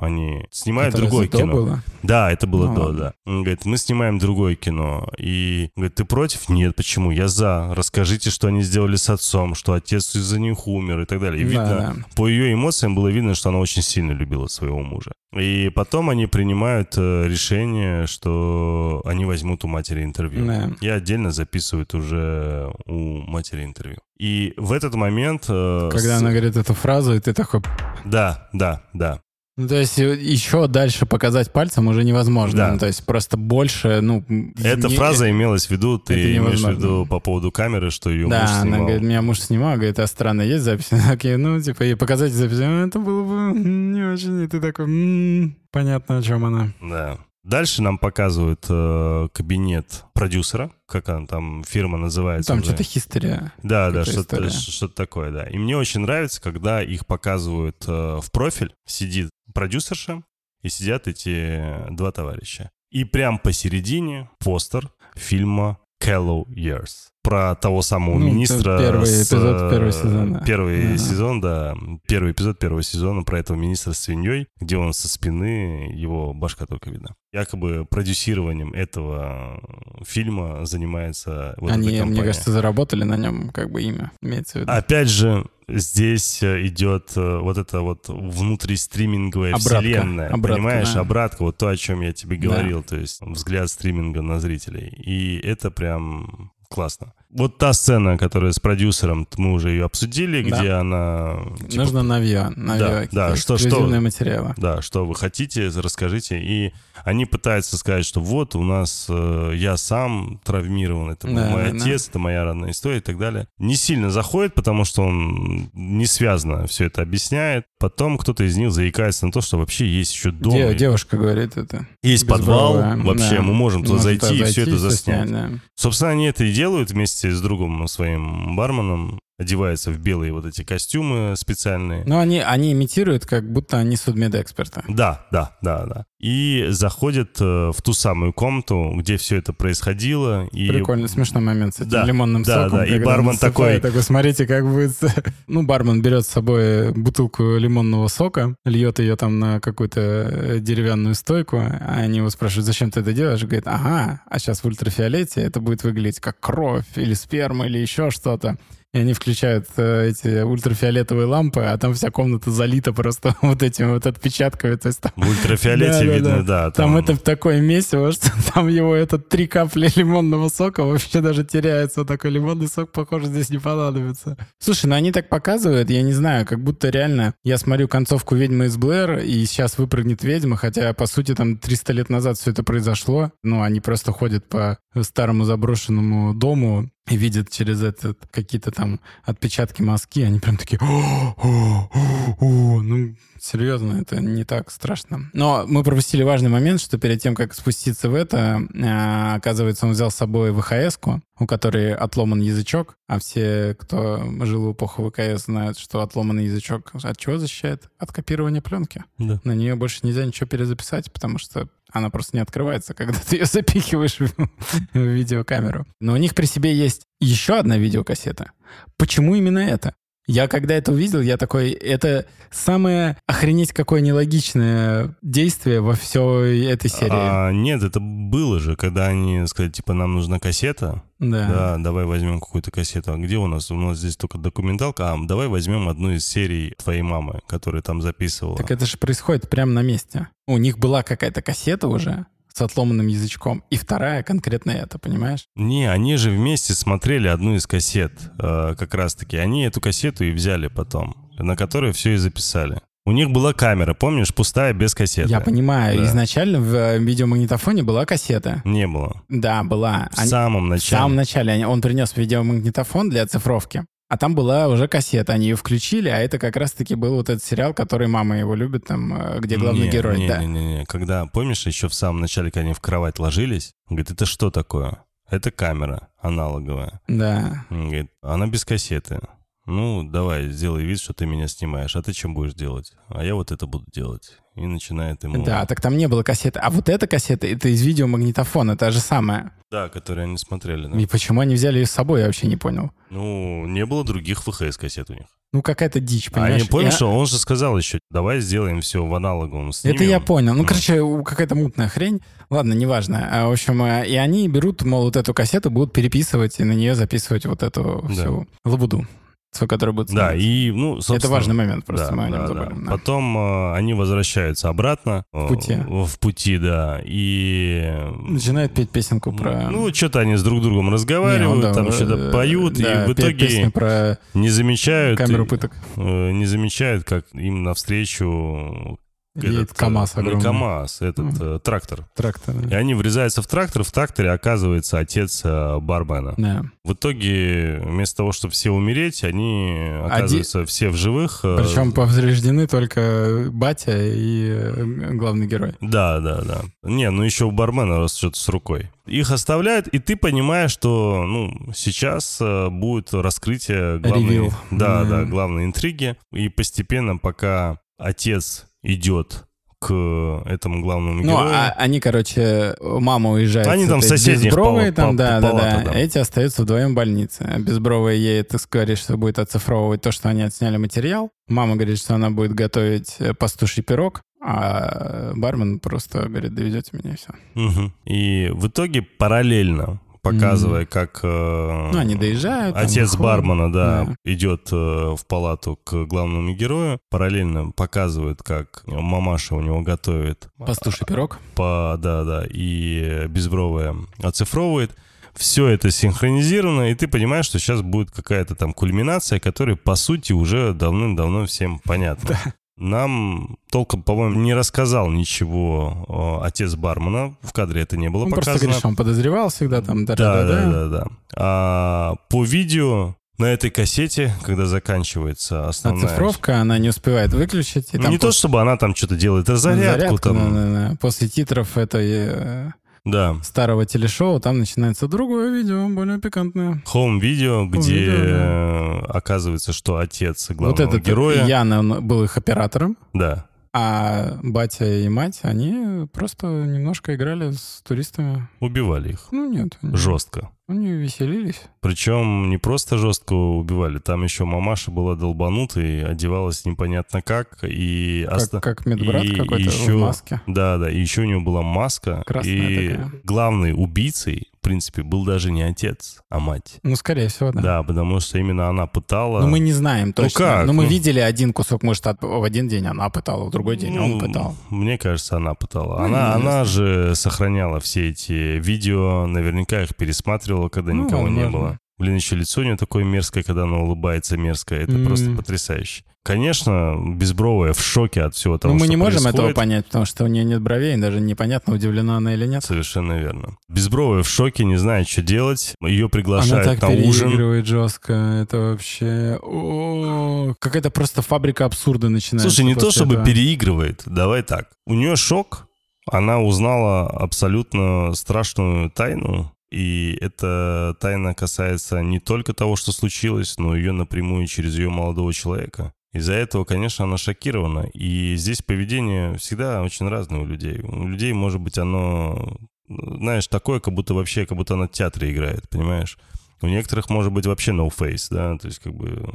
они 0.00 0.46
снимают 0.50 0.94
Это 0.94 1.02
другое 1.02 1.28
кино. 1.28 1.52
было? 1.52 1.82
Да, 2.02 2.30
это 2.30 2.46
было 2.46 2.68
Ну, 2.68 2.74
до, 2.74 2.80
ладно. 2.82 2.98
да. 2.98 3.12
Он 3.26 3.42
говорит, 3.42 3.64
мы 3.64 3.76
снимаем 3.76 4.18
другое 4.18 4.54
кино. 4.54 5.08
И 5.18 5.70
говорит, 5.76 5.94
ты 5.94 6.04
против? 6.04 6.48
Нет, 6.48 6.76
почему? 6.76 7.10
Я 7.10 7.28
за. 7.28 7.72
Расскажите, 7.74 8.30
что 8.30 8.48
они 8.48 8.62
сделали 8.62 8.96
с 8.96 9.08
отцом, 9.10 9.54
что 9.54 9.72
отец 9.72 10.14
из-за 10.16 10.38
них 10.40 10.66
умер 10.66 11.00
и 11.00 11.04
так 11.06 11.20
далее. 11.20 11.42
И 11.42 11.44
Да, 11.44 11.50
видно, 11.50 11.94
да. 11.96 12.04
по 12.16 12.28
ее 12.28 12.52
эмоциям 12.52 12.94
было 12.94 13.08
видно, 13.08 13.34
что 13.34 13.48
она 13.48 13.58
очень 13.58 13.82
сильно 13.82 14.12
любила 14.12 14.46
своего 14.46 14.80
мужа. 14.82 15.12
И 15.38 15.70
потом 15.74 16.10
они 16.10 16.26
принимают 16.26 16.94
э, 16.96 17.26
решение, 17.28 18.06
что 18.06 19.02
они 19.04 19.24
возьмут 19.24 19.64
у 19.64 19.68
матери 19.68 20.02
интервью. 20.04 20.44
Да. 20.46 20.70
И 20.80 20.88
отдельно 20.88 21.30
записывают 21.30 21.94
уже 21.94 22.72
у 22.86 23.18
матери 23.26 23.64
интервью. 23.64 23.98
И 24.18 24.54
в 24.56 24.72
этот 24.72 24.94
момент... 24.94 25.44
э, 25.48 25.88
Когда 25.92 26.18
с- 26.18 26.20
она 26.20 26.30
говорит 26.30 26.56
эту 26.56 26.74
фразу, 26.74 27.14
и 27.14 27.20
ты 27.20 27.32
такой... 27.32 27.60
Да, 28.04 28.48
да, 28.52 28.82
да. 28.92 29.20
Ну, 29.60 29.68
то 29.68 29.76
есть 29.78 29.98
э, 29.98 30.16
еще 30.18 30.66
дальше 30.68 31.04
показать 31.04 31.52
пальцем 31.52 31.86
уже 31.88 32.02
невозможно. 32.02 32.56
Да. 32.56 32.72
Ну, 32.72 32.78
то 32.78 32.86
есть 32.86 33.04
просто 33.04 33.36
больше, 33.36 34.00
ну... 34.00 34.24
Эта 34.56 34.88
не- 34.88 34.96
фраза 34.96 35.28
имелась 35.30 35.66
в 35.66 35.70
виду, 35.70 35.98
ты 35.98 36.14
это 36.14 36.36
имеешь 36.38 36.60
в 36.62 36.70
виду 36.70 37.04
по 37.04 37.20
поводу 37.20 37.52
камеры, 37.52 37.90
что 37.90 38.08
ее 38.08 38.26
Да, 38.26 38.40
муж 38.40 38.50
она 38.50 38.62
снимал. 38.62 38.80
говорит, 38.80 39.02
меня 39.02 39.20
муж 39.20 39.40
снимал, 39.40 39.74
говорит, 39.76 39.98
а 39.98 40.06
странно, 40.06 40.40
есть 40.40 40.64
запись? 40.64 40.88
Такие, 41.08 41.36
ну, 41.36 41.60
типа, 41.60 41.82
и 41.82 41.94
показать 41.94 42.32
запись, 42.32 42.58
«А, 42.60 42.86
это 42.86 42.98
было 42.98 43.22
бы 43.52 43.58
не 43.58 44.02
очень, 44.02 44.42
и 44.42 44.46
ты 44.46 44.60
такой, 44.60 44.86
«М, 44.86 45.56
понятно, 45.70 46.16
о 46.16 46.22
чем 46.22 46.46
она. 46.46 46.72
Да. 46.80 47.18
Дальше 47.42 47.80
нам 47.82 47.96
показывают 47.96 48.66
э, 48.68 49.28
кабинет 49.32 50.04
продюсера, 50.12 50.70
как 50.86 51.08
она 51.08 51.26
там 51.26 51.64
фирма 51.66 51.96
называется. 51.96 52.52
Там 52.52 52.62
что-то 52.62 52.82
хистерия. 52.82 53.52
Да, 53.62 53.90
да, 53.90 54.04
что-то, 54.04 54.50
что-то 54.50 54.94
такое, 54.94 55.30
да. 55.30 55.44
И 55.46 55.56
мне 55.56 55.74
очень 55.74 56.00
нравится, 56.00 56.40
когда 56.42 56.82
их 56.82 57.06
показывают 57.06 57.82
э, 57.88 58.20
в 58.22 58.30
профиль, 58.30 58.74
сидит 58.86 59.30
продюсерша, 59.52 60.22
и 60.62 60.68
сидят 60.68 61.08
эти 61.08 61.62
два 61.90 62.12
товарища. 62.12 62.70
И 62.90 63.04
прям 63.04 63.38
посередине 63.38 64.28
постер 64.38 64.90
фильма 65.14 65.78
Callow 66.02 66.46
Years. 66.48 67.10
Про 67.22 67.54
того 67.54 67.82
самого 67.82 68.18
Ну, 68.18 68.26
министра. 68.26 68.78
первый 68.78 69.06
с, 69.06 69.28
эпизод 69.30 69.56
э, 69.62 69.70
первого 69.70 69.92
сезона. 69.92 70.42
Первый 70.46 70.82
Да. 70.92 70.98
сезон, 70.98 71.40
да. 71.40 71.74
Первый 72.08 72.32
эпизод 72.32 72.58
первого 72.58 72.82
сезона 72.82 73.22
про 73.22 73.38
этого 73.40 73.56
министра 73.56 73.92
с 73.92 73.98
свиньей, 73.98 74.46
где 74.58 74.76
он 74.78 74.92
со 74.94 75.06
спины, 75.08 75.92
его 75.94 76.32
башка 76.32 76.66
только 76.66 76.90
видна. 76.90 77.14
Якобы 77.32 77.84
продюсированием 77.88 78.72
этого 78.72 79.60
фильма 80.04 80.64
занимается 80.64 81.54
вот 81.58 81.70
Они, 81.72 81.88
эта 81.88 81.98
компания. 81.98 82.20
мне 82.20 82.24
кажется, 82.26 82.50
заработали 82.52 83.04
на 83.04 83.16
нем 83.16 83.50
как 83.50 83.70
бы 83.70 83.82
имя, 83.82 84.10
имеется 84.22 84.58
в 84.58 84.62
виду. 84.62 84.72
Опять 84.72 85.08
же, 85.08 85.44
здесь 85.68 86.42
э, 86.42 86.66
идет 86.66 87.12
э, 87.16 87.38
вот 87.38 87.58
эта 87.58 87.80
вот 87.82 88.08
внутристриминговая 88.08 89.50
Обратка. 89.54 89.78
вселенная. 89.78 90.28
Обратка, 90.30 90.56
понимаешь, 90.56 90.92
да. 90.94 91.00
обратка, 91.00 91.42
вот 91.44 91.58
то, 91.58 91.68
о 91.68 91.76
чем 91.76 92.00
я 92.00 92.12
тебе 92.12 92.36
Да. 92.36 92.48
говорил, 92.48 92.82
то 92.82 92.96
есть 92.96 93.20
взгляд 93.20 93.68
стриминга 93.70 94.22
на 94.22 94.40
зрителей. 94.40 94.88
И 94.88 95.38
это 95.38 95.70
прям 95.70 96.52
классно. 96.70 97.12
Вот 97.30 97.58
та 97.58 97.72
сцена, 97.72 98.16
которая 98.16 98.52
с 98.52 98.58
продюсером, 98.60 99.26
мы 99.36 99.52
уже 99.52 99.70
ее 99.70 99.84
обсудили, 99.84 100.48
Да. 100.48 100.60
где 100.60 100.70
она... 100.70 101.36
типа, 101.68 101.82
Нужно 101.84 102.02
навье, 102.02 102.50
навье, 102.56 103.08
Да, 103.12 103.30
да, 103.30 103.36
что- 103.36 103.58
что- 103.58 103.80
материалы. 104.00 104.54
Да, 104.56 104.80
что 104.82 105.04
вы 105.04 105.14
хотите, 105.14 105.68
расскажите. 105.68 106.40
И 106.40 106.72
они 107.04 107.26
пытаются 107.26 107.76
сказать, 107.76 108.04
что 108.04 108.20
вот 108.20 108.54
у 108.54 108.62
нас 108.62 109.06
э, 109.08 109.52
я 109.56 109.76
сам 109.76 110.40
травмирован, 110.44 111.10
это 111.10 111.26
Да, 111.26 111.50
мой 111.50 111.64
да, 111.64 111.70
да. 111.72 111.76
отец, 111.76 112.08
это 112.08 112.18
моя 112.18 112.44
родная 112.44 112.70
история 112.70 112.98
и 112.98 113.02
так 113.02 113.18
далее. 113.18 113.46
Не 113.58 113.74
сильно 113.76 114.10
заходит, 114.10 114.54
потому 114.54 114.84
что 114.84 115.02
он 115.02 115.70
не 115.72 116.06
связано 116.06 116.66
все 116.66 116.86
это 116.86 117.02
объясняет. 117.02 117.64
Потом 117.78 118.18
кто-то 118.18 118.44
из 118.44 118.56
них 118.56 118.72
заикается 118.72 119.26
на 119.26 119.32
то, 119.32 119.40
что 119.40 119.58
вообще 119.58 119.86
есть 119.86 120.12
еще 120.14 120.30
дом. 120.30 120.52
Де- 120.52 120.74
девушка 120.74 121.16
говорит 121.16 121.56
это. 121.56 121.86
есть 122.02 122.26
подвал, 122.26 122.74
Безбровая, 122.74 122.96
вообще 123.04 123.36
да. 123.36 123.42
мы 123.42 123.54
можем 123.54 123.82
туда 123.82 123.94
Можно 123.94 124.04
зайти 124.04 124.38
и 124.38 124.44
все 124.44 124.62
это 124.62 124.78
заснять. 124.78 125.28
снять, 125.28 125.50
да. 125.52 125.58
Собственно, 125.76 126.10
они 126.10 126.26
это 126.26 126.44
и 126.44 126.52
делают 126.52 126.90
вместе 126.90 127.30
с 127.30 127.40
другом 127.40 127.86
своим 127.88 128.56
барменом. 128.56 129.18
Одеваются 129.40 129.90
в 129.90 129.98
белые 129.98 130.34
вот 130.34 130.44
эти 130.44 130.62
костюмы 130.64 131.34
специальные. 131.34 132.04
Но 132.04 132.18
они, 132.18 132.40
они 132.40 132.72
имитируют, 132.72 133.24
как 133.24 133.50
будто 133.50 133.78
они 133.78 133.96
судмедэксперты. 133.96 134.82
Да, 134.86 135.24
да, 135.30 135.56
да, 135.62 135.86
да. 135.86 136.04
И 136.18 136.66
заходят 136.68 137.40
э, 137.40 137.70
в 137.74 137.80
ту 137.82 137.94
самую 137.94 138.34
комнату, 138.34 138.92
где 138.96 139.16
все 139.16 139.36
это 139.38 139.54
происходило. 139.54 140.46
И... 140.52 140.68
Прикольно, 140.68 141.08
смешной 141.08 141.42
момент 141.42 141.74
с 141.74 141.80
этим 141.80 141.88
Да, 141.90 142.04
лимонным 142.04 142.42
да, 142.42 142.64
соком. 142.64 142.78
да, 142.80 142.84
и 142.84 142.98
бармен 143.02 143.38
такой- 143.38 143.80
такой, 143.80 144.02
смотрите, 144.02 144.46
как 144.46 144.68
будет... 144.68 144.92
Ну, 145.46 145.62
бармен 145.62 146.02
берет 146.02 146.26
с 146.26 146.28
собой 146.28 146.92
бутылку 146.92 147.56
лимонного 147.56 148.08
сока, 148.08 148.54
льет 148.66 148.98
ее 148.98 149.16
там 149.16 149.38
на 149.38 149.58
какую-то 149.60 150.00
э, 150.00 150.58
деревянную 150.60 151.14
стойку, 151.14 151.56
а 151.56 151.94
они 151.96 152.18
его 152.18 152.28
спрашивают, 152.28 152.66
зачем 152.66 152.90
ты 152.90 153.00
это 153.00 153.14
делаешь? 153.14 153.42
Говорит, 153.42 153.66
ага, 153.66 154.20
а 154.28 154.38
сейчас 154.38 154.60
в 154.62 154.66
ультрафиолете 154.66 155.40
это 155.40 155.60
будет 155.60 155.82
выглядеть 155.82 156.20
как 156.20 156.38
кровь 156.38 156.84
или 156.96 157.14
сперма 157.14 157.66
или 157.66 157.78
еще 157.78 158.10
что-то. 158.10 158.58
И 158.92 158.98
они 158.98 159.12
включают 159.12 159.66
э, 159.76 160.08
эти 160.08 160.42
ультрафиолетовые 160.42 161.26
лампы, 161.26 161.60
а 161.60 161.78
там 161.78 161.94
вся 161.94 162.10
комната 162.10 162.50
залита 162.50 162.92
просто 162.92 163.36
вот 163.42 163.62
этими 163.62 163.86
вот 163.86 164.04
отпечатками. 164.06 164.74
То 164.74 164.88
есть 164.88 165.00
там 165.00 165.12
В 165.14 165.28
ультрафиолете 165.28 165.92
Да, 165.92 165.98
да, 165.98 166.04
видно, 166.04 166.36
да. 166.38 166.42
да. 166.42 166.70
там 166.72 166.96
это 166.96 167.16
такое 167.16 167.60
месиво, 167.60 168.10
что 168.12 168.30
там 168.52 168.66
его 168.66 168.94
этот 168.96 169.28
три 169.28 169.46
капли 169.46 169.88
лимонного 169.96 170.48
сока 170.48 170.82
вообще 170.82 171.20
даже 171.20 171.44
теряется. 171.44 172.04
Такой 172.04 172.30
лимонный 172.32 172.66
сок, 172.66 172.90
похоже, 172.90 173.26
здесь 173.26 173.50
не 173.50 173.58
понадобится. 173.58 174.36
Слушай, 174.58 174.86
ну 174.86 174.96
они 174.96 175.12
так 175.12 175.28
показывают, 175.28 175.88
я 175.88 176.02
не 176.02 176.12
знаю, 176.12 176.44
как 176.44 176.60
будто 176.60 176.88
реально 176.88 177.34
я 177.44 177.58
смотрю 177.58 177.86
концовку 177.86 178.34
«Ведьмы 178.34 178.66
из 178.66 178.76
Блэр», 178.76 179.18
и 179.20 179.44
сейчас 179.44 179.78
выпрыгнет 179.78 180.24
ведьма, 180.24 180.56
хотя, 180.56 180.92
по 180.94 181.06
сути, 181.06 181.34
там 181.34 181.58
300 181.58 181.92
лет 181.92 182.10
назад 182.10 182.38
все 182.38 182.50
это 182.50 182.64
произошло. 182.64 183.30
Ну, 183.44 183.62
они 183.62 183.80
просто 183.80 184.10
ходят 184.10 184.48
по 184.48 184.78
старому 185.02 185.44
заброшенному 185.44 186.34
дому 186.34 186.90
и 187.08 187.16
видят 187.16 187.50
через 187.50 187.82
этот 187.82 188.18
какие-то 188.30 188.70
там 188.70 189.00
отпечатки 189.24 189.82
мазки, 189.82 190.20
они 190.20 190.38
прям 190.38 190.56
такие, 190.56 190.78
«О, 190.80 191.34
о, 191.36 191.90
о, 191.92 192.36
о». 192.40 192.82
ну, 192.82 193.16
серьезно, 193.40 194.00
это 194.00 194.20
не 194.20 194.44
так 194.44 194.70
страшно. 194.70 195.30
Но 195.32 195.64
мы 195.66 195.82
пропустили 195.82 196.22
важный 196.22 196.50
момент, 196.50 196.80
что 196.80 196.98
перед 196.98 197.20
тем, 197.20 197.34
как 197.34 197.54
спуститься 197.54 198.08
в 198.08 198.14
это, 198.14 198.62
а, 198.82 199.34
оказывается, 199.34 199.86
он 199.86 199.92
взял 199.92 200.10
с 200.10 200.16
собой 200.16 200.52
ВХС-ку, 200.52 201.22
у 201.38 201.46
которой 201.46 201.94
отломан 201.94 202.40
язычок, 202.40 202.94
а 203.08 203.18
все, 203.18 203.76
кто 203.78 204.22
жил 204.44 204.66
в 204.66 204.72
эпоху 204.72 205.10
ВКС, 205.10 205.46
знают, 205.46 205.78
что 205.78 206.02
отломанный 206.02 206.44
язычок 206.44 206.92
от 207.02 207.16
чего 207.16 207.38
защищает? 207.38 207.88
От 207.98 208.12
копирования 208.12 208.60
пленки. 208.60 209.04
Да. 209.18 209.40
На 209.44 209.54
нее 209.54 209.74
больше 209.74 210.00
нельзя 210.02 210.24
ничего 210.24 210.46
перезаписать, 210.46 211.10
потому 211.12 211.38
что 211.38 211.68
она 211.92 212.10
просто 212.10 212.36
не 212.36 212.42
открывается, 212.42 212.94
когда 212.94 213.18
ты 213.18 213.36
ее 213.36 213.44
запихиваешь 213.44 214.18
в, 214.18 214.28
в 214.28 214.98
видеокамеру. 214.98 215.86
Но 216.00 216.14
у 216.14 216.16
них 216.16 216.34
при 216.34 216.46
себе 216.46 216.74
есть 216.74 217.02
еще 217.20 217.58
одна 217.58 217.76
видеокассета. 217.78 218.52
Почему 218.96 219.34
именно 219.34 219.58
это? 219.58 219.94
Я 220.26 220.46
когда 220.46 220.74
это 220.74 220.92
увидел, 220.92 221.20
я 221.20 221.36
такой, 221.36 221.70
это 221.70 222.24
самое 222.52 223.16
охренеть 223.26 223.72
какое 223.72 224.00
нелогичное 224.00 225.16
действие 225.22 225.80
во 225.80 225.94
всей 225.94 226.70
этой 226.70 226.88
серии. 226.88 227.10
А, 227.10 227.50
нет, 227.50 227.82
это 227.82 227.98
было 227.98 228.60
же, 228.60 228.76
когда 228.76 229.08
они 229.08 229.44
сказали, 229.46 229.72
типа, 229.72 229.92
нам 229.92 230.14
нужна 230.14 230.38
кассета. 230.38 231.02
Да. 231.20 231.48
Да, 231.48 231.78
давай 231.78 232.06
возьмем 232.06 232.40
какую-то 232.40 232.70
кассету. 232.70 233.12
А 233.12 233.16
где 233.16 233.36
у 233.36 233.46
нас? 233.46 233.70
У 233.70 233.76
нас 233.76 233.98
здесь 233.98 234.16
только 234.16 234.38
документалка. 234.38 235.12
А, 235.12 235.18
давай 235.20 235.48
возьмем 235.48 235.88
одну 235.88 236.10
из 236.12 236.26
серий 236.26 236.74
твоей 236.82 237.02
мамы, 237.02 237.40
которая 237.46 237.82
там 237.82 238.00
записывала. 238.00 238.56
Так 238.56 238.70
это 238.70 238.86
же 238.86 238.96
происходит 238.96 239.48
прямо 239.48 239.72
на 239.72 239.82
месте. 239.82 240.28
У 240.46 240.56
них 240.56 240.78
была 240.78 241.02
какая-то 241.02 241.42
кассета 241.42 241.88
уже 241.88 242.26
с 242.52 242.60
отломанным 242.62 243.06
язычком, 243.06 243.62
и 243.70 243.76
вторая 243.76 244.22
конкретно 244.22 244.72
это, 244.72 244.98
понимаешь? 244.98 245.46
Не, 245.54 245.90
они 245.90 246.16
же 246.16 246.30
вместе 246.30 246.74
смотрели 246.74 247.28
одну 247.28 247.54
из 247.54 247.66
кассет, 247.66 248.12
э, 248.38 248.74
как 248.76 248.94
раз-таки. 248.94 249.36
Они 249.36 249.64
эту 249.64 249.80
кассету 249.80 250.24
и 250.24 250.32
взяли 250.32 250.66
потом, 250.66 251.14
на 251.38 251.56
которой 251.56 251.92
все 251.92 252.14
и 252.14 252.16
записали. 252.16 252.80
У 253.10 253.12
них 253.12 253.30
была 253.32 253.52
камера, 253.52 253.92
помнишь, 253.92 254.32
пустая, 254.32 254.72
без 254.72 254.94
кассеты. 254.94 255.28
Я 255.28 255.40
понимаю, 255.40 255.98
Да. 255.98 256.04
изначально 256.04 256.60
в 256.60 256.72
э, 256.72 256.98
видеомагнитофоне 256.98 257.82
была 257.82 258.06
кассета. 258.06 258.62
Не 258.64 258.86
было. 258.86 259.22
Да, 259.28 259.64
была. 259.64 260.08
В 260.12 260.18
Они- 260.20 260.28
самом 260.28 260.66
В 260.66 260.68
начале. 260.68 260.98
самом 261.00 261.16
начале 261.16 261.66
он 261.66 261.80
принес 261.80 262.16
видеомагнитофон 262.16 263.10
для 263.10 263.22
оцифровки. 263.22 263.84
А 264.08 264.16
там 264.16 264.36
была 264.36 264.68
уже 264.68 264.86
кассета, 264.86 265.32
они 265.32 265.48
ее 265.48 265.56
включили, 265.56 266.08
а 266.08 266.18
это 266.18 266.38
как 266.38 266.54
раз-таки 266.56 266.94
был 266.94 267.14
вот 267.16 267.28
этот 267.30 267.42
сериал, 267.42 267.74
который 267.74 268.06
мама 268.06 268.38
его 268.38 268.54
любит, 268.54 268.84
там, 268.86 269.12
э, 269.20 269.40
где 269.40 269.56
главный 269.56 269.86
Не, 269.86 269.90
герой. 269.90 270.16
Не, 270.18 270.28
да. 270.28 270.38
не, 270.38 270.46
не, 270.46 270.64
не. 270.78 270.84
Когда, 270.86 271.26
помнишь, 271.26 271.66
еще 271.66 271.88
в 271.88 271.94
самом 271.94 272.20
начале, 272.20 272.52
когда 272.52 272.60
они 272.66 272.74
в 272.74 272.80
кровать 272.80 273.18
ложились, 273.18 273.72
говорит, 273.88 274.12
это 274.12 274.24
что 274.24 274.52
такое? 274.52 275.02
Это 275.28 275.50
камера 275.50 276.08
аналоговая. 276.20 277.00
Да. 277.08 277.64
Он 277.70 277.86
говорит, 277.88 278.10
она 278.22 278.46
без 278.46 278.64
кассеты. 278.64 279.18
Ну, 279.66 280.02
давай, 280.02 280.48
сделай 280.48 280.82
вид, 280.84 280.98
что 281.00 281.12
ты 281.12 281.26
меня 281.26 281.46
снимаешь. 281.46 281.94
А 281.94 282.02
ты 282.02 282.12
чем 282.12 282.34
будешь 282.34 282.54
делать? 282.54 282.92
А 283.08 283.22
я 283.24 283.34
вот 283.34 283.52
это 283.52 283.66
буду 283.66 283.84
делать. 283.92 284.32
И 284.56 284.66
начинает 284.66 285.22
ему... 285.22 285.44
Да, 285.44 285.64
так 285.66 285.80
там 285.80 285.96
не 285.96 286.08
было 286.08 286.22
кассеты. 286.22 286.58
А 286.58 286.70
вот 286.70 286.88
эта 286.88 287.06
кассета, 287.06 287.46
это 287.46 287.68
из 287.68 287.82
видеомагнитофона, 287.82 288.72
это 288.72 288.90
же 288.90 288.98
самое. 289.00 289.52
Да, 289.70 289.88
которые 289.88 290.24
они 290.24 290.38
смотрели. 290.38 290.86
да. 290.88 290.98
И 290.98 291.06
почему 291.06 291.40
они 291.40 291.54
взяли 291.54 291.78
ее 291.78 291.86
с 291.86 291.90
собой, 291.90 292.20
я 292.20 292.26
вообще 292.26 292.46
не 292.48 292.56
понял. 292.56 292.90
Ну, 293.10 293.66
не 293.66 293.86
было 293.86 294.02
других 294.04 294.42
ВХС-кассет 294.46 295.08
у 295.10 295.14
них. 295.14 295.26
Ну, 295.52 295.62
какая-то 295.62 295.98
дичь, 296.00 296.28
А 296.28 296.32
понимаешь? 296.32 296.62
не 296.62 296.68
помнишь, 296.68 296.90
Я- 296.92 296.96
что 296.96 297.12
он 297.16 297.26
же 297.26 297.36
сказал 297.36 297.76
еще, 297.76 297.98
давай 298.10 298.40
сделаем 298.40 298.80
все 298.80 299.04
в 299.04 299.12
аналоговом 299.14 299.72
снимем. 299.72 299.96
Это 299.96 300.04
я 300.04 300.20
понял. 300.20 300.54
Ну, 300.54 300.62
Ну. 300.62 300.68
короче, 300.68 301.00
какая-то 301.24 301.54
мутная 301.56 301.88
хрень. 301.88 302.20
Ладно, 302.50 302.72
неважно. 302.72 303.28
А, 303.32 303.48
В 303.48 303.52
общем, 303.52 303.82
э, 303.82 304.06
и 304.08 304.14
они 304.16 304.48
берут, 304.48 304.82
мол, 304.82 305.04
вот 305.04 305.16
эту 305.16 305.34
кассету, 305.34 305.70
будут 305.70 305.92
переписывать 305.92 306.60
и 306.60 306.64
на 306.64 306.72
нее 306.72 306.94
записывать 306.94 307.46
вот 307.46 307.62
эту 307.64 308.04
Да. 308.08 308.12
всю 308.14 308.46
лабуду, 308.64 309.06
свою, 309.52 309.68
которая 309.68 309.94
будет 309.94 310.08
Да, 310.08 310.34
и, 310.34 310.70
ну, 310.70 310.96
собственно... 310.96 311.18
Это 311.18 311.28
важный 311.28 311.54
момент, 311.54 311.84
просто 311.84 312.08
да, 312.08 312.14
мы 312.14 312.24
о 312.24 312.30
нем 312.30 312.40
да, 312.40 312.46
забыли. 312.46 312.68
да. 312.68 312.74
да. 312.76 312.90
Потом 312.90 313.36
э, 313.36 313.74
они 313.74 313.94
возвращаются 313.94 314.68
обратно. 314.68 315.24
В 315.32 315.48
пути. 315.48 315.76
В 315.88 316.18
пути, 316.18 316.58
да. 316.58 317.00
И... 317.04 317.92
Начинает 318.28 318.72
петь 318.72 318.90
песенку 318.90 319.32
про... 319.32 319.68
Ну, 319.70 319.92
что-то 319.92 320.20
они 320.20 320.36
с 320.36 320.42
друг 320.42 320.62
другом 320.62 320.86
Не, 320.86 320.92
разговаривают, 320.92 321.56
он, 321.56 321.60
да, 321.62 321.74
там 321.74 321.88
э, 321.88 321.92
что-то 321.92 322.30
поют, 322.32 322.74
да, 322.74 323.04
и 323.04 323.08
в 323.08 323.12
итоге 323.12 323.70
про 323.70 324.18
не 324.34 324.48
замечают... 324.48 325.18
камеру 325.18 325.46
пыток. 325.46 325.72
э, 325.96 326.30
Не 326.30 326.46
замечают, 326.46 327.04
как 327.04 327.26
им 327.32 327.62
навстречу... 327.62 328.98
Этот, 329.36 329.74
КамАЗ 329.74 330.16
не 330.16 330.22
огромный. 330.22 330.42
КамАЗ, 330.44 331.02
этот 331.02 331.40
э, 331.40 331.58
трактор. 331.62 332.04
Трактор. 332.16 332.56
И 332.68 332.74
они 332.74 332.94
врезаются 332.94 333.42
в 333.42 333.46
трактор, 333.46 333.84
в 333.84 333.92
тракторе 333.92 334.30
оказывается 334.32 334.98
отец 334.98 335.42
э, 335.44 335.78
бармена. 335.78 336.34
Да. 336.36 336.64
В 336.84 336.94
итоге, 336.94 337.80
вместо 337.84 338.18
того, 338.18 338.32
чтобы 338.32 338.52
все 338.54 338.70
умереть, 338.72 339.22
они 339.22 339.88
оказываются 340.04 340.64
все 340.66 340.88
в 340.88 340.96
живых. 340.96 341.40
э, 341.44 341.58
Причем 341.62 341.92
повреждены 341.92 342.66
только 342.66 343.46
батя 343.52 343.96
и 343.96 345.12
главный 345.14 345.46
герой. 345.46 345.74
Да, 345.80 346.18
да, 346.18 346.42
да. 346.42 346.62
Не, 346.82 347.10
ну 347.10 347.22
еще 347.22 347.44
у 347.44 347.52
бармена 347.52 348.08
что-то 348.08 348.36
с 348.38 348.48
рукой. 348.48 348.90
Их 349.06 349.30
оставляют, 349.30 349.86
и 349.88 350.00
ты 350.00 350.16
понимаешь, 350.16 350.72
что 350.72 351.24
ну, 351.24 351.72
сейчас 351.74 352.40
будет 352.70 353.14
раскрытие 353.14 353.98
главной, 354.00 354.28
Ревил. 354.28 354.52
да, 354.72 355.04
Да. 355.04 355.10
да, 355.10 355.24
главной 355.24 355.64
интриги. 355.66 356.16
И 356.32 356.48
постепенно, 356.48 357.16
пока 357.16 357.78
отец 357.98 358.66
идет 358.82 359.44
к 359.78 360.42
этому 360.44 360.82
главному 360.82 361.22
Ну, 361.22 361.22
герою. 361.22 361.50
а 361.54 361.70
они, 361.78 362.00
короче, 362.00 362.76
мама 362.82 363.30
уезжает 363.30 363.66
Они 363.66 363.86
там 363.86 364.00
Безбровой, 364.00 364.88
пала- 364.88 364.92
там, 364.92 365.16
да, 365.16 365.40
да, 365.40 365.52
да. 365.52 365.82
да. 365.86 365.98
Эти 365.98 366.18
остаются 366.18 366.62
вдвоем 366.62 366.90
в 366.92 366.94
больнице. 366.94 367.48
А 367.50 367.58
Безбровая 367.58 368.14
ей, 368.14 368.42
так 368.42 368.60
говорит, 368.70 368.98
что 368.98 369.16
будет 369.16 369.38
оцифровывать 369.38 370.02
то, 370.02 370.12
что 370.12 370.28
они 370.28 370.42
отсняли 370.42 370.76
материал. 370.76 371.30
Мама 371.48 371.76
говорит, 371.76 371.96
что 371.98 372.14
она 372.14 372.30
будет 372.30 372.52
готовить 372.52 373.16
э, 373.20 373.32
пастуший 373.32 373.82
пирог, 373.82 374.20
а 374.42 375.32
бармен 375.34 375.80
просто 375.80 376.28
говорит, 376.28 376.54
доведете 376.54 376.90
меня, 376.92 377.14
и 377.14 377.16
все. 377.16 377.32
Мгм. 377.54 377.94
И 378.04 378.50
в 378.52 378.66
итоге 378.68 379.00
параллельно, 379.00 379.98
показывая, 380.22 380.86
как 380.86 381.20
э, 381.22 381.90
Ну, 381.92 381.98
они 381.98 382.14
доезжают. 382.14 382.74
там 382.74 382.84
отец 382.84 383.12
выходят. 383.12 383.20
бармена, 383.20 383.72
да, 383.72 384.04
Да. 384.04 384.14
идет 384.24 384.68
э, 384.72 384.76
в 384.76 385.26
палату 385.26 385.78
к 385.82 386.04
главному 386.04 386.52
герою, 386.54 386.98
параллельно 387.10 387.70
показывает, 387.70 388.42
как 388.42 388.82
мамаша 388.86 389.54
у 389.54 389.60
него 389.60 389.80
готовит 389.82 390.48
Пастуший 390.58 391.06
пирог. 391.06 391.38
по, 391.54 391.96
да, 391.98 392.24
да, 392.24 392.44
и 392.48 393.26
безбровая 393.28 393.96
оцифровывает. 394.22 394.94
Все 395.34 395.68
это 395.68 395.92
синхронизировано, 395.92 396.90
и 396.90 396.94
ты 396.94 397.06
понимаешь, 397.06 397.46
что 397.46 397.58
сейчас 397.60 397.82
будет 397.82 398.10
какая-то 398.10 398.56
там 398.56 398.72
кульминация, 398.72 399.38
которая, 399.38 399.76
по 399.76 399.94
сути, 399.94 400.32
уже 400.32 400.74
давным-давно 400.74 401.46
всем 401.46 401.78
понятна. 401.78 402.36
Нам 402.80 403.56
толком, 403.70 404.02
по-моему, 404.02 404.40
не 404.40 404.54
рассказал 404.54 405.10
ничего 405.10 406.40
э, 406.42 406.46
отец 406.46 406.74
бармена. 406.74 407.34
В 407.42 407.52
кадре 407.52 407.82
это 407.82 407.96
не 407.96 408.08
было 408.08 408.24
Он 408.24 408.30
просто 408.30 408.52
показано. 408.52 408.60
говорит, 408.68 408.78
что 408.78 408.88
он 408.88 408.96
подозревал 408.96 409.48
всегда 409.50 409.82
там. 409.82 410.04
Да, 410.06 410.16
Да, 410.16 410.44
да, 410.44 410.48
да, 410.48 410.70
да, 410.70 410.88
да. 410.88 411.06
А 411.36 412.14
по 412.28 412.42
видео 412.44 413.14
на 413.38 413.46
этой 413.52 413.70
кассете, 413.70 414.34
когда 414.42 414.66
заканчивается 414.66 415.68
основная... 415.68 416.04
Оцифровка, 416.06 416.60
она 416.60 416.78
не 416.78 416.88
успевает 416.90 417.32
выключить. 417.32 417.88
И 417.92 417.96
Ну, 417.96 418.02
там 418.04 418.12
не 418.12 418.18
то, 418.18 418.26
после- 418.28 418.38
чтобы 418.38 418.60
она 418.60 418.76
там 418.76 418.94
что-то 418.94 419.16
делает, 419.16 419.48
а 419.48 419.56
зарядку, 419.56 420.18
там. 420.18 420.36
да, 420.36 420.50
да, 420.50 420.88
да. 420.90 420.96
После 421.00 421.28
титров 421.28 421.76
этой 421.78 422.06
э, 422.10 422.70
Да. 423.04 423.36
старого 423.42 423.86
телешоу 423.86 424.40
там 424.40 424.58
начинается 424.58 425.08
другое 425.08 425.50
видео, 425.50 425.88
более 425.88 426.18
пикантное. 426.18 426.82
Хоум-видео, 426.86 427.66
где 427.66 427.92
видео, 427.98 428.12
да. 428.12 428.26
э, 428.28 429.00
оказывается, 429.08 429.72
что 429.72 429.96
отец 429.98 430.50
главного 430.50 430.70
вот 430.70 430.80
этот 430.80 431.06
героя... 431.06 431.46
Ян, 431.46 431.72
он 431.72 432.06
был 432.06 432.24
их 432.24 432.36
оператором, 432.36 432.96
Да. 433.14 433.46
а 433.72 434.38
батя 434.42 434.84
и 434.84 435.08
мать, 435.08 435.40
они 435.42 436.06
просто 436.12 436.46
немножко 436.46 437.14
играли 437.14 437.52
с 437.52 437.82
туристами. 437.86 438.48
Убивали 438.60 439.12
их. 439.12 439.28
Ну 439.30 439.50
нет, 439.50 439.78
они, 439.82 439.96
Жестко. 439.96 440.50
Они 440.70 440.88
веселились. 440.92 441.60
Причем 441.80 442.48
не 442.50 442.58
просто 442.58 442.98
жестко 442.98 443.32
убивали, 443.32 443.98
там 443.98 444.22
еще 444.24 444.44
мамаша 444.44 444.90
была 444.90 445.14
долбанутой, 445.14 446.04
одевалась 446.04 446.64
непонятно 446.64 447.22
как, 447.22 447.58
и... 447.62 448.24
Как, 448.28 448.36
оста- 448.36 448.60
как 448.60 448.86
медбрат 448.86 449.24
и 449.24 449.34
какой-то 449.34 449.70
еще- 449.70 449.92
в 449.96 450.00
маске. 450.00 450.40
Да, 450.46 450.76
да, 450.78 450.90
и 450.90 450.98
еще 451.00 451.22
у 451.22 451.24
него 451.24 451.40
была 451.40 451.62
маска. 451.62 452.22
Красная 452.26 452.52
и 452.52 452.88
такая. 452.90 453.12
главный 453.24 453.72
убийцей, 453.72 454.48
в 454.60 454.62
принципе, 454.62 455.02
был 455.02 455.24
даже 455.24 455.50
не 455.50 455.62
отец, 455.62 456.18
а 456.28 456.38
мать. 456.38 456.80
Ну, 456.82 456.94
скорее 456.96 457.28
всего, 457.28 457.50
да. 457.50 457.60
Да, 457.62 457.82
потому 457.82 458.20
что 458.20 458.38
именно 458.38 458.68
она 458.68 458.86
пытала... 458.86 459.40
Но 459.40 459.46
мы 459.48 459.58
не 459.58 459.72
знаем 459.72 460.12
точно. 460.12 460.38
как? 460.38 460.66
Но 460.66 460.74
мы 460.74 460.84
Ну. 460.84 460.88
видели 460.90 461.18
один 461.20 461.54
кусок, 461.54 461.82
может, 461.82 462.06
от- 462.06 462.22
в 462.22 462.42
один 462.42 462.68
день 462.68 462.86
она 462.86 463.08
пытала, 463.08 463.44
в 463.46 463.50
другой 463.50 463.78
день 463.78 463.98
он 463.98 464.10
Ну, 464.10 464.20
пытал. 464.20 464.54
Мне 464.68 464.98
кажется, 464.98 465.36
она 465.36 465.54
пытала. 465.54 465.98
Ну, 466.00 466.04
она, 466.04 466.34
она 466.34 466.64
же 466.64 467.14
сохраняла 467.14 467.80
все 467.80 468.10
эти 468.10 468.58
видео, 468.58 469.26
наверняка 469.26 469.82
их 469.82 469.96
пересматривала, 469.96 470.59
когда 470.68 470.92
Ну, 470.92 471.04
никого 471.06 471.28
не 471.28 471.48
было. 471.48 471.78
Блин, 471.98 472.14
еще 472.16 472.34
лицо 472.34 472.62
у 472.62 472.64
нее 472.64 472.76
такое 472.76 473.04
мерзкое, 473.04 473.42
когда 473.42 473.64
она 473.64 473.76
улыбается 473.78 474.36
мерзкое. 474.38 474.80
Это 474.84 474.92
М. 474.92 475.04
просто 475.06 475.30
потрясающе. 475.32 476.02
Конечно, 476.22 476.96
безбровая 477.16 477.72
в 477.72 477.80
шоке 477.80 478.22
от 478.22 478.34
всего 478.34 478.58
того, 478.58 478.74
Но 478.74 478.80
мы 478.80 478.84
что 478.86 478.90
не 478.90 478.96
можем 478.96 479.20
этого 479.22 479.30
происходит. 479.32 479.56
понять, 479.56 479.86
потому 479.86 480.04
что 480.04 480.24
у 480.24 480.26
нее 480.26 480.44
нет 480.44 480.60
бровей, 480.62 480.96
даже 480.98 481.18
непонятно, 481.20 481.74
удивлена 481.74 482.18
она 482.18 482.34
или 482.34 482.46
нет. 482.46 482.62
Совершенно 482.62 483.14
верно. 483.18 483.56
Безбровая 483.68 484.22
в 484.22 484.28
шоке, 484.28 484.64
не 484.64 484.76
знает, 484.76 485.08
что 485.08 485.22
делать. 485.22 485.74
Ее 485.82 486.04
Она 486.04 486.08
приглашают 486.10 486.64
так 486.64 486.82
на 486.82 486.88
ужин. 487.06 487.64
жестко. 487.64 488.12
Это 488.42 488.58
вообще... 488.58 489.38
О, 489.42 490.54
Какая-то 490.58 490.90
просто 490.90 491.22
фабрика 491.22 491.64
абсурда 491.64 492.08
начинается. 492.08 492.48
Слушай, 492.50 492.66
не 492.66 492.74
то 492.74 492.90
чтобы 492.90 493.14
этого. 493.14 493.26
переигрывает, 493.26 494.02
давай 494.06 494.42
так. 494.42 494.68
У 494.86 494.94
нее 494.94 495.16
шок, 495.16 495.68
она 496.10 496.40
узнала 496.40 497.08
абсолютно 497.08 498.12
страшную 498.14 498.90
тайну, 498.90 499.52
и 499.70 500.18
эта 500.20 500.96
тайна 501.00 501.34
касается 501.34 502.00
не 502.02 502.18
только 502.18 502.52
того, 502.52 502.76
что 502.76 502.92
случилось, 502.92 503.56
но 503.58 503.76
ее 503.76 503.92
напрямую 503.92 504.46
через 504.46 504.76
ее 504.76 504.90
молодого 504.90 505.32
человека. 505.32 505.92
Из-за 506.12 506.32
этого, 506.32 506.64
конечно, 506.64 507.04
она 507.04 507.16
шокирована. 507.18 507.86
И 507.94 508.34
здесь 508.36 508.62
поведение 508.62 509.36
всегда 509.38 509.82
очень 509.82 510.08
разное 510.08 510.40
у 510.40 510.44
людей. 510.44 510.80
У 510.82 511.06
людей, 511.06 511.32
может 511.32 511.60
быть, 511.60 511.78
оно, 511.78 512.56
знаешь, 512.88 513.46
такое, 513.46 513.78
как 513.78 513.94
будто 513.94 514.14
вообще, 514.14 514.44
как 514.44 514.58
будто 514.58 514.74
она 514.74 514.88
в 514.88 514.92
театре 514.92 515.30
играет, 515.32 515.68
понимаешь? 515.68 516.18
У 516.62 516.66
некоторых 516.66 517.08
может 517.08 517.32
быть 517.32 517.46
вообще 517.46 517.70
no 517.70 517.88
face, 517.88 518.26
да, 518.30 518.58
то 518.58 518.66
есть 518.66 518.80
как 518.80 518.92
бы 518.92 519.32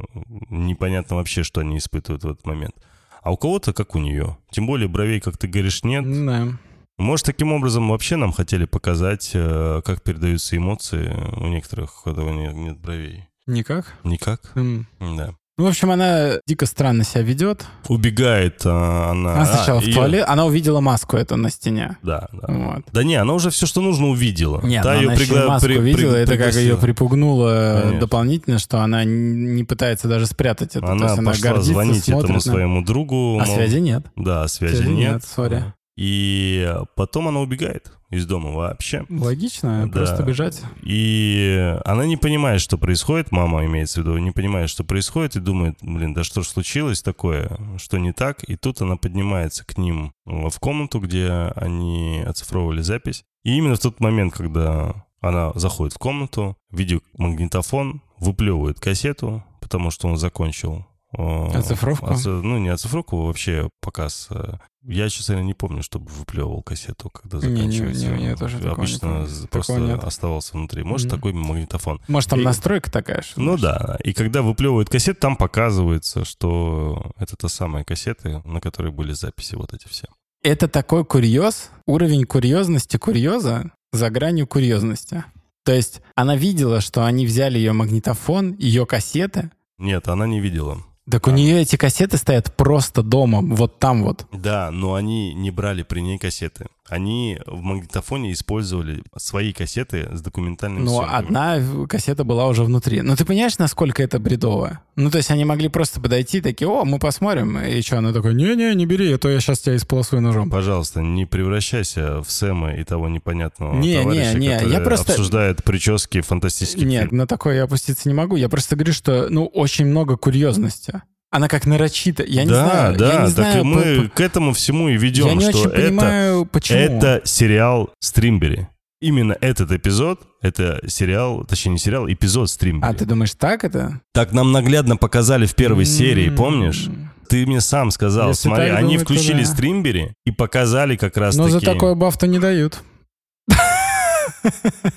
непонятно 0.50 1.16
вообще, 1.16 1.44
что 1.44 1.62
они 1.62 1.78
испытывают 1.78 2.24
в 2.24 2.30
этот 2.30 2.46
момент. 2.46 2.76
А 3.24 3.32
у 3.32 3.38
кого-то 3.38 3.74
как 3.74 3.96
у 3.96 4.00
нее. 4.00 4.38
Тем 4.52 4.68
более 4.68 4.88
бровей, 4.88 5.20
как 5.20 5.38
ты 5.38 5.48
говоришь, 5.48 5.84
нет. 5.84 6.04
Да. 6.26 6.50
Может, 6.98 7.26
таким 7.26 7.52
образом 7.52 7.90
вообще 7.90 8.16
нам 8.16 8.32
хотели 8.32 8.66
показать, 8.66 9.32
э, 9.34 9.82
как 9.84 10.02
передаются 10.02 10.56
эмоции 10.56 11.14
у 11.38 11.48
некоторых, 11.48 12.06
у 12.08 12.14
кого 12.14 12.32
нет, 12.32 12.54
нет 12.54 12.78
бровей. 12.80 13.26
Никак? 13.48 13.94
Никак? 14.04 14.40
М. 14.56 14.88
Да. 15.00 15.36
Ну, 15.58 15.64
в 15.64 15.68
общем, 15.68 15.90
она 15.92 16.40
дико 16.46 16.66
странно 16.66 17.06
себя 17.06 17.22
ведет. 17.22 17.66
Убегает 17.88 18.62
а, 18.66 19.12
она. 19.12 19.36
Она 19.36 19.46
сначала 19.46 19.80
А, 19.80 19.82
в 19.82 19.94
туалет, 19.94 20.26
она 20.28 20.46
увидела 20.46 20.82
маску 20.82 21.16
эту 21.16 21.38
на 21.38 21.50
стене. 21.50 21.96
Да, 22.02 22.28
да. 22.34 22.48
Вот. 22.54 22.84
Да 22.92 23.04
не, 23.06 23.16
она 23.16 23.34
уже 23.34 23.50
все, 23.52 23.66
что 23.66 23.80
нужно, 23.80 24.08
увидела. 24.08 24.60
Нет, 24.66 24.84
но 24.84 24.94
её 24.94 25.04
она 25.10 25.14
еще 25.14 25.32
пригла- 25.34 25.48
маску 25.48 25.68
при- 25.68 25.78
при- 25.78 25.84
видела, 25.84 26.16
это 26.16 26.38
как 26.38 26.56
ее 26.56 26.76
припугнуло 26.76 27.80
Конечно. 27.84 28.00
дополнительно, 28.02 28.60
что 28.60 28.80
она 28.82 29.06
не 29.06 29.64
пытается 29.64 30.10
даже 30.10 30.26
спрятать 30.26 30.76
это. 30.76 30.88
То 30.88 30.92
Она 30.92 31.06
есть 31.06 31.20
она 31.20 31.32
пошла 31.32 31.50
гордится, 31.52 31.72
звонить 31.72 32.04
смотрит 32.04 32.24
этому 32.26 32.34
на- 32.34 32.42
своему 32.42 32.84
другу. 32.84 33.40
А 33.42 33.46
мол, 33.46 33.56
связи 33.56 33.78
нет. 33.80 34.06
Да, 34.18 34.48
связи, 34.50 34.76
Связи 34.76 34.90
нет. 34.90 35.14
нет, 35.14 35.24
сори. 35.24 35.74
И 35.98 36.76
потом 36.96 37.30
она 37.30 37.40
убегает 37.40 37.92
из 38.10 38.26
дома 38.26 38.52
вообще. 38.52 39.06
Логично, 39.10 39.88
Да. 39.88 39.92
просто 40.00 40.24
бежать. 40.24 40.62
И 40.84 41.78
она 41.86 42.06
не 42.06 42.18
понимает, 42.18 42.62
что 42.62 42.78
происходит, 42.78 43.32
мама 43.32 43.66
имеется 43.66 44.02
в 44.02 44.04
виду, 44.06 44.18
не 44.18 44.32
понимает, 44.32 44.70
что 44.70 44.84
происходит, 44.84 45.36
и 45.36 45.40
думает, 45.40 45.78
блин, 45.82 46.14
да 46.14 46.24
что 46.24 46.42
ж 46.42 46.48
случилось 46.48 47.02
такое, 47.02 47.58
что 47.78 47.98
не 47.98 48.12
так? 48.12 48.44
И 48.50 48.56
тут 48.58 48.82
она 48.82 48.98
поднимается 48.98 49.66
к 49.66 49.78
ним 49.78 50.14
в 50.26 50.60
комнату, 50.60 51.00
где 51.00 51.30
они 51.56 52.24
оцифровывали 52.26 52.82
запись. 52.82 53.24
И 53.44 53.56
именно 53.58 53.76
в 53.76 53.80
тот 53.80 54.00
момент, 54.00 54.34
когда 54.34 55.06
она 55.22 55.52
заходит 55.56 55.94
в 55.94 55.98
комнату, 55.98 56.58
видеомагнитофон, 56.72 58.02
выплевывает 58.20 58.80
кассету, 58.80 59.44
потому 59.62 59.92
что 59.92 60.08
он 60.08 60.18
закончил 60.18 60.86
Оцифровку? 61.18 62.08
оци- 62.08 62.30
ну, 62.42 62.58
не 62.58 62.70
оцифровку, 62.70 63.26
вообще 63.26 63.70
показ. 63.82 64.28
э. 64.32 64.54
Я, 64.88 65.10
честно 65.10 65.42
не 65.42 65.54
помню, 65.56 65.82
чтобы 65.82 66.12
выплевывал 66.12 66.62
кассету, 66.62 67.10
когда 67.10 67.40
Не, 67.40 67.48
не, 67.48 67.56
заканчивается. 67.58 68.08
не, 68.10 68.26
я 68.26 68.36
тоже 68.36 68.58
не 68.58 68.68
Обычно 68.68 69.00
помню. 69.10 69.28
з- 69.28 69.34
Такого 69.42 69.48
просто 69.50 69.78
нет. 69.78 70.04
оставался 70.04 70.54
внутри. 70.58 70.84
Может, 70.84 71.08
Мгм. 71.08 71.16
такой 71.18 71.34
магнитофон. 71.34 72.02
Может, 72.08 72.30
там 72.30 72.42
И- 72.42 72.44
настройка 72.44 72.92
такая? 72.92 73.22
что 73.24 73.42
Ну 73.42 73.58
да. 73.58 73.98
И 74.04 74.14
когда 74.14 74.42
выплевывают 74.44 74.90
кассету, 74.90 75.20
там 75.22 75.38
показывается, 75.38 76.24
что 76.24 77.12
это 77.18 77.36
та 77.36 77.48
самая 77.50 77.84
кассеты, 77.84 78.42
на 78.46 78.62
которой 78.62 78.92
были 78.92 79.14
записи 79.14 79.56
вот 79.56 79.74
эти 79.74 79.88
все. 79.88 80.08
Это 80.44 80.68
такой 80.68 81.04
курьез, 81.04 81.72
уровень 81.88 82.26
курьезности 82.26 82.98
курьеза 82.98 83.72
за 83.92 84.10
гранью 84.12 84.46
курьезности. 84.46 85.24
То 85.64 85.72
есть 85.74 86.02
она 86.14 86.36
видела, 86.36 86.80
что 86.82 87.04
они 87.06 87.26
взяли 87.26 87.58
ее 87.58 87.74
магнитофон, 87.74 88.54
ее 88.60 88.86
кассеты. 88.86 89.50
Нет, 89.80 90.08
она 90.08 90.28
не 90.28 90.40
видела. 90.40 90.78
Так 91.10 91.28
у 91.28 91.32
нее 91.32 91.62
эти 91.62 91.76
кассеты 91.76 92.18
стоят 92.18 92.56
просто 92.56 93.04
дома, 93.04 93.40
вот 93.42 93.78
там 93.78 94.04
вот. 94.04 94.26
Да, 94.32 94.72
но 94.72 94.96
они 94.96 95.34
не 95.36 95.52
брали 95.52 95.84
при 95.84 96.00
ней 96.00 96.18
кассеты. 96.18 96.66
Они 96.88 97.40
в 97.48 97.62
магнитофоне 97.62 98.32
использовали 98.32 99.02
свои 99.18 99.54
кассеты 99.54 100.08
с 100.14 100.22
документальными 100.22 100.84
Но 100.84 100.98
съемками. 101.00 101.18
одна 101.18 101.88
кассета 101.88 102.24
была 102.24 102.48
уже 102.48 102.64
внутри. 102.64 103.02
Ну 103.02 103.16
ты 103.16 103.26
понимаешь, 103.26 103.58
насколько 103.58 104.04
это 104.04 104.20
бредово? 104.20 104.80
Ну 104.96 105.10
то 105.10 105.18
есть 105.18 105.32
они 105.32 105.46
могли 105.46 105.68
просто 105.68 106.00
подойти, 106.00 106.42
такие, 106.42 106.68
о, 106.70 106.86
мы 106.86 107.00
посмотрим. 107.00 107.58
И 107.58 107.82
что, 107.82 107.98
она 107.98 108.14
такой, 108.14 108.36
не-не, 108.36 108.76
не 108.76 108.86
бери, 108.86 109.12
а 109.14 109.18
то 109.18 109.30
я 109.30 109.40
сейчас 109.40 109.60
тебя 109.60 109.76
исполосую 109.76 110.22
ножом. 110.22 110.50
Пожалуйста, 110.52 111.02
не 111.02 111.26
превращайся 111.26 112.22
в 112.22 112.30
Сэма 112.30 112.76
и 112.76 112.84
того 112.84 113.10
непонятного 113.10 113.74
Не, 113.76 113.90
не, 113.90 114.02
товарища, 114.04 114.38
не, 114.38 114.46
я 114.48 114.60
который 114.60 114.84
просто- 114.84 115.12
обсуждает 115.14 115.64
прически 115.64 116.22
фантастических 116.22 116.86
Нет, 116.86 117.04
фильмов. 117.06 117.18
на 117.18 117.28
такое 117.28 117.56
я 117.56 117.64
опуститься 117.64 118.08
не 118.08 118.14
могу. 118.16 118.36
Я 118.36 118.48
просто 118.48 118.76
говорю, 118.76 118.94
что, 118.94 119.28
ну, 119.30 119.46
очень 119.48 119.86
много 119.88 120.18
курьезности. 120.18 121.02
Она 121.36 121.50
как 121.50 121.66
нарочито. 121.66 122.24
Я 122.26 122.44
не 122.46 122.50
да, 122.50 122.64
знаю. 122.66 122.98
да, 122.98 123.14
я 123.14 123.22
не 123.24 123.28
знаю, 123.30 123.66
мы 123.66 124.04
по- 124.04 124.16
к 124.16 124.22
этому 124.22 124.54
всему 124.54 124.88
и 124.88 124.96
ведем, 124.98 125.28
Я 125.28 125.34
не 125.34 125.42
что 125.42 125.50
очень 125.60 125.70
это, 125.70 125.82
понимаю, 125.82 126.46
почему. 126.46 126.80
это 126.80 127.22
сериал 127.26 127.90
Стримбери. 128.00 128.70
Именно 129.02 129.36
этот 129.42 129.70
эпизод, 129.74 130.22
это 130.42 130.80
сериал, 130.88 131.44
точнее 131.44 131.74
не 131.74 131.78
сериал, 131.80 132.08
эпизод 132.10 132.50
Стримбери. 132.50 132.90
А 132.90 132.94
ты 132.94 133.06
думаешь, 133.06 133.34
так 133.34 133.66
это? 133.66 134.00
Так 134.14 134.32
нам 134.32 134.54
наглядно 134.54 134.96
показали 134.96 135.46
в 135.46 135.56
первой 135.56 135.84
серии, 135.86 136.30
М, 136.30 136.36
помнишь? 136.38 136.88
Ты 137.28 137.46
мне 137.46 137.60
сам 137.60 137.92
сказал, 137.92 138.30
Если 138.30 138.48
смотри, 138.48 138.70
они 138.70 138.94
думать, 138.94 139.08
то 139.08 139.14
включили 139.14 139.44
да. 139.44 139.50
стримбери 139.50 140.14
и 140.26 140.32
показали 140.32 140.96
как 140.96 141.18
раз 141.18 141.36
Но 141.36 141.50
таки... 141.50 141.54
за 141.54 141.66
такое 141.66 141.96
бафту 141.96 142.28
не 142.28 142.40
дают. 142.40 142.82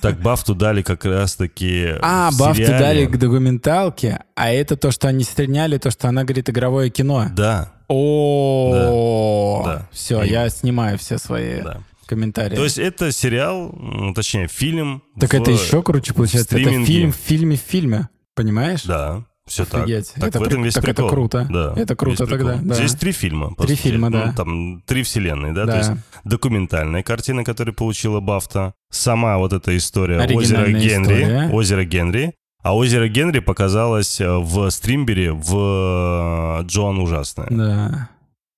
Так 0.01 0.21
бафту 0.21 0.55
дали 0.55 0.83
как 0.83 1.05
раз 1.05 1.37
таки 1.37 1.95
А, 2.03 2.31
бафту 2.39 2.67
дали 2.67 3.07
к 3.07 3.17
документалке, 3.17 4.21
а 4.35 4.51
это 4.51 4.77
то, 4.77 4.91
что 4.91 5.09
они 5.09 5.25
сняли, 5.25 5.79
то, 5.79 5.91
что 5.91 6.09
она 6.09 6.25
говорит 6.25 6.49
игровое 6.51 6.91
кино. 6.91 7.27
Да, 7.35 7.73
О, 7.89 9.63
Да, 9.65 9.89
все, 9.93 10.23
я 10.23 10.49
снимаю 10.51 10.99
все 10.99 11.19
свои 11.19 11.63
комментарии. 12.07 12.57
То 12.57 12.65
есть 12.65 12.79
это 12.79 13.13
сериал, 13.13 13.71
м, 13.79 14.15
точнее 14.15 14.49
фильм. 14.49 15.03
так 15.19 15.35
это 15.35 15.51
еще 15.51 15.83
круче 15.83 16.15
получается. 16.15 16.59
Это 16.59 16.71
фильм 16.85 17.13
в 17.13 17.17
фильме 17.17 17.57
в 17.57 17.61
фильме, 17.61 18.09
понимаешь? 18.35 18.83
Да, 18.85 19.25
все 19.49 19.65
так. 19.65 19.83
Офигеть. 19.85 20.13
Так 20.15 20.29
Это 20.29 20.39
в 20.39 20.43
этом 20.43 20.63
весь 20.63 20.75
так 20.75 20.85
это 20.85 20.95
прикол. 20.95 21.11
круто. 21.11 21.47
Да, 21.51 21.73
Это 21.77 21.97
круто 21.97 22.27
тогда, 22.27 22.59
да. 22.63 22.75
Здесь 22.75 22.95
три 22.95 23.13
фильма. 23.13 23.55
Три 23.57 23.75
сути. 23.77 23.89
фильма, 23.89 24.11
да. 24.11 24.27
Ну, 24.27 24.33
там 24.35 24.83
три 24.87 25.03
вселенные, 25.03 25.53
да? 25.53 25.65
Да. 25.67 25.73
То 25.73 25.79
есть 25.79 25.91
документальная 26.25 27.03
картина, 27.03 27.45
которая 27.45 27.75
получила 27.75 28.21
Бафта. 28.21 28.75
Сама 28.91 29.39
вот 29.39 29.53
эта 29.53 29.77
история 29.77 30.21
озера 30.21 30.67
Генри. 30.67 30.87
история. 30.89 31.51
Озеро 31.53 31.85
Генри. 31.85 32.35
А 32.63 32.77
озеро 32.77 33.09
Генри 33.09 33.39
показалось 33.39 34.21
э, 34.21 34.29
в 34.37 34.69
стримбере 34.71 35.33
в 35.33 36.61
э, 36.61 36.65
Джоан 36.67 36.99
Ужасная. 36.99 37.47
Да. 37.51 38.11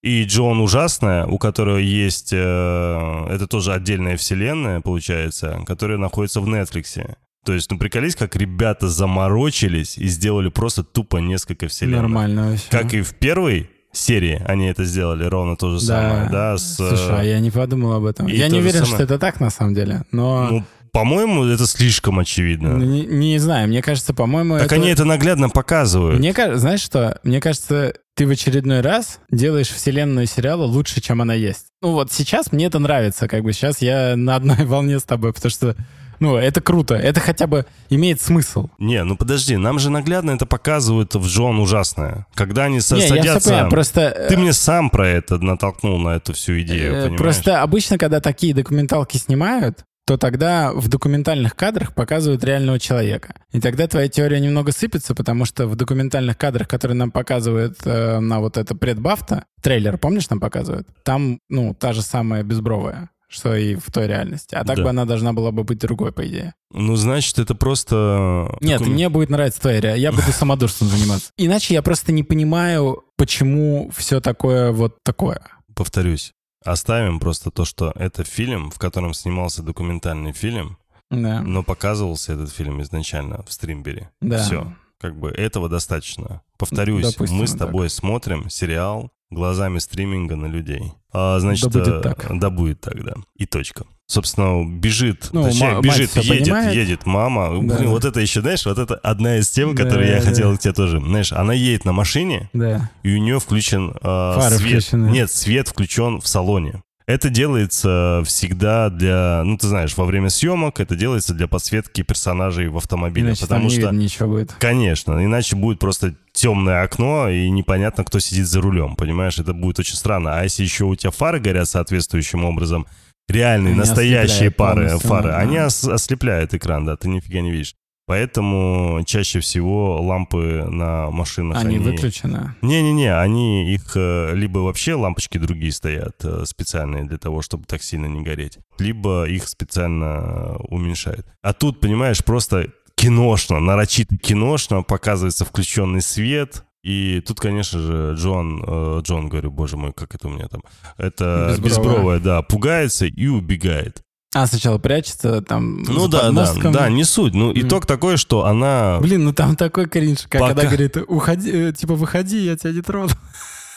И 0.03 0.25
Джон 0.25 0.61
Ужасная, 0.61 1.27
у 1.27 1.37
которой 1.37 1.85
есть... 1.85 2.31
э, 2.33 3.27
это 3.29 3.47
тоже 3.47 3.75
отдельная 3.75 4.17
вселенная, 4.17 4.81
получается, 4.81 5.61
которая 5.67 5.99
находится 5.99 6.41
в 6.41 6.49
Нетфликсе. 6.49 7.17
То 7.45 7.55
есть, 7.55 7.71
ну, 7.71 7.79
приколись, 7.79 8.17
как 8.17 8.37
ребята 8.37 8.89
заморочились 8.89 9.97
и 9.97 10.07
сделали 10.09 10.51
просто 10.51 10.85
тупо 10.85 11.19
несколько 11.19 11.69
вселенных. 11.69 12.03
Нормально 12.03 12.51
вообще. 12.51 12.67
Как 12.71 12.93
и 12.93 13.01
в 13.01 13.15
первой 13.15 13.71
серии 13.93 14.43
они 14.47 14.67
это 14.67 14.85
сделали 14.85 15.25
ровно 15.25 15.57
то 15.57 15.71
же 15.71 15.81
самое, 15.81 16.29
да, 16.31 16.57
с... 16.57 16.77
Слушай, 16.77 17.21
а 17.21 17.23
я 17.23 17.41
не 17.41 17.51
подумал 17.51 17.95
об 17.95 18.05
этом. 18.05 18.29
и 18.29 18.37
я 18.37 18.49
не 18.49 18.59
уверен, 18.59 18.85
самое. 18.85 18.95
что 18.95 19.03
это 19.03 19.19
так 19.19 19.41
на 19.41 19.51
самом 19.51 19.75
деле, 19.75 20.05
но... 20.13 20.49
Ну, 20.51 20.65
по-моему, 20.93 21.45
это 21.45 21.67
слишком 21.67 22.19
очевидно. 22.19 22.77
Ну, 22.77 22.85
Не, 22.85 23.07
не 23.07 23.39
знаю, 23.39 23.69
мне 23.69 23.81
кажется, 23.81 24.13
по-моему, 24.13 24.57
так 24.57 24.67
это... 24.67 24.75
они 24.75 24.89
это 24.89 25.05
наглядно 25.05 25.49
показывают. 25.49 26.19
Мне 26.19 26.35
кажется, 26.35 26.59
знаешь 26.59 26.81
что? 26.81 27.21
Мне 27.23 27.41
кажется, 27.41 27.95
ты 28.15 28.27
в 28.27 28.31
очередной 28.31 28.81
раз 28.81 29.21
делаешь 29.31 29.69
вселенную 29.69 30.27
сериала 30.27 30.65
лучше, 30.65 31.01
чем 31.01 31.23
она 31.23 31.35
есть. 31.35 31.67
Ну 31.81 31.93
вот 31.93 32.13
сейчас 32.13 32.53
мне 32.53 32.67
это 32.67 32.79
нравится, 32.79 33.29
как 33.29 33.43
бы 33.43 33.53
сейчас 33.53 33.81
я 33.81 34.15
на 34.17 34.37
одной 34.37 34.65
волне 34.65 34.99
с 34.99 35.05
тобой, 35.05 35.33
потому 35.33 35.51
что, 35.51 35.77
ну, 36.21 36.37
это 36.37 36.61
круто, 36.61 36.95
это 36.95 37.19
хотя 37.21 37.47
бы 37.47 37.67
имеет 37.89 38.21
смысл. 38.21 38.69
Не, 38.79 39.03
ну 39.05 39.17
подожди, 39.17 39.57
нам 39.57 39.79
же 39.79 39.91
наглядно 39.91 40.33
это 40.33 40.47
показывают 40.47 41.15
в 41.15 41.27
Джон 41.27 41.59
Ужасное. 41.59 42.27
Когда 42.35 42.65
они 42.65 42.81
со- 42.81 42.97
не, 42.97 43.03
я 43.03 43.09
садятся... 43.09 43.49
понимаю, 43.49 43.71
просто... 43.71 44.27
Ты 44.29 44.37
мне 44.37 44.53
сам 44.53 44.91
про 44.91 45.09
это 45.09 45.39
натолкнул 45.39 45.99
на 45.99 46.11
эту 46.11 46.35
всю 46.35 46.61
идею, 46.61 46.93
э, 46.93 47.03
понимаешь? 47.03 47.19
Просто 47.19 47.63
обычно, 47.63 47.99
когда 47.99 48.21
такие 48.21 48.55
документалки 48.55 49.17
снимают, 49.17 49.85
то 50.07 50.17
тогда 50.17 50.73
в 50.73 50.89
документальных 50.89 51.55
кадрах 51.55 51.95
показывают 51.95 52.43
реального 52.43 52.81
человека. 52.81 53.35
И 53.53 53.61
тогда 53.61 53.87
твоя 53.87 54.09
теория 54.09 54.41
немного 54.41 54.73
сыпется, 54.73 55.15
потому 55.15 55.45
что 55.45 55.69
в 55.69 55.77
документальных 55.77 56.37
кадрах, 56.37 56.67
которые 56.67 56.97
нам 56.97 57.13
показывают 57.13 57.79
э, 57.85 58.19
на 58.19 58.41
вот 58.41 58.57
это 58.57 58.75
предбафта, 58.75 59.45
трейлер, 59.63 59.99
помнишь, 59.99 60.29
нам 60.29 60.41
показывают? 60.41 60.89
Там, 61.05 61.39
ну, 61.49 61.75
та 61.75 61.93
же 61.93 62.03
самая 62.03 62.43
безбровая, 62.43 63.11
что 63.31 63.55
и 63.55 63.77
в 63.77 63.91
той 63.93 64.09
реальности. 64.09 64.55
А 64.57 64.65
так 64.65 64.77
Да. 64.77 64.83
бы 64.83 64.91
она 64.91 65.05
должна 65.05 65.33
была 65.33 65.53
бы 65.53 65.63
быть 65.65 65.79
другой, 65.79 66.11
по 66.13 66.27
идее. 66.27 66.55
Ну, 66.73 66.97
значит, 66.97 67.39
это 67.39 67.55
просто... 67.55 68.57
Нет, 68.61 68.79
такой- 68.81 68.93
мне 68.93 69.09
будет 69.09 69.31
нравиться 69.31 69.61
твоя 69.61 69.81
реакция. 69.81 70.01
Я 70.03 70.11
буду 70.13 70.33
самодурством 70.33 70.89
заниматься. 70.91 71.31
Иначе 71.37 71.75
я 71.75 71.83
просто 71.83 72.11
не 72.13 72.25
понимаю, 72.25 73.05
почему 73.17 73.91
все 73.97 74.21
такое 74.21 74.73
вот 74.73 74.99
такое. 75.05 75.41
Повторюсь, 75.77 76.33
оставим 76.65 77.21
просто 77.21 77.51
то, 77.51 77.65
что 77.65 77.93
это 77.95 78.25
фильм, 78.25 78.71
в 78.71 78.79
котором 78.79 79.15
снимался 79.15 79.63
документальный 79.63 80.33
фильм, 80.33 80.77
Да. 81.11 81.41
но 81.41 81.63
показывался 81.63 82.33
этот 82.33 82.51
фильм 82.53 82.83
изначально 82.83 83.45
в 83.47 83.53
стримбере. 83.53 84.11
Да. 84.21 84.43
Все. 84.43 84.73
Как 85.01 85.17
бы 85.19 85.31
этого 85.31 85.69
достаточно. 85.69 86.43
Повторюсь, 86.59 87.13
Допустим, 87.13 87.37
мы 87.39 87.47
с 87.47 87.53
так. 87.53 87.61
тобой 87.61 87.89
смотрим 87.89 88.51
сериал 88.51 89.11
глазами 89.31 89.79
стриминга 89.79 90.37
на 90.37 90.47
людей. 90.47 90.93
А, 91.13 91.39
значит, 91.41 91.71
Да 91.71 91.79
будет 91.81 91.95
э, 91.95 92.01
так. 92.01 92.27
Да 92.39 92.51
будет 92.51 92.81
так, 92.81 93.03
да. 93.05 93.15
И 93.37 93.47
точка. 93.47 93.85
Собственно, 94.07 94.65
бежит, 94.69 95.29
Ну, 95.33 95.45
точнее, 95.45 95.81
бежит, 95.81 96.17
едет, 96.17 96.43
понимает. 96.45 96.75
едет 96.75 97.07
мама. 97.07 97.51
Да. 97.63 97.77
Блин, 97.77 97.91
вот 97.91 98.05
это 98.05 98.19
еще, 98.21 98.41
знаешь, 98.41 98.67
вот 98.67 98.79
это 98.79 98.97
одна 98.97 99.37
из 99.39 99.49
тем, 99.51 99.75
Да, 99.77 99.85
которые 99.85 100.11
я 100.11 100.19
да. 100.21 100.27
хотел 100.27 100.57
к 100.57 100.61
тебе 100.61 100.73
тоже. 100.73 100.99
Знаешь, 101.01 101.33
она 101.33 101.53
едет 101.55 101.85
на 101.85 101.93
машине, 101.93 102.51
Да. 102.53 102.91
и 103.05 103.15
у 103.15 103.19
нее 103.19 103.39
включен 103.39 103.91
э, 103.91 103.99
Фары 104.03 104.57
свет. 104.57 104.83
включены. 104.83 105.11
Нет, 105.11 105.31
свет 105.31 105.69
включен 105.69 106.21
в 106.21 106.27
салоне. 106.27 106.83
Это 107.07 107.29
делается 107.29 108.23
всегда 108.25 108.89
для, 108.89 109.43
ну 109.45 109.57
ты 109.59 109.67
знаешь, 109.67 109.97
во 109.97 110.05
время 110.05 110.29
съемок 110.31 110.79
это 110.79 110.95
делается 110.95 111.35
для 111.35 111.49
подсветки 111.49 112.03
персонажей 112.03 112.69
в 112.69 112.77
автомобиле, 112.77 113.29
Иначе 113.29 113.41
там 113.41 113.49
потому 113.49 113.65
не 113.65 113.71
что, 113.71 113.81
видно 113.81 113.99
ничего 113.99 114.29
будет. 114.29 114.53
конечно, 114.61 115.25
иначе 115.25 115.57
будет 115.57 115.81
просто 115.81 116.15
темное 116.33 116.83
окно 116.85 117.29
и 117.29 117.51
непонятно, 117.51 118.05
кто 118.05 118.21
сидит 118.21 118.47
за 118.47 118.61
рулем, 118.61 118.95
понимаешь? 118.95 119.39
Это 119.39 119.53
будет 119.53 119.81
очень 119.81 119.97
странно. 119.97 120.39
А 120.39 120.45
если 120.45 120.63
еще 120.63 120.85
у 120.85 120.95
тебя 120.95 121.11
фары 121.11 121.41
горят 121.41 121.69
соответствующим 121.69 122.45
образом, 122.45 122.87
реальные, 123.29 123.73
Они 123.73 123.79
настоящие 123.81 124.51
пары, 124.53 124.89
фары, 124.99 125.31
да. 125.31 125.39
они 125.39 125.59
ос- 125.59 125.85
ослепляют 125.85 126.55
экран, 126.55 126.85
да, 126.87 126.97
ты 126.97 127.09
нифига 127.09 127.41
не 127.41 127.51
видишь. 127.51 127.75
Поэтому 128.11 129.05
чаще 129.07 129.39
всего 129.39 130.03
лампы 130.03 130.67
на 130.69 131.13
машинах 131.13 131.59
Они 131.59 131.79
выключены. 131.79 132.57
не-не-не, 132.61 133.17
они 133.17 133.73
их 133.73 133.93
э, 133.95 134.35
либо 134.35 134.59
вообще 134.59 134.95
лампочки 134.95 135.39
другие 135.39 135.71
стоят 135.71 136.17
э, 136.25 136.45
специальные 136.45 137.05
для 137.05 137.19
того, 137.19 137.41
чтобы 137.41 137.67
так 137.67 137.85
сильно 137.85 138.07
не 138.07 138.23
гореть, 138.23 138.59
либо 138.81 139.29
их 139.29 139.47
специально 139.47 140.57
уменьшают. 140.57 141.25
А 141.41 141.53
тут, 141.53 141.79
понимаешь, 141.79 142.25
просто 142.25 142.73
киношно, 142.97 143.61
нарочито 143.61 144.17
киношно 144.17 144.83
показывается 144.83 145.45
включенный 145.45 146.03
свет. 146.03 146.65
И 146.83 147.23
тут, 147.25 147.39
конечно 147.39 147.79
же, 147.79 148.15
Джон, 148.17 148.65
э, 148.67 149.01
Джон, 149.05 149.29
говорю, 149.29 149.53
боже 149.53 149.77
мой, 149.77 149.93
как 149.93 150.17
это 150.17 150.27
у 150.27 150.33
меня 150.33 150.49
там, 150.49 150.63
это 150.97 151.51
Безбровая. 151.51 151.59
безбровая, 151.61 152.19
да, 152.19 152.43
пугается 152.43 153.07
и 153.07 153.29
убегает. 153.29 154.03
А, 154.33 154.47
сначала 154.47 154.79
прячется 154.79 155.43
там 155.43 155.83
Ну 155.83 156.07
да, 156.07 156.31
да, 156.31 156.55
да, 156.71 156.89
не 156.89 157.03
суть. 157.05 157.35
Ну, 157.35 157.53
итог 157.55 157.87
такой, 157.87 158.17
что 158.17 158.47
она 158.47 158.99
Блин, 159.01 159.25
ну 159.25 159.33
там 159.33 159.57
такой 159.57 159.89
кринж, 159.89 160.23
как 160.29 160.41
Пока- 160.41 160.55
когда 160.55 160.69
говорит, 160.69 160.97
уходи, 161.09 161.51
э, 161.51 161.73
типа, 161.73 161.95
выходи, 161.95 162.39
я 162.45 162.57
тебя 162.57 162.73
не 162.73 162.81
трону. 162.83 163.11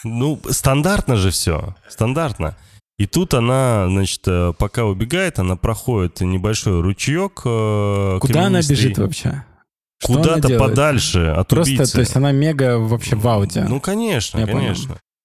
Ну, 0.03 0.39
стандартно 0.49 1.15
же 1.15 1.31
все. 1.31 1.75
Стандартно. 1.89 2.55
И 2.99 3.07
тут 3.07 3.33
она, 3.33 3.87
значит, 3.87 4.21
э, 4.27 4.53
пока 4.57 4.85
убегает, 4.85 5.39
она 5.39 5.55
проходит 5.55 6.21
небольшой 6.21 6.81
ручеек. 6.81 7.41
э, 7.45 8.17
Куда 8.21 8.45
она 8.47 8.59
бежит 8.59 8.97
вообще? 8.97 9.43
Куда-то 10.03 10.59
подальше 10.59 11.27
от 11.27 11.47
Просто, 11.47 11.73
убийцы. 11.73 11.93
то 11.93 11.99
есть 12.01 12.15
она 12.15 12.31
мега 12.31 12.77
вообще 12.77 13.15
в 13.15 13.27
ауте. 13.27 13.65
Ну, 13.67 13.79
конечно, 13.79 14.37
Я 14.39 14.47
понял. 14.47 14.75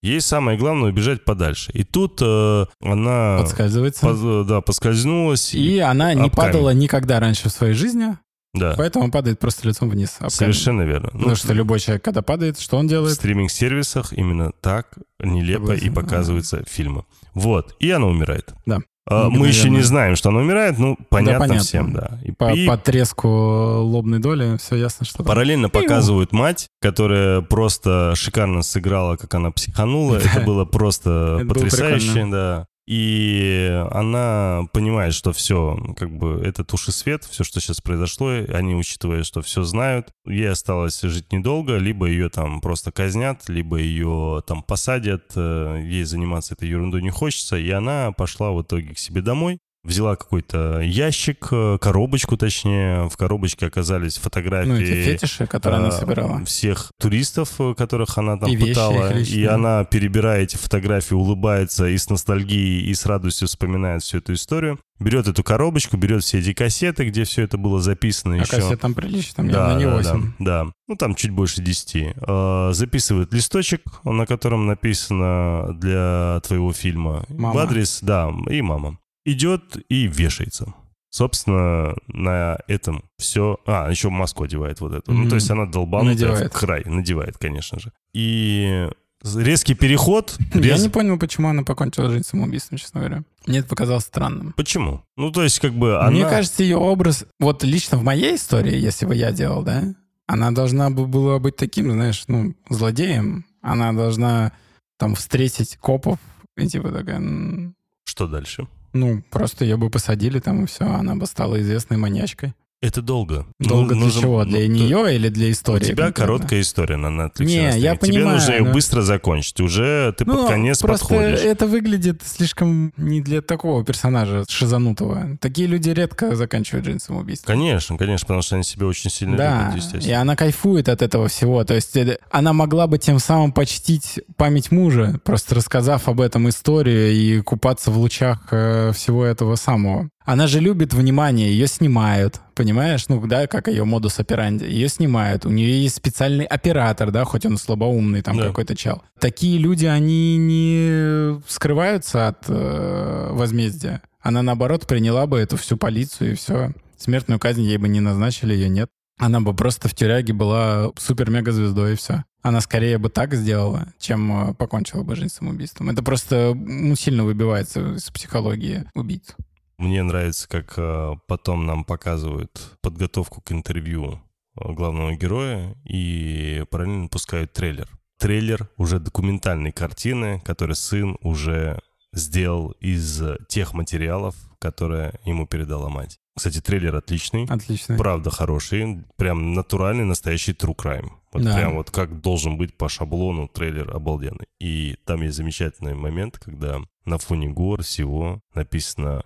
Ей 0.03 0.21
самое 0.21 0.57
главное 0.57 0.91
убежать 0.91 1.25
подальше. 1.25 1.73
И 1.73 1.83
тут 1.83 2.21
э, 2.23 2.67
она 2.81 3.39
Подсказывается. 3.41 4.01
поз- 4.07 4.47
да, 4.47 4.61
поскользнулась. 4.61 5.55
И 5.55 5.79
она 5.79 6.15
не 6.15 6.23
об 6.23 6.35
камень. 6.35 6.53
падала 6.53 6.71
никогда 6.71 7.19
раньше 7.19 7.49
в 7.49 7.53
своей 7.53 7.75
жизни, 7.75 8.17
да, 8.55 8.75
поэтому 8.77 9.11
падает 9.11 9.39
просто 9.41 9.67
лицом 9.69 9.91
вниз. 9.91 10.11
об 10.15 10.19
камень. 10.19 10.31
совершенно 10.31 10.83
верно. 10.83 11.11
Ну, 11.13 11.19
Потому 11.19 11.37
что 11.37 11.53
любой 11.53 11.81
человек, 11.81 12.05
когда 12.05 12.23
падает, 12.23 12.61
что 12.61 12.77
он 12.77 12.87
в 12.87 12.91
делает? 12.91 13.15
стриминг-сервисах 13.15 14.13
именно 14.13 14.53
так 14.61 14.97
нелепо 15.19 15.73
и 15.73 15.79
Согласен, 15.81 15.95
показываются 15.95 16.65
фильмы. 16.69 17.05
Вот, 17.35 17.75
и 17.81 17.91
она 17.91 18.07
умирает. 18.07 18.55
Да. 18.67 18.79
А, 19.11 19.31
Мы 19.31 19.49
еще 19.49 19.71
не 19.71 19.81
знаем, 19.81 20.17
что 20.17 20.29
она 20.29 20.41
умирает, 20.41 20.79
ну, 20.79 20.97
понятно, 21.09 21.41
понятно. 21.41 21.65
всем, 21.65 21.93
да. 21.93 22.19
И, 22.25 22.33
По, 22.33 22.53
и 22.53 22.67
по 22.67 22.77
треску 22.77 23.29
лобной 23.29 24.19
доли 24.19 24.57
все 24.59 24.77
ясно, 24.77 25.07
что 25.07 25.19
там. 25.19 25.27
параллельно 25.27 25.69
показывают 25.71 26.33
мать, 26.33 26.69
которая 26.81 27.41
просто 27.41 28.13
шикарно 28.17 28.63
сыграла, 28.63 29.17
как 29.17 29.33
она 29.35 29.51
психанула. 29.51 30.17
Это 30.23 30.41
было 30.45 30.65
просто 30.67 31.37
Это 31.37 31.45
было 31.47 31.55
потрясающе, 31.55 32.07
прикольно. 32.13 32.31
да. 32.33 32.67
И 32.89 33.85
она 33.91 34.63
понимает, 34.73 35.13
что 35.13 35.35
все, 35.35 35.77
как 35.95 36.11
бы, 36.11 36.41
это 36.43 36.65
туши 36.65 36.91
свет, 36.91 37.23
все, 37.25 37.45
что 37.45 37.61
сейчас 37.61 37.83
произошло, 37.83 38.31
они, 38.31 38.75
учитывая, 38.75 39.25
что 39.25 39.43
все 39.43 39.63
знают, 39.63 40.09
ей 40.25 40.49
осталось 40.49 41.03
жить 41.03 41.31
недолго, 41.31 41.77
либо 41.77 42.07
ее 42.07 42.31
там 42.31 42.63
просто 42.63 42.91
казнят, 42.91 43.47
либо 43.47 43.77
ее 43.77 44.43
там 44.47 44.63
посадят, 44.63 45.33
э, 45.37 45.83
ей 45.85 46.05
заниматься 46.05 46.55
этой 46.55 46.71
ерундой 46.71 47.03
не 47.03 47.11
хочется, 47.11 47.59
и 47.59 47.69
она 47.69 48.13
пошла 48.13 48.53
в 48.53 48.63
итоге 48.63 48.95
к 48.95 48.99
себе 48.99 49.21
домой, 49.21 49.59
взяла 49.85 50.17
какой-то 50.17 50.81
ящик, 50.81 51.49
э, 51.51 51.79
коробочку 51.81 52.37
точнее. 52.37 53.09
В 53.09 53.17
коробочке 53.17 53.67
оказались 53.67 54.17
фотографии... 54.17 54.69
Ну, 54.69 54.77
эти 54.77 55.03
фетиши, 55.03 55.47
которые 55.47 55.79
она 55.79 55.89
а, 55.89 55.93
собирала. 55.93 56.45
Всех 56.45 56.91
туристов, 57.01 57.61
э, 57.61 57.75
которых 57.75 58.19
она 58.19 58.37
там 58.37 58.51
И 58.51 58.57
вещи 58.57 58.69
пытала. 58.71 59.13
личные. 59.15 59.41
И 59.41 59.45
она, 59.45 59.85
перебирая 59.85 60.43
эти 60.43 60.57
фотографии, 60.57 61.15
улыбается 61.15 61.87
и 61.87 61.97
с 61.97 62.11
ностальгией, 62.11 62.83
и 62.91 62.95
с 62.95 63.07
радостью 63.07 63.49
вспоминает 63.49 64.03
всю 64.03 64.19
эту 64.19 64.35
историю. 64.35 64.79
Берет 65.01 65.29
эту 65.29 65.45
коробочку, 65.45 65.97
берет 65.97 66.25
все 66.25 66.41
эти 66.41 66.53
кассеты, 66.53 67.09
где 67.09 67.23
все 67.23 67.43
это 67.43 67.57
было 67.57 67.81
записано 67.81 68.35
А 68.35 68.39
еще. 68.39 68.51
кассет 68.51 68.81
там 68.81 68.95
прилично, 68.95 69.35
там 69.37 69.49
явно 69.49 69.79
не 69.79 69.85
да, 69.85 69.97
8. 69.97 70.33
Да, 70.41 70.65
да. 70.65 70.71
Ну, 70.89 70.97
там 70.97 71.15
чуть 71.15 71.31
больше 71.31 71.63
10. 71.63 72.15
Э, 72.17 72.71
Записывает 72.73 73.33
листочек, 73.33 73.83
на 74.05 74.27
котором 74.27 74.67
написано 74.67 75.73
для 75.75 76.41
твоего 76.45 76.73
фильма. 76.73 77.25
Мама. 77.29 77.55
В 77.55 77.59
адрес, 77.59 78.01
да, 78.03 78.33
и 78.51 78.61
мама. 78.61 78.99
Идет 79.31 79.77
и 79.89 80.07
вешается. 80.07 80.73
Собственно, 81.11 81.95
на 82.07 82.59
этом 82.69 83.03
все... 83.19 83.59
А, 83.67 83.91
еще 83.91 84.11
маску 84.11 84.45
одевает 84.45 84.81
вот 84.81 84.93
эту. 84.93 85.13
Ну, 85.13 85.21
Мгм. 85.21 85.29
то 85.31 85.35
есть 85.37 85.51
она 85.51 85.67
долбанутая 85.67 86.15
Надевает. 86.15 86.53
в 86.55 86.59
край. 86.59 86.83
Надевает, 86.85 87.39
конечно 87.39 87.79
же. 87.79 87.93
И 88.13 88.89
резкий 89.35 89.75
переход... 89.75 90.37
Я 90.55 90.61
рез- 90.61 90.83
не 90.83 90.89
понял, 90.91 91.19
почему 91.19 91.49
она 91.49 91.63
покончила 91.63 92.11
жизнь 92.11 92.25
самоубийством, 92.25 92.79
честно 92.79 93.01
говоря. 93.01 93.23
Мне 93.47 93.59
это 93.61 93.69
показалось 93.69 94.05
странным. 94.05 94.53
Почему? 94.57 95.03
Ну, 95.17 95.33
то 95.33 95.43
есть, 95.43 95.59
как 95.61 95.73
бы 95.73 95.99
она... 95.99 96.11
Мне 96.11 96.25
кажется, 96.25 96.63
ее 96.63 96.77
образ, 96.77 97.25
вот 97.41 97.65
лично 97.65 97.97
в 97.99 98.05
моей 98.05 98.37
истории, 98.37 98.77
если 98.79 99.07
бы 99.07 99.15
я 99.15 99.33
делал, 99.33 99.63
да, 99.63 99.83
она 100.27 100.51
должна 100.53 100.91
бы 100.91 101.07
была 101.07 101.39
быть 101.39 101.57
таким, 101.57 101.91
знаешь, 101.91 102.25
ну, 102.29 102.55
злодеем. 102.69 103.45
Она 103.63 103.93
должна 103.93 104.53
там 104.99 105.15
встретить 105.15 105.77
копов 105.79 106.19
и 106.57 106.67
типа 106.67 106.91
такая, 106.91 107.73
Что 108.05 108.27
дальше? 108.27 108.69
Ну, 108.93 109.23
просто 109.31 109.65
ее 109.65 109.77
бы 109.77 109.91
посадили 109.91 110.41
там 110.41 110.65
и 110.65 110.67
все, 110.67 110.85
она 110.85 111.15
бы 111.15 111.27
стала 111.27 111.61
известной 111.61 111.97
маньячкой. 111.97 112.55
Это 112.81 113.03
долго. 113.03 113.45
Долго 113.59 113.95
Ну, 113.95 114.01
для 114.01 114.05
нужно- 114.05 114.21
чего? 114.23 114.45
ну, 114.45 114.51
Для 114.51 114.61
то- 114.61 114.67
нее 114.69 115.15
или 115.17 115.29
для 115.31 115.51
истории? 115.51 115.83
У 115.83 115.87
тебя 115.89 116.05
конкретно? 116.05 116.25
короткая 116.37 116.61
история 116.61 116.97
на 116.97 117.09
Netflix. 117.09 117.45
Не, 117.45 117.55
я 117.57 117.71
стриме. 117.73 117.81
Тебе 117.97 117.97
понимаю, 118.13 118.37
нужно 118.37 118.53
ее 118.53 118.63
но- 118.65 118.73
быстро 118.73 119.03
закончить. 119.03 119.61
Уже 119.61 120.15
ты 120.17 120.25
Ну, 120.25 120.37
под 120.37 120.47
конец 120.49 120.81
просто 120.81 121.09
подходишь. 121.09 121.41
это 121.41 121.67
выглядит 121.67 122.23
слишком 122.25 122.93
не 122.97 123.21
для 123.21 123.43
такого 123.43 123.85
персонажа 123.85 124.45
шизанутого. 124.49 125.37
Такие 125.41 125.67
люди 125.67 125.91
редко 125.91 126.37
заканчивают 126.37 126.87
жизнь 126.87 127.01
самоубийством. 127.01 127.47
Конечно, 127.53 127.99
конечно, 127.99 128.27
потому 128.27 128.43
что 128.43 128.55
они 128.55 128.63
себя 128.63 128.87
очень 128.87 129.11
сильно 129.11 129.37
Да, 129.37 129.59
любят, 129.61 129.75
и 129.75 129.77
естественно. 129.79 130.21
она 130.21 130.37
кайфует 130.37 130.89
от 130.89 131.03
этого 131.03 131.27
всего. 131.27 131.65
То 131.65 131.75
есть 131.75 131.97
э, 131.97 132.19
она 132.31 132.53
могла 132.53 132.87
бы 132.87 132.99
тем 132.99 133.19
самым 133.19 133.51
почтить 133.51 134.21
память 134.37 134.71
мужа, 134.71 135.21
просто 135.25 135.57
рассказав 135.57 136.09
об 136.09 136.21
этом 136.21 136.49
историю 136.49 137.11
и 137.13 137.41
купаться 137.41 137.91
в 137.91 137.99
лучах 137.99 138.47
э, 138.53 138.93
всего 138.95 139.25
этого 139.25 139.57
самого. 139.57 140.09
Она 140.29 140.47
же 140.47 140.61
любит 140.61 140.93
внимание, 140.93 141.51
ее 141.51 141.67
снимают, 141.67 142.43
понимаешь? 142.55 143.09
Ну, 143.09 143.27
да, 143.27 143.47
как 143.47 143.67
ее 143.67 143.85
модус 143.85 144.19
операнди. 144.19 144.65
Ее 144.65 144.89
снимают, 144.91 145.47
у 145.47 145.49
нее 145.49 145.83
есть 145.83 145.97
специальный 145.97 146.45
оператор, 146.45 147.11
да, 147.11 147.25
хоть 147.25 147.47
он 147.47 147.57
слабоумный 147.57 148.21
там 148.21 148.37
Да. 148.37 148.49
какой-то 148.49 148.77
чел. 148.77 149.03
Такие 149.19 149.57
люди, 149.57 149.87
они 149.87 150.37
не 150.37 151.41
скрываются 151.49 152.29
от 152.29 152.45
э, 152.47 153.31
возмездия. 153.33 154.03
Она, 154.21 154.43
наоборот, 154.43 154.87
приняла 154.87 155.27
бы 155.27 155.39
эту 155.39 155.57
всю 155.57 155.79
полицию 155.79 156.33
и 156.33 156.35
все. 156.35 156.75
Смертную 156.99 157.41
казнь 157.41 157.63
ей 157.63 157.79
бы 157.79 157.89
не 157.89 158.01
назначили, 158.01 158.53
ее 158.53 158.69
нет. 158.69 158.91
Она 159.19 159.41
бы 159.41 159.55
просто 159.55 159.89
в 159.89 159.95
тюряге 159.95 160.35
была 160.35 160.91
супер-мега-звездой, 160.99 161.95
и 161.95 161.97
все. 161.97 162.25
Она 162.43 162.61
скорее 162.61 162.99
бы 162.99 163.09
так 163.09 163.33
сделала, 163.33 163.89
чем 163.99 164.51
э, 164.51 164.55
покончила 164.55 165.05
бы 165.05 165.17
жизнь 165.17 165.33
самоубийством. 165.35 165.89
Это 165.89 166.03
просто 166.03 166.53
ну, 166.55 166.95
сильно 166.97 167.25
выбивается 167.25 167.95
из 167.95 168.11
психологии 168.11 168.85
убийц. 168.95 169.35
Мне 169.79 170.03
нравится, 170.03 170.49
как 170.49 170.75
э, 170.77 171.15
потом 171.29 171.65
нам 171.65 171.85
показывают 171.85 172.77
подготовку 172.81 173.41
к 173.41 173.53
интервью 173.53 174.21
э, 174.57 174.73
главного 174.73 175.15
героя 175.15 175.77
и 175.85 176.65
параллельно 176.71 177.09
пускают 177.09 177.53
трейлер. 177.53 177.89
Трейлер 178.19 178.69
уже 178.77 178.99
документальной 178.99 179.71
картины, 179.71 180.41
который 180.45 180.75
сын 180.75 181.17
уже 181.23 181.81
сделал 182.13 182.73
из 182.81 183.23
э, 183.23 183.39
тех 183.49 183.73
материалов, 183.73 184.35
которые 184.59 185.21
ему 185.25 185.47
передала 185.47 185.89
мать. 185.89 186.19
Кстати, 186.37 186.61
трейлер 186.61 186.97
отличный. 186.97 187.45
Отлично. 187.45 187.97
Правда 187.97 188.31
хороший, 188.31 189.05
прям 189.17 189.55
натуральный, 189.55 190.05
настоящий 190.05 190.53
true 190.53 190.75
crime. 190.75 191.11
Вот 191.33 191.45
Да. 191.45 191.55
прям 191.55 191.75
вот 191.75 191.91
как 191.93 192.21
должен 192.21 192.57
быть 192.57 192.77
по 192.77 192.89
шаблону 192.89 193.47
трейлер 193.47 193.95
обалденный. 193.95 194.47
И 194.59 194.97
там 195.05 195.23
есть 195.23 195.37
замечательный 195.37 195.95
момент, 195.95 196.39
когда 196.39 196.81
на 197.05 197.19
фоне 197.19 197.49
гор 197.49 197.83
всего 197.83 198.41
написано 198.55 199.23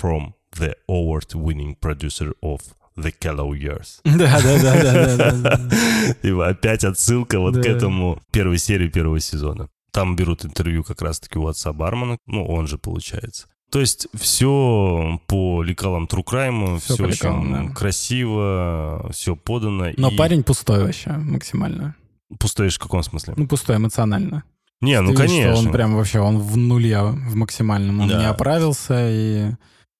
«From 0.00 0.32
the 0.58 0.74
award-winning 0.88 1.76
producer 1.80 2.32
of 2.42 2.60
The 2.96 3.14
Callow 3.20 3.52
Years». 3.52 4.00
Да, 4.04 4.40
да, 4.40 4.62
да, 4.62 4.82
да, 4.82 5.32
да, 5.32 5.56
да. 6.22 6.48
Опять 6.48 6.84
отсылка 6.84 7.38
вот 7.38 7.56
к 7.56 7.66
этому 7.66 8.20
первой 8.32 8.58
серии 8.58 8.88
первого 8.88 9.20
сезона. 9.20 9.68
Там 9.92 10.16
берут 10.16 10.44
интервью 10.44 10.84
как 10.84 11.02
раз-таки 11.02 11.38
у 11.38 11.46
отца 11.46 11.72
Бармана, 11.72 12.18
ну, 12.26 12.44
он 12.46 12.66
же 12.66 12.78
получается. 12.78 13.48
То 13.70 13.78
есть 13.78 14.08
все 14.14 15.20
по 15.28 15.62
лекалам 15.62 16.06
True 16.06 16.24
Crime, 16.24 16.80
все 16.80 16.96
по 16.96 17.02
очень 17.04 17.12
лекалам, 17.12 17.68
да. 17.68 17.72
красиво, 17.72 19.08
все 19.12 19.36
подано. 19.36 19.86
Но 19.96 20.10
и 20.10 20.16
парень 20.16 20.42
пустой 20.42 20.84
вообще 20.84 21.10
максимально. 21.12 21.94
Пустуешь 22.38 22.76
в 22.76 22.80
каком 22.80 23.02
смысле? 23.02 23.34
Ну, 23.36 23.46
пустой 23.46 23.76
эмоционально. 23.76 24.44
Не, 24.80 25.00
ну 25.00 25.12
Ты 25.14 25.22
видишь, 25.22 25.34
что 25.36 25.42
конечно. 25.44 25.66
он 25.68 25.72
прям 25.72 25.96
вообще, 25.96 26.20
он 26.20 26.38
в 26.38 26.56
нуле, 26.56 27.00
в 27.02 27.34
максимальном. 27.36 28.00
Он 28.00 28.08
Да. 28.08 28.18
не 28.18 28.26
оправился 28.26 29.08
и, 29.10 29.50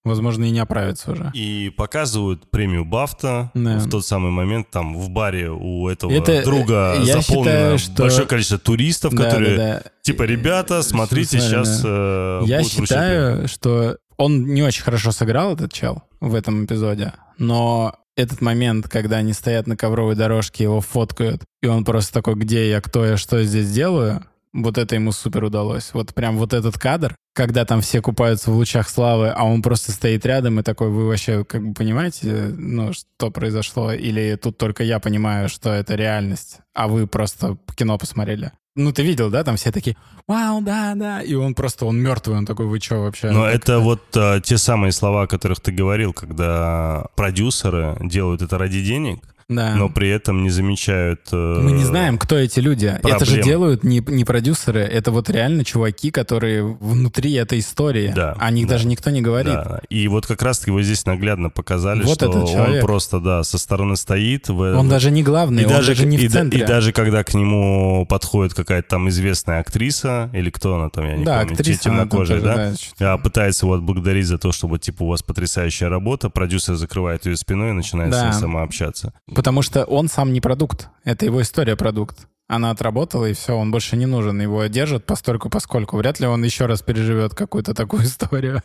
возможно, 0.05 0.45
и 0.45 0.51
не 0.51 0.59
оправится 0.59 1.13
уже. 1.13 1.31
И 1.35 1.71
показывают 1.77 2.51
премию 2.51 2.85
Бафта 2.87 3.51
Да. 3.55 3.79
в 3.79 3.91
тот 3.91 4.07
самый 4.07 4.31
момент, 4.31 4.71
там 4.71 4.97
в 4.97 5.11
баре 5.11 5.51
у 5.51 5.87
этого 5.89 6.11
Это, 6.13 6.43
друга 6.45 6.95
э, 6.97 7.03
я 7.05 7.21
заполнено 7.21 7.77
считаю, 7.77 7.79
что- 7.79 8.03
большое 8.03 8.27
количество 8.27 8.59
туристов, 8.59 9.13
Да, 9.15 9.25
которые 9.25 9.57
да, 9.57 9.83
да. 9.85 9.91
типа, 10.03 10.23
ребята, 10.23 10.83
смотрите, 10.83 11.39
Смотри, 11.41 11.49
сейчас 11.65 11.83
э, 11.85 12.43
Я 12.47 12.65
считаю, 12.65 13.49
что 13.49 13.99
он 14.17 14.47
не 14.47 14.63
очень 14.63 14.83
хорошо 14.83 15.13
сыграл, 15.13 15.53
этот 15.55 15.73
чел, 15.73 16.03
в 16.21 16.35
этом 16.35 16.65
эпизоде. 16.65 17.13
Но 17.37 17.95
этот 18.17 18.41
момент, 18.41 18.89
когда 18.89 19.17
они 19.19 19.33
стоят 19.35 19.67
на 19.67 19.77
ковровой 19.77 20.15
дорожке, 20.15 20.65
его 20.65 20.81
фоткают, 20.81 21.43
и 21.63 21.67
он 21.67 21.85
просто 21.85 22.13
такой, 22.15 22.35
где 22.35 22.69
я, 22.71 22.81
кто 22.81 23.05
я, 23.05 23.17
что 23.19 23.39
я 23.39 23.45
здесь 23.45 23.71
делаю, 23.71 24.23
вот 24.53 24.79
это 24.79 24.95
ему 24.95 25.13
супер 25.13 25.45
удалось. 25.45 25.91
Вот 25.93 26.15
прям 26.15 26.37
вот 26.37 26.53
этот 26.53 26.79
кадр, 26.79 27.15
когда 27.35 27.65
там 27.65 27.81
все 27.81 28.03
купаются 28.03 28.51
в 28.51 28.57
лучах 28.57 28.89
славы, 28.89 29.29
а 29.29 29.45
он 29.45 29.63
просто 29.63 29.93
стоит 29.93 30.27
рядом 30.27 30.61
и 30.61 30.63
такой, 30.63 30.91
вы 30.91 31.07
вообще 31.07 31.45
как 31.45 31.67
бы 31.67 31.75
понимаете, 31.75 32.53
ну, 32.57 32.93
что 32.93 33.31
произошло? 33.31 33.93
Или 33.93 34.37
тут 34.37 34.59
только 34.59 34.83
я 34.83 34.99
понимаю, 34.99 35.49
что 35.49 35.71
это 35.71 35.95
реальность, 35.95 36.59
а 36.75 36.89
вы 36.89 37.07
просто 37.07 37.59
кино 37.77 37.99
посмотрели? 37.99 38.53
Ну, 38.77 38.93
ты 38.93 39.03
видел, 39.03 39.31
да, 39.31 39.43
там 39.43 39.57
все 39.57 39.73
такие, 39.73 39.97
вау, 40.29 40.63
да, 40.63 40.95
да, 40.95 41.21
и 41.21 41.35
он 41.35 41.55
просто, 41.55 41.87
он 41.87 41.99
мертвый, 41.99 42.37
он 42.37 42.47
такой, 42.47 42.67
вы 42.67 42.79
что 42.79 43.01
вообще? 43.01 43.31
Но 43.31 43.45
Так, 43.45 43.55
это 43.55 43.79
вот 43.81 44.03
э, 44.17 44.41
те 44.45 44.59
самые 44.59 44.93
слова, 44.93 45.23
о 45.23 45.27
которых 45.27 45.61
ты 45.61 45.73
говорил, 45.73 46.13
когда 46.13 47.07
продюсеры 47.17 47.97
делают 48.01 48.43
это 48.43 48.59
ради 48.59 48.83
денег, 48.83 49.30
да. 49.51 49.75
но 49.75 49.89
при 49.91 50.09
этом 50.09 50.43
не 50.43 50.51
замечают... 50.51 51.21
э, 51.33 51.61
Мы 51.61 51.73
не 51.73 51.85
знаем, 51.85 52.17
кто 52.19 52.37
эти 52.39 52.61
люди. 52.61 52.87
Это 52.87 53.19
же 53.25 53.33
проблем. 53.33 53.45
делают 53.45 53.85
не, 53.85 53.99
не 54.07 54.25
продюсеры, 54.25 54.81
это 54.81 55.11
вот 55.11 55.29
реально 55.29 55.65
чуваки, 55.65 56.11
которые 56.11 56.65
внутри 56.65 57.35
этой 57.35 57.59
истории. 57.59 58.13
Да, 58.15 58.35
О 58.39 58.51
них 58.51 58.67
да. 58.67 58.75
даже 58.75 58.87
никто 58.87 59.11
не 59.11 59.21
говорит. 59.21 59.53
Да, 59.53 59.81
и 59.91 60.09
вот 60.09 60.27
как 60.27 60.43
раз-таки 60.43 60.71
вот 60.71 60.83
здесь 60.83 61.05
наглядно 61.07 61.51
показали, 61.51 62.03
Вот 62.03 62.15
что 62.15 62.31
он 62.31 62.81
просто, 62.81 63.21
да, 63.21 63.43
со 63.45 63.59
стороны 63.59 63.97
стоит. 63.97 64.49
В, 64.49 64.61
Он 64.79 64.89
даже 64.89 65.11
не 65.11 65.23
главный, 65.23 65.63
и 65.63 65.67
он 65.67 65.73
даже, 65.73 65.89
даже 65.89 66.07
не 66.07 66.17
и, 66.17 66.29
в 66.29 66.33
да- 66.33 66.39
центре. 66.41 66.63
и 66.63 66.67
даже 66.67 66.93
когда 66.93 67.25
к 67.25 67.35
нему 67.35 68.07
подходит 68.09 68.55
какая-то 68.55 68.89
там 68.89 69.09
известная 69.09 69.61
актриса, 69.61 70.31
или 70.33 70.51
кто 70.51 70.77
она 70.77 70.89
там, 70.91 71.05
я 71.07 71.17
не 71.17 71.25
да, 71.25 71.41
помню, 71.41 71.53
актриса, 71.55 71.81
темнокожая, 71.83 72.41
тоже, 72.41 72.55
да? 72.55 72.75
что-то- 72.77 73.13
А, 73.13 73.19
пытается 73.19 73.67
его 73.67 73.75
отблагодарить 73.75 74.27
за 74.27 74.39
то, 74.39 74.53
чтобы, 74.53 74.79
типа, 74.79 75.03
у 75.03 75.09
вас 75.09 75.23
потрясающая 75.23 75.89
работа, 75.89 76.31
продюсер 76.31 76.75
закрывает 76.77 77.27
ее 77.27 77.37
спиной 77.37 77.71
и 77.71 77.73
начинает 77.73 78.11
Да. 78.13 78.21
с 78.21 78.25
ней 78.35 78.41
сама 78.41 78.63
общаться. 78.63 79.13
Потому 79.41 79.63
что 79.63 79.85
он 79.85 80.09
сам 80.09 80.35
не 80.35 80.41
продукт. 80.43 80.91
Это 81.03 81.25
его 81.25 81.41
история 81.41 81.75
продукт. 81.75 82.29
Она 82.47 82.73
отработала, 82.73 83.25
и 83.25 83.33
все, 83.33 83.57
он 83.57 83.71
больше 83.71 83.97
не 83.97 84.05
нужен. 84.05 84.39
Его 84.39 84.67
держат 84.67 85.07
постольку 85.07 85.49
поскольку. 85.49 85.97
Вряд 85.97 86.21
ли 86.21 86.27
он 86.27 86.45
еще 86.45 86.67
раз 86.67 86.83
переживет 86.83 87.35
какую-то 87.35 87.73
такую 87.73 88.03
историю 88.05 88.63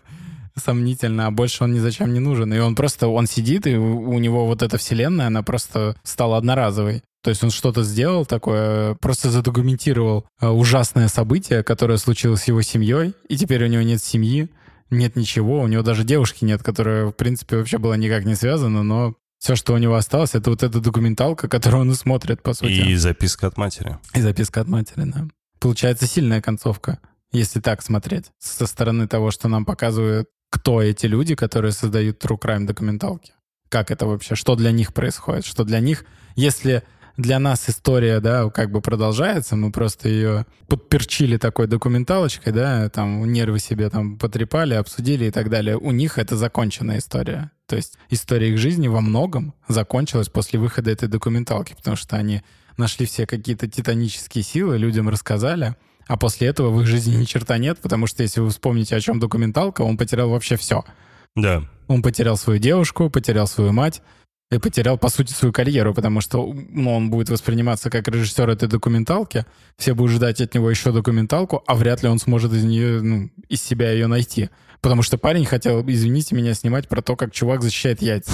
сомнительно, 0.62 1.28
а 1.28 1.32
больше 1.32 1.64
он 1.64 1.72
ни 1.72 1.80
зачем 1.80 2.12
не 2.14 2.20
нужен. 2.20 2.54
И 2.54 2.60
он 2.60 2.76
просто, 2.76 3.08
он 3.08 3.26
сидит, 3.26 3.68
и 3.68 3.78
у 3.78 4.20
него 4.20 4.48
вот 4.48 4.64
эта 4.64 4.78
вселенная, 4.78 5.28
она 5.28 5.44
просто 5.44 5.96
стала 6.04 6.36
одноразовой. 6.36 7.04
То 7.24 7.30
есть 7.30 7.42
он 7.42 7.52
что-то 7.52 7.84
сделал 7.84 8.26
такое, 8.26 8.96
просто 8.96 9.32
задокументировал 9.32 10.26
э, 10.42 10.50
ужасное 10.50 11.08
событие, 11.08 11.64
которое 11.64 11.98
случилось 11.98 12.42
с 12.42 12.48
его 12.50 12.62
семьей, 12.62 13.14
и 13.30 13.38
теперь 13.38 13.64
у 13.64 13.68
него 13.68 13.84
нет 13.84 14.04
семьи, 14.04 14.50
нет 14.90 15.16
ничего, 15.16 15.62
у 15.62 15.68
него 15.68 15.84
даже 15.84 16.04
девушки 16.04 16.44
нет, 16.44 16.62
которая, 16.64 17.06
в 17.06 17.14
принципе, 17.14 17.56
вообще 17.56 17.78
была 17.78 17.96
никак 17.96 18.26
не 18.26 18.36
связана, 18.36 18.84
но 18.84 19.16
все, 19.40 19.56
что 19.56 19.74
у 19.74 19.78
него 19.78 19.96
осталось, 19.96 20.36
это 20.36 20.50
вот 20.50 20.64
эта 20.64 20.80
документалка, 20.80 21.48
которую 21.48 21.82
он 21.82 21.92
и 21.92 21.96
смотрит, 21.96 22.42
по 22.42 22.54
сути. 22.54 22.72
И 22.72 22.96
записка 22.96 23.48
от 23.48 23.58
матери. 23.58 23.98
И 24.14 24.22
записка 24.22 24.62
от 24.62 24.68
матери, 24.68 25.04
да. 25.06 25.28
Получается 25.60 26.08
сильная 26.08 26.42
концовка, 26.42 27.00
если 27.32 27.60
так 27.60 27.82
смотреть, 27.82 28.32
со 28.40 28.66
стороны 28.66 29.08
того, 29.08 29.32
что 29.32 29.48
нам 29.48 29.66
показывают, 29.66 30.30
кто 30.50 30.82
эти 30.82 31.06
люди, 31.06 31.36
которые 31.36 31.72
создают 31.72 32.24
true 32.24 32.40
crime 32.40 32.66
документалки. 32.66 33.34
Как 33.70 33.92
это 33.92 34.06
вообще, 34.06 34.36
что 34.36 34.56
для 34.56 34.72
них 34.72 34.94
происходит, 34.94 35.46
что 35.46 35.64
для 35.64 35.80
них, 35.80 36.06
если 36.36 36.84
для 37.18 37.40
нас 37.40 37.70
история, 37.70 38.20
да, 38.20 38.50
как 38.50 38.72
бы 38.72 38.82
продолжается, 38.82 39.56
мы 39.56 39.72
просто 39.72 40.10
ее 40.10 40.46
подперчили 40.68 41.38
такой 41.38 41.68
документалочкой, 41.68 42.54
да, 42.54 42.90
там 42.90 43.32
нервы 43.32 43.60
себе 43.60 43.90
там 43.90 44.18
потрепали, 44.18 44.74
обсудили 44.74 45.26
и 45.26 45.32
так 45.32 45.50
далее. 45.50 45.78
У 45.78 45.92
них 45.92 46.18
это 46.18 46.36
законченная 46.36 47.00
история. 47.00 47.52
То 47.68 47.76
есть 47.76 47.98
история 48.10 48.50
их 48.50 48.58
жизни 48.58 48.88
во 48.88 49.02
многом 49.02 49.54
закончилась 49.68 50.30
после 50.30 50.60
выхода 50.60 50.92
этой 50.92 51.08
документалки, 51.08 51.74
потому 51.76 51.96
что 51.96 52.16
они 52.16 52.42
нашли 52.78 53.06
все 53.06 53.26
какие-то 53.26 53.68
титанические 53.68 54.44
силы, 54.44 54.78
людям 54.78 55.10
рассказали, 55.10 55.76
а 56.08 56.18
после 56.18 56.48
этого 56.48 56.70
в 56.70 56.82
их 56.82 56.88
жизни 56.88 57.16
ни 57.16 57.24
черта 57.24 57.58
нет, 57.58 57.80
потому 57.80 58.06
что 58.06 58.22
если 58.22 58.40
вы 58.40 58.50
вспомните, 58.50 58.96
о 58.96 59.00
чем 59.00 59.20
документалка, 59.20 59.82
он 59.82 59.98
потерял 59.98 60.30
вообще 60.30 60.56
все. 60.56 60.84
Да. 61.36 61.64
Он 61.88 62.02
потерял 62.02 62.38
свою 62.38 62.60
девушку, 62.60 63.10
потерял 63.10 63.48
свою 63.48 63.74
мать, 63.74 64.02
и 64.52 64.60
потерял, 64.60 64.98
по 64.98 65.10
сути, 65.10 65.34
свою 65.34 65.52
карьеру, 65.52 65.94
потому 65.94 66.22
что 66.22 66.54
ну, 66.54 66.96
он 66.96 67.10
будет 67.10 67.30
восприниматься 67.30 67.90
как 67.90 68.08
режиссер 68.08 68.50
этой 68.50 68.70
документалки, 68.70 69.46
все 69.78 69.94
будут 69.94 70.12
ждать 70.14 70.40
от 70.40 70.54
него 70.54 70.70
еще 70.70 70.92
документалку, 70.92 71.64
а 71.66 71.76
вряд 71.76 72.04
ли 72.04 72.10
он 72.10 72.20
сможет 72.20 72.54
из 72.54 72.64
нее, 72.64 73.02
ну, 73.02 73.30
из 73.50 73.62
себя 73.62 73.92
ее 73.92 74.08
найти. 74.08 74.50
Потому 74.82 75.02
что 75.02 75.18
парень 75.18 75.46
хотел, 75.46 75.84
извините 75.88 76.36
меня, 76.36 76.54
снимать 76.54 76.88
про 76.88 77.02
то, 77.02 77.16
как 77.16 77.32
чувак 77.32 77.64
защищает 77.64 78.02
яйца. 78.04 78.32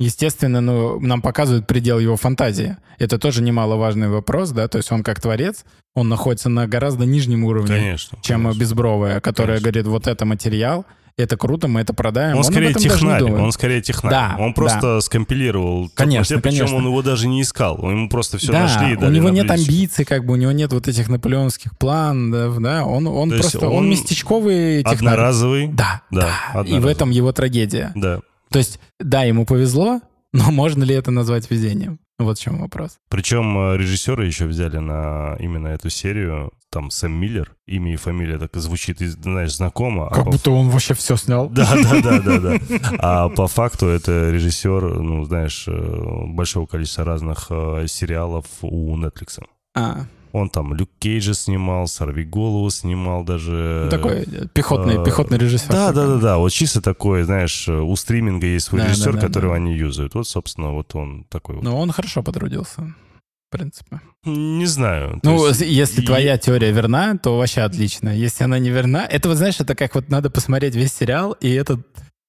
Естественно, 0.00 0.60
ну, 0.60 0.98
нам 0.98 1.20
показывают 1.22 1.66
предел 1.66 1.98
его 1.98 2.16
фантазии. 2.16 2.78
Это 2.98 3.18
тоже 3.18 3.42
немаловажный 3.42 4.08
вопрос, 4.08 4.50
да, 4.50 4.66
то 4.66 4.78
есть 4.78 4.90
он 4.90 5.02
как 5.02 5.20
творец, 5.20 5.64
он 5.94 6.08
находится 6.08 6.48
на 6.48 6.66
гораздо 6.66 7.04
нижнем 7.04 7.44
уровне, 7.44 7.68
конечно, 7.68 8.18
чем 8.22 8.42
конечно. 8.44 8.60
Безбровая, 8.60 9.20
которая 9.20 9.58
Конечно. 9.58 9.70
говорит, 9.70 9.86
вот 9.86 10.06
это 10.06 10.24
материал, 10.24 10.86
это 11.20 11.36
круто, 11.36 11.68
мы 11.68 11.80
это 11.80 11.92
продаем. 11.92 12.34
Он, 12.36 12.40
об 12.40 12.44
скорее 12.44 12.74
технарь, 12.74 13.22
он 13.24 13.52
скорее 13.52 13.80
технарь. 13.80 14.12
Да, 14.12 14.36
он 14.38 14.54
просто 14.54 15.00
скомпилировал. 15.00 15.88
тот 15.88 15.94
Конечно, 15.94 16.36
материал, 16.36 16.40
Причем 16.42 16.58
конечно. 16.58 16.76
он 16.76 16.84
его 16.86 17.02
даже 17.02 17.28
не 17.28 17.42
искал. 17.42 17.78
Ему 17.90 18.08
просто 18.08 18.38
все 18.38 18.52
да, 18.52 18.62
нашли 18.62 18.92
и 18.92 18.96
у 18.96 19.00
дали 19.00 19.16
него 19.16 19.28
на 19.28 19.32
нет 19.32 19.50
амбиций, 19.50 20.04
как 20.04 20.24
бы 20.24 20.34
у 20.34 20.36
него 20.36 20.52
нет 20.52 20.72
вот 20.72 20.88
этих 20.88 21.08
наполеоновских 21.08 21.76
планов, 21.78 22.60
да, 22.60 22.84
он, 22.84 23.06
он 23.06 23.30
То 23.30 23.36
просто, 23.38 23.68
он, 23.68 23.76
он 23.76 23.90
местечковый 23.90 24.82
технарь. 24.82 25.14
Одноразовый. 25.14 25.68
Да, 25.68 26.02
Да, 26.10 26.30
И 26.66 26.78
в 26.78 26.86
этом 26.86 27.10
его 27.10 27.32
трагедия. 27.32 27.92
Да. 27.94 28.20
То 28.50 28.58
есть, 28.58 28.80
да, 28.98 29.22
ему 29.22 29.46
повезло, 29.46 30.00
но 30.32 30.50
можно 30.50 30.84
ли 30.84 30.94
это 30.94 31.10
назвать 31.10 31.50
везением? 31.50 31.98
Вот 32.20 32.38
в 32.38 32.42
чем 32.42 32.58
вопрос. 32.60 32.98
Причем 33.08 33.56
э, 33.58 33.76
режиссеры 33.78 34.26
еще 34.26 34.44
взяли 34.46 34.78
на 34.78 35.36
именно 35.40 35.68
эту 35.68 35.90
серию. 35.90 36.52
Там 36.70 36.90
Сэм 36.90 37.12
Миллер, 37.12 37.56
имя 37.66 37.92
и 37.92 37.96
фамилия 37.96 38.38
так 38.38 38.54
и 38.54 38.60
звучит, 38.60 39.00
и, 39.02 39.06
знаешь, 39.06 39.56
знакомо. 39.56 40.06
а 40.06 40.14
Как 40.14 40.24
по 40.26 40.30
будто 40.30 40.50
он 40.52 40.68
вообще 40.68 40.94
все 40.94 41.16
снял. 41.16 41.48
Да, 41.48 41.68
да, 41.74 42.00
да, 42.00 42.20
да, 42.20 42.38
да. 42.38 42.58
А 42.98 43.28
по 43.28 43.48
факту 43.48 43.86
это 43.86 44.30
режиссер, 44.30 45.00
ну, 45.00 45.24
знаешь, 45.24 45.64
э, 45.66 46.24
большого 46.26 46.66
количества 46.66 47.04
разных 47.04 47.46
э, 47.50 47.86
сериалов 47.88 48.44
у 48.60 48.96
Netflix. 48.96 49.42
А, 49.74 50.04
Он 50.32 50.48
там 50.48 50.74
Люк 50.74 50.88
Кейджа 50.98 51.34
снимал, 51.34 51.86
Сорви 51.86 52.24
голову 52.24 52.70
снимал 52.70 53.24
даже. 53.24 53.82
ну, 53.84 53.90
такой 53.90 54.22
э, 54.22 54.46
пехотный, 54.52 54.96
э, 55.00 55.04
пехотный 55.04 55.38
режиссер. 55.38 55.68
Да, 55.70 55.92
да, 55.92 56.06
да, 56.06 56.16
да. 56.16 56.38
Вот 56.38 56.50
чисто 56.52 56.80
такой, 56.80 57.22
знаешь, 57.24 57.66
э, 57.68 57.72
у 57.72 57.94
стриминга 57.96 58.46
есть 58.46 58.66
свой 58.66 58.80
Да, 58.80 58.86
да, 58.86 58.92
режиссер, 58.92 59.14
да, 59.14 59.20
которого 59.20 59.52
да. 59.52 59.56
они 59.56 59.74
юзают. 59.74 60.14
Вот, 60.14 60.26
собственно, 60.28 60.72
вот 60.72 60.94
он 60.94 61.24
такой 61.28 61.56
вот. 61.56 61.64
Но 61.64 61.78
он 61.80 61.90
хорошо 61.92 62.22
потрудился, 62.22 62.82
в 62.82 63.50
принципе. 63.56 64.00
Не 64.24 64.66
знаю. 64.66 65.18
Ну, 65.22 65.46
есть- 65.48 65.60
если 65.62 66.02
и- 66.02 66.06
твоя 66.06 66.36
теория 66.38 66.72
верна, 66.72 67.16
то 67.16 67.36
вообще 67.38 67.62
отлично. 67.62 68.10
Если 68.10 68.44
она 68.44 68.58
не 68.58 68.70
верна, 68.70 69.06
это 69.06 69.28
вот 69.28 69.36
знаешь, 69.38 69.60
это 69.60 69.74
как 69.74 69.94
вот 69.94 70.08
надо 70.10 70.30
посмотреть 70.30 70.74
весь 70.74 70.92
сериал, 70.92 71.32
и 71.40 71.50
эта 71.52 71.80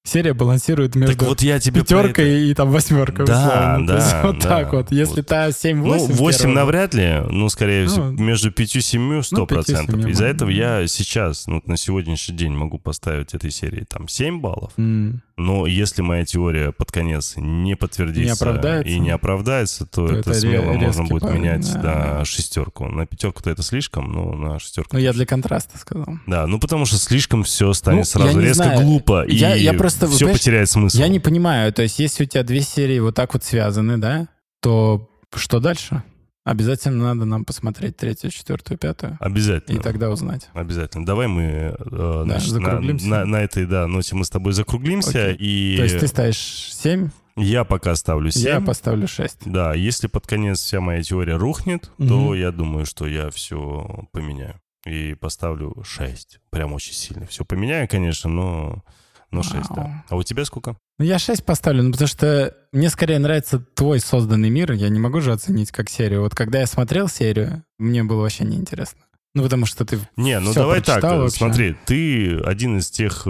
серия 0.04 0.34
балансирует 0.34 0.96
между 0.96 1.16
Так 1.16 1.28
вот 1.28 1.42
я 1.42 1.60
тебе 1.60 1.82
пятеркой 1.82 2.26
это- 2.26 2.52
и 2.52 2.54
там 2.54 2.72
восьмеркой. 2.72 3.26
Да, 3.26 3.38
условно. 3.78 3.88
То 3.88 3.96
есть 3.96 4.12
да, 4.12 4.22
вот 4.24 4.40
да. 4.40 4.48
так 4.50 4.74
вот. 4.74 4.92
Если 4.92 5.16
Вот. 5.18 5.28
та 5.28 5.48
7-8... 5.52 5.74
Ну, 5.84 6.08
8 6.16 6.40
первого- 6.40 6.56
навряд 6.56 6.94
ли, 6.94 7.22
ну, 7.30 7.50
скорее 7.50 7.88
всего, 7.88 8.06
Ну, 8.06 8.24
между 8.24 8.52
5-7 8.52 9.22
100%. 9.22 9.86
ну, 9.92 9.98
5-7, 10.04 10.10
Из-за 10.12 10.26
этого 10.26 10.52
да. 10.52 10.58
я 10.82 10.88
сейчас, 10.88 11.48
ну, 11.48 11.62
на 11.66 11.78
сегодняшний 11.78 12.36
день 12.36 12.52
могу 12.54 12.80
поставить 12.80 13.34
этой 13.34 13.52
серии 13.52 13.86
там 13.88 14.08
7 14.08 14.42
баллов. 14.42 14.72
М, 14.78 15.22
Но 15.42 15.66
если 15.68 16.02
моя 16.02 16.26
теория 16.26 16.72
под 16.72 16.92
конец 16.92 17.34
не 17.38 17.76
подтвердится 17.76 18.46
Не 18.46 18.92
и 18.92 19.00
не 19.00 19.10
оправдается, 19.10 19.86
то, 19.86 20.08
То 20.08 20.14
это, 20.16 20.30
это 20.32 20.40
смело 20.40 20.74
можно 20.74 21.04
будет 21.06 21.24
парень, 21.24 21.40
менять 21.42 21.74
да. 21.74 22.18
на 22.20 22.26
шестерку. 22.26 22.88
На 22.88 23.06
пятерку-то 23.06 23.50
это 23.50 23.64
слишком, 23.64 24.12
но 24.12 24.34
на 24.34 24.60
шестерку. 24.60 24.96
Ну, 24.96 25.00
я 25.00 25.14
для 25.14 25.26
контраста 25.26 25.78
сказал. 25.78 26.08
Да, 26.28 26.48
ну 26.48 26.60
потому 26.60 26.86
что 26.86 26.98
слишком 26.98 27.44
все 27.44 27.74
станет 27.74 28.00
Ну, 28.00 28.04
сразу 28.06 28.40
я 28.40 28.46
резко 28.48 28.64
знаю. 28.64 28.82
глупо, 28.82 29.24
и 29.24 29.36
Я- 29.36 29.56
я 29.56 29.74
просто, 29.74 30.08
все 30.08 30.20
понимаешь, 30.20 30.40
потеряет 30.40 30.70
смысл. 30.70 30.98
Я 30.98 31.08
не 31.08 31.20
понимаю, 31.20 31.74
то 31.74 31.82
есть 31.82 32.00
если 32.00 32.24
у 32.24 32.28
тебя 32.28 32.44
две 32.44 32.62
серии 32.62 33.00
вот 33.00 33.16
так 33.16 33.34
вот 33.34 33.44
связаны, 33.44 33.98
да, 33.98 34.28
то 34.62 35.10
что 35.36 35.60
дальше? 35.60 36.04
Обязательно 36.44 37.14
надо 37.14 37.26
нам 37.26 37.46
посмотреть 37.46 37.98
третью, 37.98 38.32
четвертую, 38.32 38.78
пятую, 38.80 39.14
и 39.14 39.24
Обязательно. 39.24 39.82
тогда 39.82 40.10
узнать. 40.10 40.50
Обязательно. 40.54 41.06
Давай 41.06 41.28
мы 41.28 41.76
э, 41.78 42.22
значит, 42.26 42.54
на, 42.54 42.80
на- 42.80 43.26
на 43.26 43.36
этой 43.44 43.68
да, 43.68 43.86
ноте 43.88 44.16
мы 44.16 44.26
с 44.26 44.30
тобой 44.32 44.54
закруглимся. 44.54 45.28
Окей. 45.30 45.36
И 45.36 45.78
То 45.78 45.84
есть 45.84 46.00
ты 46.00 46.08
ставишь 46.08 46.38
7, 46.74 47.10
я 47.36 47.64
пока 47.64 47.96
ставлю 47.96 48.32
7. 48.32 48.42
я 48.44 48.60
поставлю 48.60 49.08
6. 49.08 49.42
Да, 49.46 49.76
если 49.76 50.08
под 50.08 50.26
конец 50.26 50.60
вся 50.62 50.82
моя 50.82 51.04
теория 51.04 51.36
рухнет, 51.38 51.92
то 52.00 52.04
Мгм. 52.04 52.34
я 52.34 52.52
думаю, 52.52 52.86
что 52.88 53.06
я 53.08 53.30
все 53.30 54.08
поменяю. 54.12 54.60
И 54.88 55.14
поставлю 55.14 55.76
6. 55.84 56.40
Прям 56.50 56.74
очень 56.74 56.94
сильно. 56.94 57.28
Все 57.28 57.46
поменяю, 57.46 57.88
конечно, 57.88 58.32
но, 58.32 58.84
но 59.30 59.44
6, 59.44 59.70
Вау. 59.70 59.76
да. 59.76 60.04
А 60.10 60.16
у 60.16 60.24
тебя 60.24 60.44
сколько? 60.44 60.76
Ну, 61.02 61.08
я 61.08 61.18
6 61.18 61.44
поставлю, 61.44 61.82
ну, 61.82 61.92
потому 61.94 62.08
что 62.08 62.56
мне 62.72 62.88
скорее 62.92 63.18
нравится 63.18 63.58
твой 63.74 64.00
созданный 64.00 64.52
мир. 64.52 64.72
Я 64.74 64.88
не 64.90 65.00
могу 65.00 65.20
же 65.20 65.32
оценить 65.32 65.72
как 65.72 65.90
серию. 65.90 66.22
Вот 66.22 66.36
когда 66.36 66.60
я 66.60 66.68
смотрел 66.68 67.08
серию, 67.08 67.64
мне 67.80 68.04
было 68.04 68.22
вообще 68.22 68.44
неинтересно. 68.44 69.02
Ну, 69.34 69.42
потому 69.42 69.66
что 69.66 69.84
ты 69.84 69.98
Не, 70.16 70.40
ну 70.40 70.54
давай 70.54 70.80
так, 70.80 71.04
э, 71.04 71.18
вообще. 71.18 71.38
смотри, 71.38 71.76
ты 71.88 72.38
один 72.42 72.78
из 72.78 72.92
тех 72.92 73.24
э, 73.26 73.30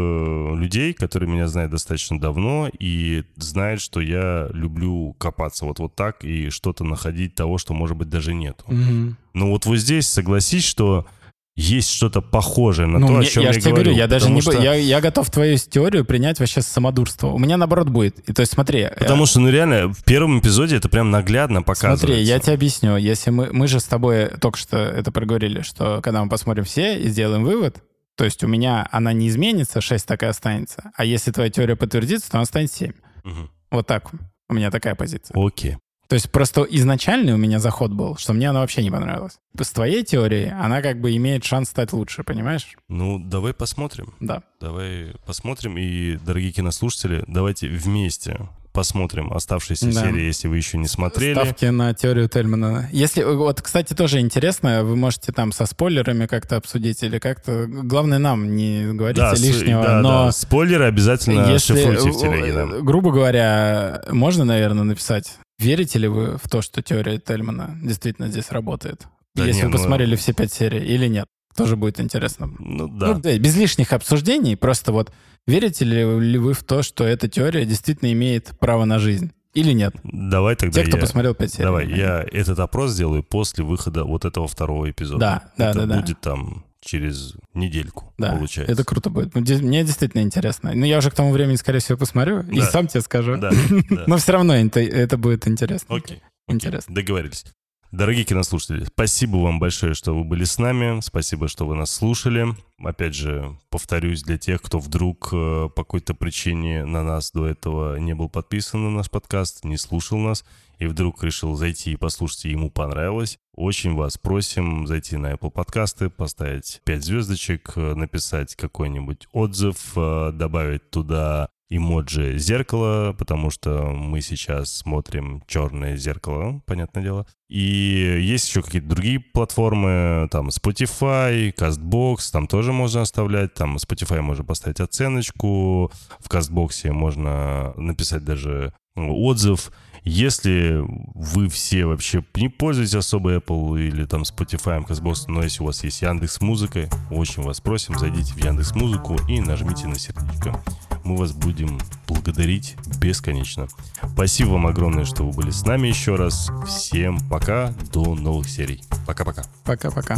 людей, 0.53 0.91
которые 0.91 1.29
меня 1.29 1.47
знают 1.47 1.71
достаточно 1.71 2.19
давно 2.19 2.69
и 2.77 3.23
знает, 3.37 3.79
что 3.79 4.01
я 4.01 4.49
люблю 4.51 5.15
копаться 5.17 5.63
вот, 5.63 5.79
вот 5.79 5.95
так 5.95 6.25
и 6.25 6.49
что-то 6.49 6.83
находить 6.83 7.35
того, 7.35 7.57
что, 7.57 7.73
может 7.73 7.95
быть, 7.95 8.09
даже 8.09 8.33
нету. 8.33 8.65
Мгм. 8.67 9.15
Но 9.33 9.49
вот 9.49 9.65
вот 9.65 9.77
здесь 9.77 10.09
согласись, 10.09 10.65
что 10.65 11.07
есть 11.55 11.89
что-то 11.91 12.21
похожее 12.21 12.87
на 12.87 12.99
ну, 12.99 13.07
то, 13.07 13.13
о 13.15 13.17
мне- 13.17 13.27
чем 13.27 13.43
я 13.43 13.49
я, 13.49 13.53
тебе 13.53 13.71
говорю. 13.71 13.83
говорю, 13.83 13.97
я 13.97 14.07
даже 14.07 14.29
не... 14.29 14.41
что- 14.41 14.53
Я, 14.61 14.73
я 14.73 15.01
готов 15.01 15.29
твою 15.29 15.57
теорию 15.57 16.05
принять 16.05 16.39
вообще 16.39 16.61
с 16.61 16.67
самодурства. 16.67 17.27
У 17.27 17.37
меня 17.37 17.57
наоборот 17.57 17.89
будет. 17.89 18.19
И, 18.29 18.33
то 18.33 18.39
есть 18.41 18.53
смотри... 18.53 18.81
э, 18.81 18.95
Потому 18.97 19.25
что, 19.25 19.39
ну 19.41 19.49
реально, 19.49 19.93
в 19.93 20.03
первом 20.03 20.39
эпизоде 20.39 20.77
это 20.77 20.87
прям 20.89 21.11
наглядно 21.11 21.61
показывается. 21.61 22.07
Смотри, 22.07 22.23
я 22.23 22.39
тебе 22.39 22.53
объясню. 22.53 22.95
Если 22.95 23.31
мы, 23.31 23.49
мы 23.51 23.67
же 23.67 23.79
с 23.79 23.83
тобой 23.85 24.29
только 24.39 24.57
что 24.57 24.77
это 24.77 25.11
проговорили, 25.11 25.61
что 25.61 25.99
когда 26.01 26.23
мы 26.23 26.29
посмотрим 26.29 26.63
все 26.63 26.97
и 26.99 27.09
сделаем 27.09 27.43
вывод, 27.43 27.83
то 28.15 28.23
есть 28.23 28.43
у 28.43 28.47
меня 28.47 28.87
она 28.91 29.13
не 29.13 29.27
изменится, 29.27 29.81
6 29.81 30.05
так 30.05 30.23
и 30.23 30.27
останется. 30.27 30.91
А 30.95 31.03
если 31.05 31.31
твоя 31.31 31.49
теория 31.49 31.75
подтвердится, 31.75 32.31
то 32.31 32.37
она 32.37 32.45
станет 32.45 32.71
7. 32.71 32.93
Мгм. 33.23 33.49
Вот 33.71 33.87
так 33.87 34.09
у 34.49 34.53
меня 34.53 34.71
такая 34.71 34.95
позиция. 34.95 35.33
Окей. 35.37 35.77
То 36.11 36.15
есть 36.15 36.29
просто 36.29 36.63
изначальный 36.63 37.31
у 37.33 37.37
меня 37.37 37.59
заход 37.59 37.93
был, 37.93 38.17
что 38.17 38.33
мне 38.33 38.49
она 38.49 38.59
вообще 38.59 38.83
не 38.83 38.91
понравилась. 38.91 39.39
С 39.57 39.71
твоей 39.71 40.03
теорией 40.03 40.49
она 40.49 40.81
как 40.81 40.99
бы 40.99 41.15
имеет 41.15 41.45
шанс 41.45 41.69
стать 41.69 41.93
лучше, 41.93 42.25
понимаешь? 42.25 42.67
Ну, 42.89 43.17
давай 43.17 43.53
посмотрим. 43.53 44.13
Да. 44.19 44.43
Давай 44.59 45.13
посмотрим. 45.25 45.77
И, 45.77 46.17
дорогие 46.17 46.51
кинослушатели, 46.51 47.23
давайте 47.29 47.69
вместе 47.69 48.49
посмотрим 48.73 49.31
оставшиеся 49.31 49.85
Да. 49.85 50.01
серии, 50.01 50.23
если 50.23 50.49
вы 50.49 50.57
еще 50.57 50.77
не 50.77 50.87
смотрели. 50.87 51.33
Ставки 51.33 51.63
на 51.65 51.93
теорию 51.93 52.27
Тельмана. 52.27 52.89
Если, 52.91 53.23
вот, 53.23 53.61
кстати, 53.61 53.93
тоже 53.93 54.19
интересно, 54.19 54.83
вы 54.83 54.97
можете 54.97 55.31
там 55.31 55.53
со 55.53 55.65
спойлерами 55.65 56.25
как-то 56.25 56.57
обсудить 56.57 57.03
или 57.03 57.19
как-то... 57.19 57.67
Главное 57.67 58.17
нам 58.19 58.53
не 58.53 58.91
говорите 58.93 59.21
Да, 59.21 59.33
лишнего, 59.33 59.81
да, 59.83 60.01
но... 60.01 60.25
да. 60.25 60.31
Спойлеры 60.33 60.85
обязательно 60.85 61.49
Если, 61.51 61.73
шифруйте 61.75 62.11
в 62.11 62.19
телеге. 62.19 62.51
да. 62.53 62.65
грубо 62.81 63.11
говоря, 63.11 64.01
можно, 64.09 64.43
наверное, 64.43 64.83
написать, 64.83 65.37
верите 65.61 65.99
ли 65.99 66.07
вы 66.07 66.37
в 66.37 66.49
то, 66.49 66.61
что 66.61 66.81
теория 66.81 67.17
Тельмана 67.19 67.77
действительно 67.81 68.27
здесь 68.27 68.51
работает? 68.51 69.07
Да 69.35 69.45
Если 69.45 69.61
не, 69.61 69.65
вы 69.67 69.71
ну- 69.71 69.77
посмотрели 69.77 70.15
все 70.15 70.33
пять 70.33 70.51
серий 70.51 70.79
или 70.79 71.07
нет? 71.07 71.25
Тоже 71.55 71.75
будет 71.75 71.99
интересно. 71.99 72.47
Ну 72.59 72.87
Ну, 72.87 72.87
да. 72.87 73.13
да, 73.15 73.37
без 73.37 73.55
лишних 73.57 73.93
обсуждений, 73.93 74.55
просто 74.55 74.91
вот 74.91 75.11
верите 75.47 75.83
ли, 75.85 76.03
вы 76.37 76.53
в 76.53 76.63
то, 76.63 76.81
что 76.81 77.03
эта 77.03 77.27
теория 77.27 77.65
действительно 77.65 78.11
имеет 78.13 78.51
право 78.59 78.85
на 78.85 78.99
жизнь? 78.99 79.31
Или 79.53 79.73
нет? 79.73 79.93
Давай 80.03 80.55
тогда 80.55 80.81
Те, 80.81 80.87
кто 80.87 80.95
я... 80.97 81.01
посмотрел 81.01 81.35
пять 81.35 81.51
серий. 81.51 81.65
Давай, 81.65 81.85
я 81.89 82.25
этот 82.31 82.57
опрос 82.59 82.91
сделаю 82.91 83.21
после 83.21 83.65
выхода 83.65 84.05
вот 84.05 84.23
этого 84.23 84.47
второго 84.47 84.89
эпизода. 84.89 85.19
Да, 85.19 85.51
да, 85.57 85.69
Это 85.71 85.79
да, 85.81 85.85
да. 85.95 85.99
будет 86.01 86.21
там 86.21 86.63
через 86.81 87.35
недельку, 87.53 88.13
Да, 88.17 88.33
получается. 88.33 88.71
это 88.73 88.83
круто 88.83 89.09
будет. 89.09 89.33
Ну, 89.35 89.41
Мне 89.41 89.83
действительно 89.83 90.21
интересно. 90.21 90.71
Ну, 90.73 90.85
я 90.85 90.97
уже 90.97 91.11
к 91.11 91.13
тому 91.15 91.31
времени, 91.31 91.55
скорее 91.55 91.79
всего, 91.79 91.97
посмотрю 91.97 92.41
и 92.41 92.59
Да. 92.59 92.65
сам 92.71 92.87
тебе 92.87 93.01
скажу. 93.01 93.37
Да, 93.37 93.51
да. 93.89 94.03
Но 94.07 94.17
все 94.17 94.31
равно 94.33 94.55
это, 94.55 94.79
это 94.79 95.17
будет 95.17 95.47
интересно. 95.47 95.95
Окей. 95.95 96.17
окей, 96.17 96.55
Интересно. 96.55 96.93
Договорились. 96.93 97.45
Дорогие 97.91 98.23
кинослушатели, 98.23 98.85
спасибо 98.85 99.35
вам 99.37 99.59
большое, 99.59 99.93
что 99.95 100.15
вы 100.15 100.23
были 100.23 100.45
с 100.45 100.57
нами. 100.57 101.01
Спасибо, 101.01 101.49
что 101.49 101.67
вы 101.67 101.75
нас 101.75 101.91
слушали. 101.91 102.47
Опять 102.79 103.13
же, 103.15 103.57
повторюсь, 103.69 104.23
для 104.23 104.37
тех, 104.37 104.61
кто 104.61 104.79
вдруг 104.79 105.27
э, 105.33 105.67
по 105.75 105.83
какой-то 105.83 106.13
причине 106.13 106.85
на 106.85 107.03
нас 107.03 107.31
до 107.33 107.47
этого 107.47 107.97
не 107.97 108.15
был 108.15 108.29
подписан 108.29 108.81
на 108.85 108.89
наш 108.91 109.09
подкаст, 109.09 109.65
не 109.65 109.75
слушал 109.75 110.17
нас, 110.19 110.45
и 110.81 110.87
вдруг 110.87 111.23
решил 111.23 111.55
зайти 111.55 111.91
и 111.91 111.95
послушать, 111.95 112.45
и 112.45 112.49
ему 112.49 112.71
понравилось, 112.71 113.37
очень 113.55 113.93
вас 113.93 114.17
просим 114.17 114.87
зайти 114.87 115.15
на 115.15 115.33
Apple 115.33 115.51
подкасты, 115.51 116.09
поставить 116.09 116.81
5 116.85 117.03
звездочек, 117.03 117.75
написать 117.75 118.55
какой-нибудь 118.55 119.27
отзыв, 119.31 119.93
э, 119.95 120.31
добавить 120.33 120.89
туда 120.89 121.49
эмоджи 121.69 122.39
зеркала, 122.39 123.13
потому 123.13 123.51
что 123.51 123.91
мы 123.91 124.21
сейчас 124.21 124.73
смотрим 124.73 125.43
черное 125.45 125.95
зеркало, 125.97 126.63
понятное 126.65 127.03
дело. 127.03 127.27
И 127.47 128.17
есть 128.19 128.49
еще 128.49 128.63
какие-то 128.63 128.89
другие 128.89 129.19
платформы, 129.19 130.27
там 130.31 130.47
Spotify, 130.47 131.53
CastBox, 131.53 132.31
там 132.31 132.47
тоже 132.47 132.73
можно 132.73 133.01
оставлять, 133.01 133.53
там 133.53 133.75
Spotify 133.75 134.21
можно 134.21 134.43
поставить 134.43 134.79
оценочку, 134.79 135.91
в 136.19 136.27
CastBox 136.27 136.91
можно 136.91 137.73
написать 137.77 138.25
даже 138.25 138.73
отзыв. 138.95 139.71
Если 140.03 140.83
вы 141.13 141.47
все 141.47 141.85
вообще 141.85 142.23
не 142.35 142.49
пользуетесь 142.49 142.95
особо 142.95 143.35
Apple 143.35 143.79
или 143.79 144.05
там 144.05 144.23
Spotify, 144.23 144.83
CastBox, 144.85 145.25
но 145.27 145.43
если 145.43 145.61
у 145.61 145.67
вас 145.67 145.83
есть 145.83 146.01
Яндекс 146.01 146.41
Музыка, 146.41 146.89
очень 147.11 147.43
вас 147.43 147.61
просим, 147.61 147.97
зайдите 147.99 148.33
в 148.33 148.37
Яндекс 148.43 148.73
Музыку 148.73 149.15
и 149.27 149.39
нажмите 149.39 149.87
на 149.87 149.99
сердечко. 149.99 150.59
Мы 151.03 151.15
вас 151.17 151.33
будем 151.33 151.79
благодарить 152.07 152.75
бесконечно. 152.99 153.67
Спасибо 154.13 154.49
вам 154.49 154.67
огромное, 154.67 155.05
что 155.05 155.23
вы 155.23 155.31
были 155.33 155.51
с 155.51 155.65
нами 155.65 155.87
еще 155.87 156.15
раз. 156.15 156.49
Всем 156.67 157.19
пока, 157.29 157.73
до 157.93 158.15
новых 158.15 158.49
серий. 158.49 158.83
Пока-пока. 159.05 159.43
Пока-пока. 159.65 160.17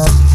Peace. 0.00 0.29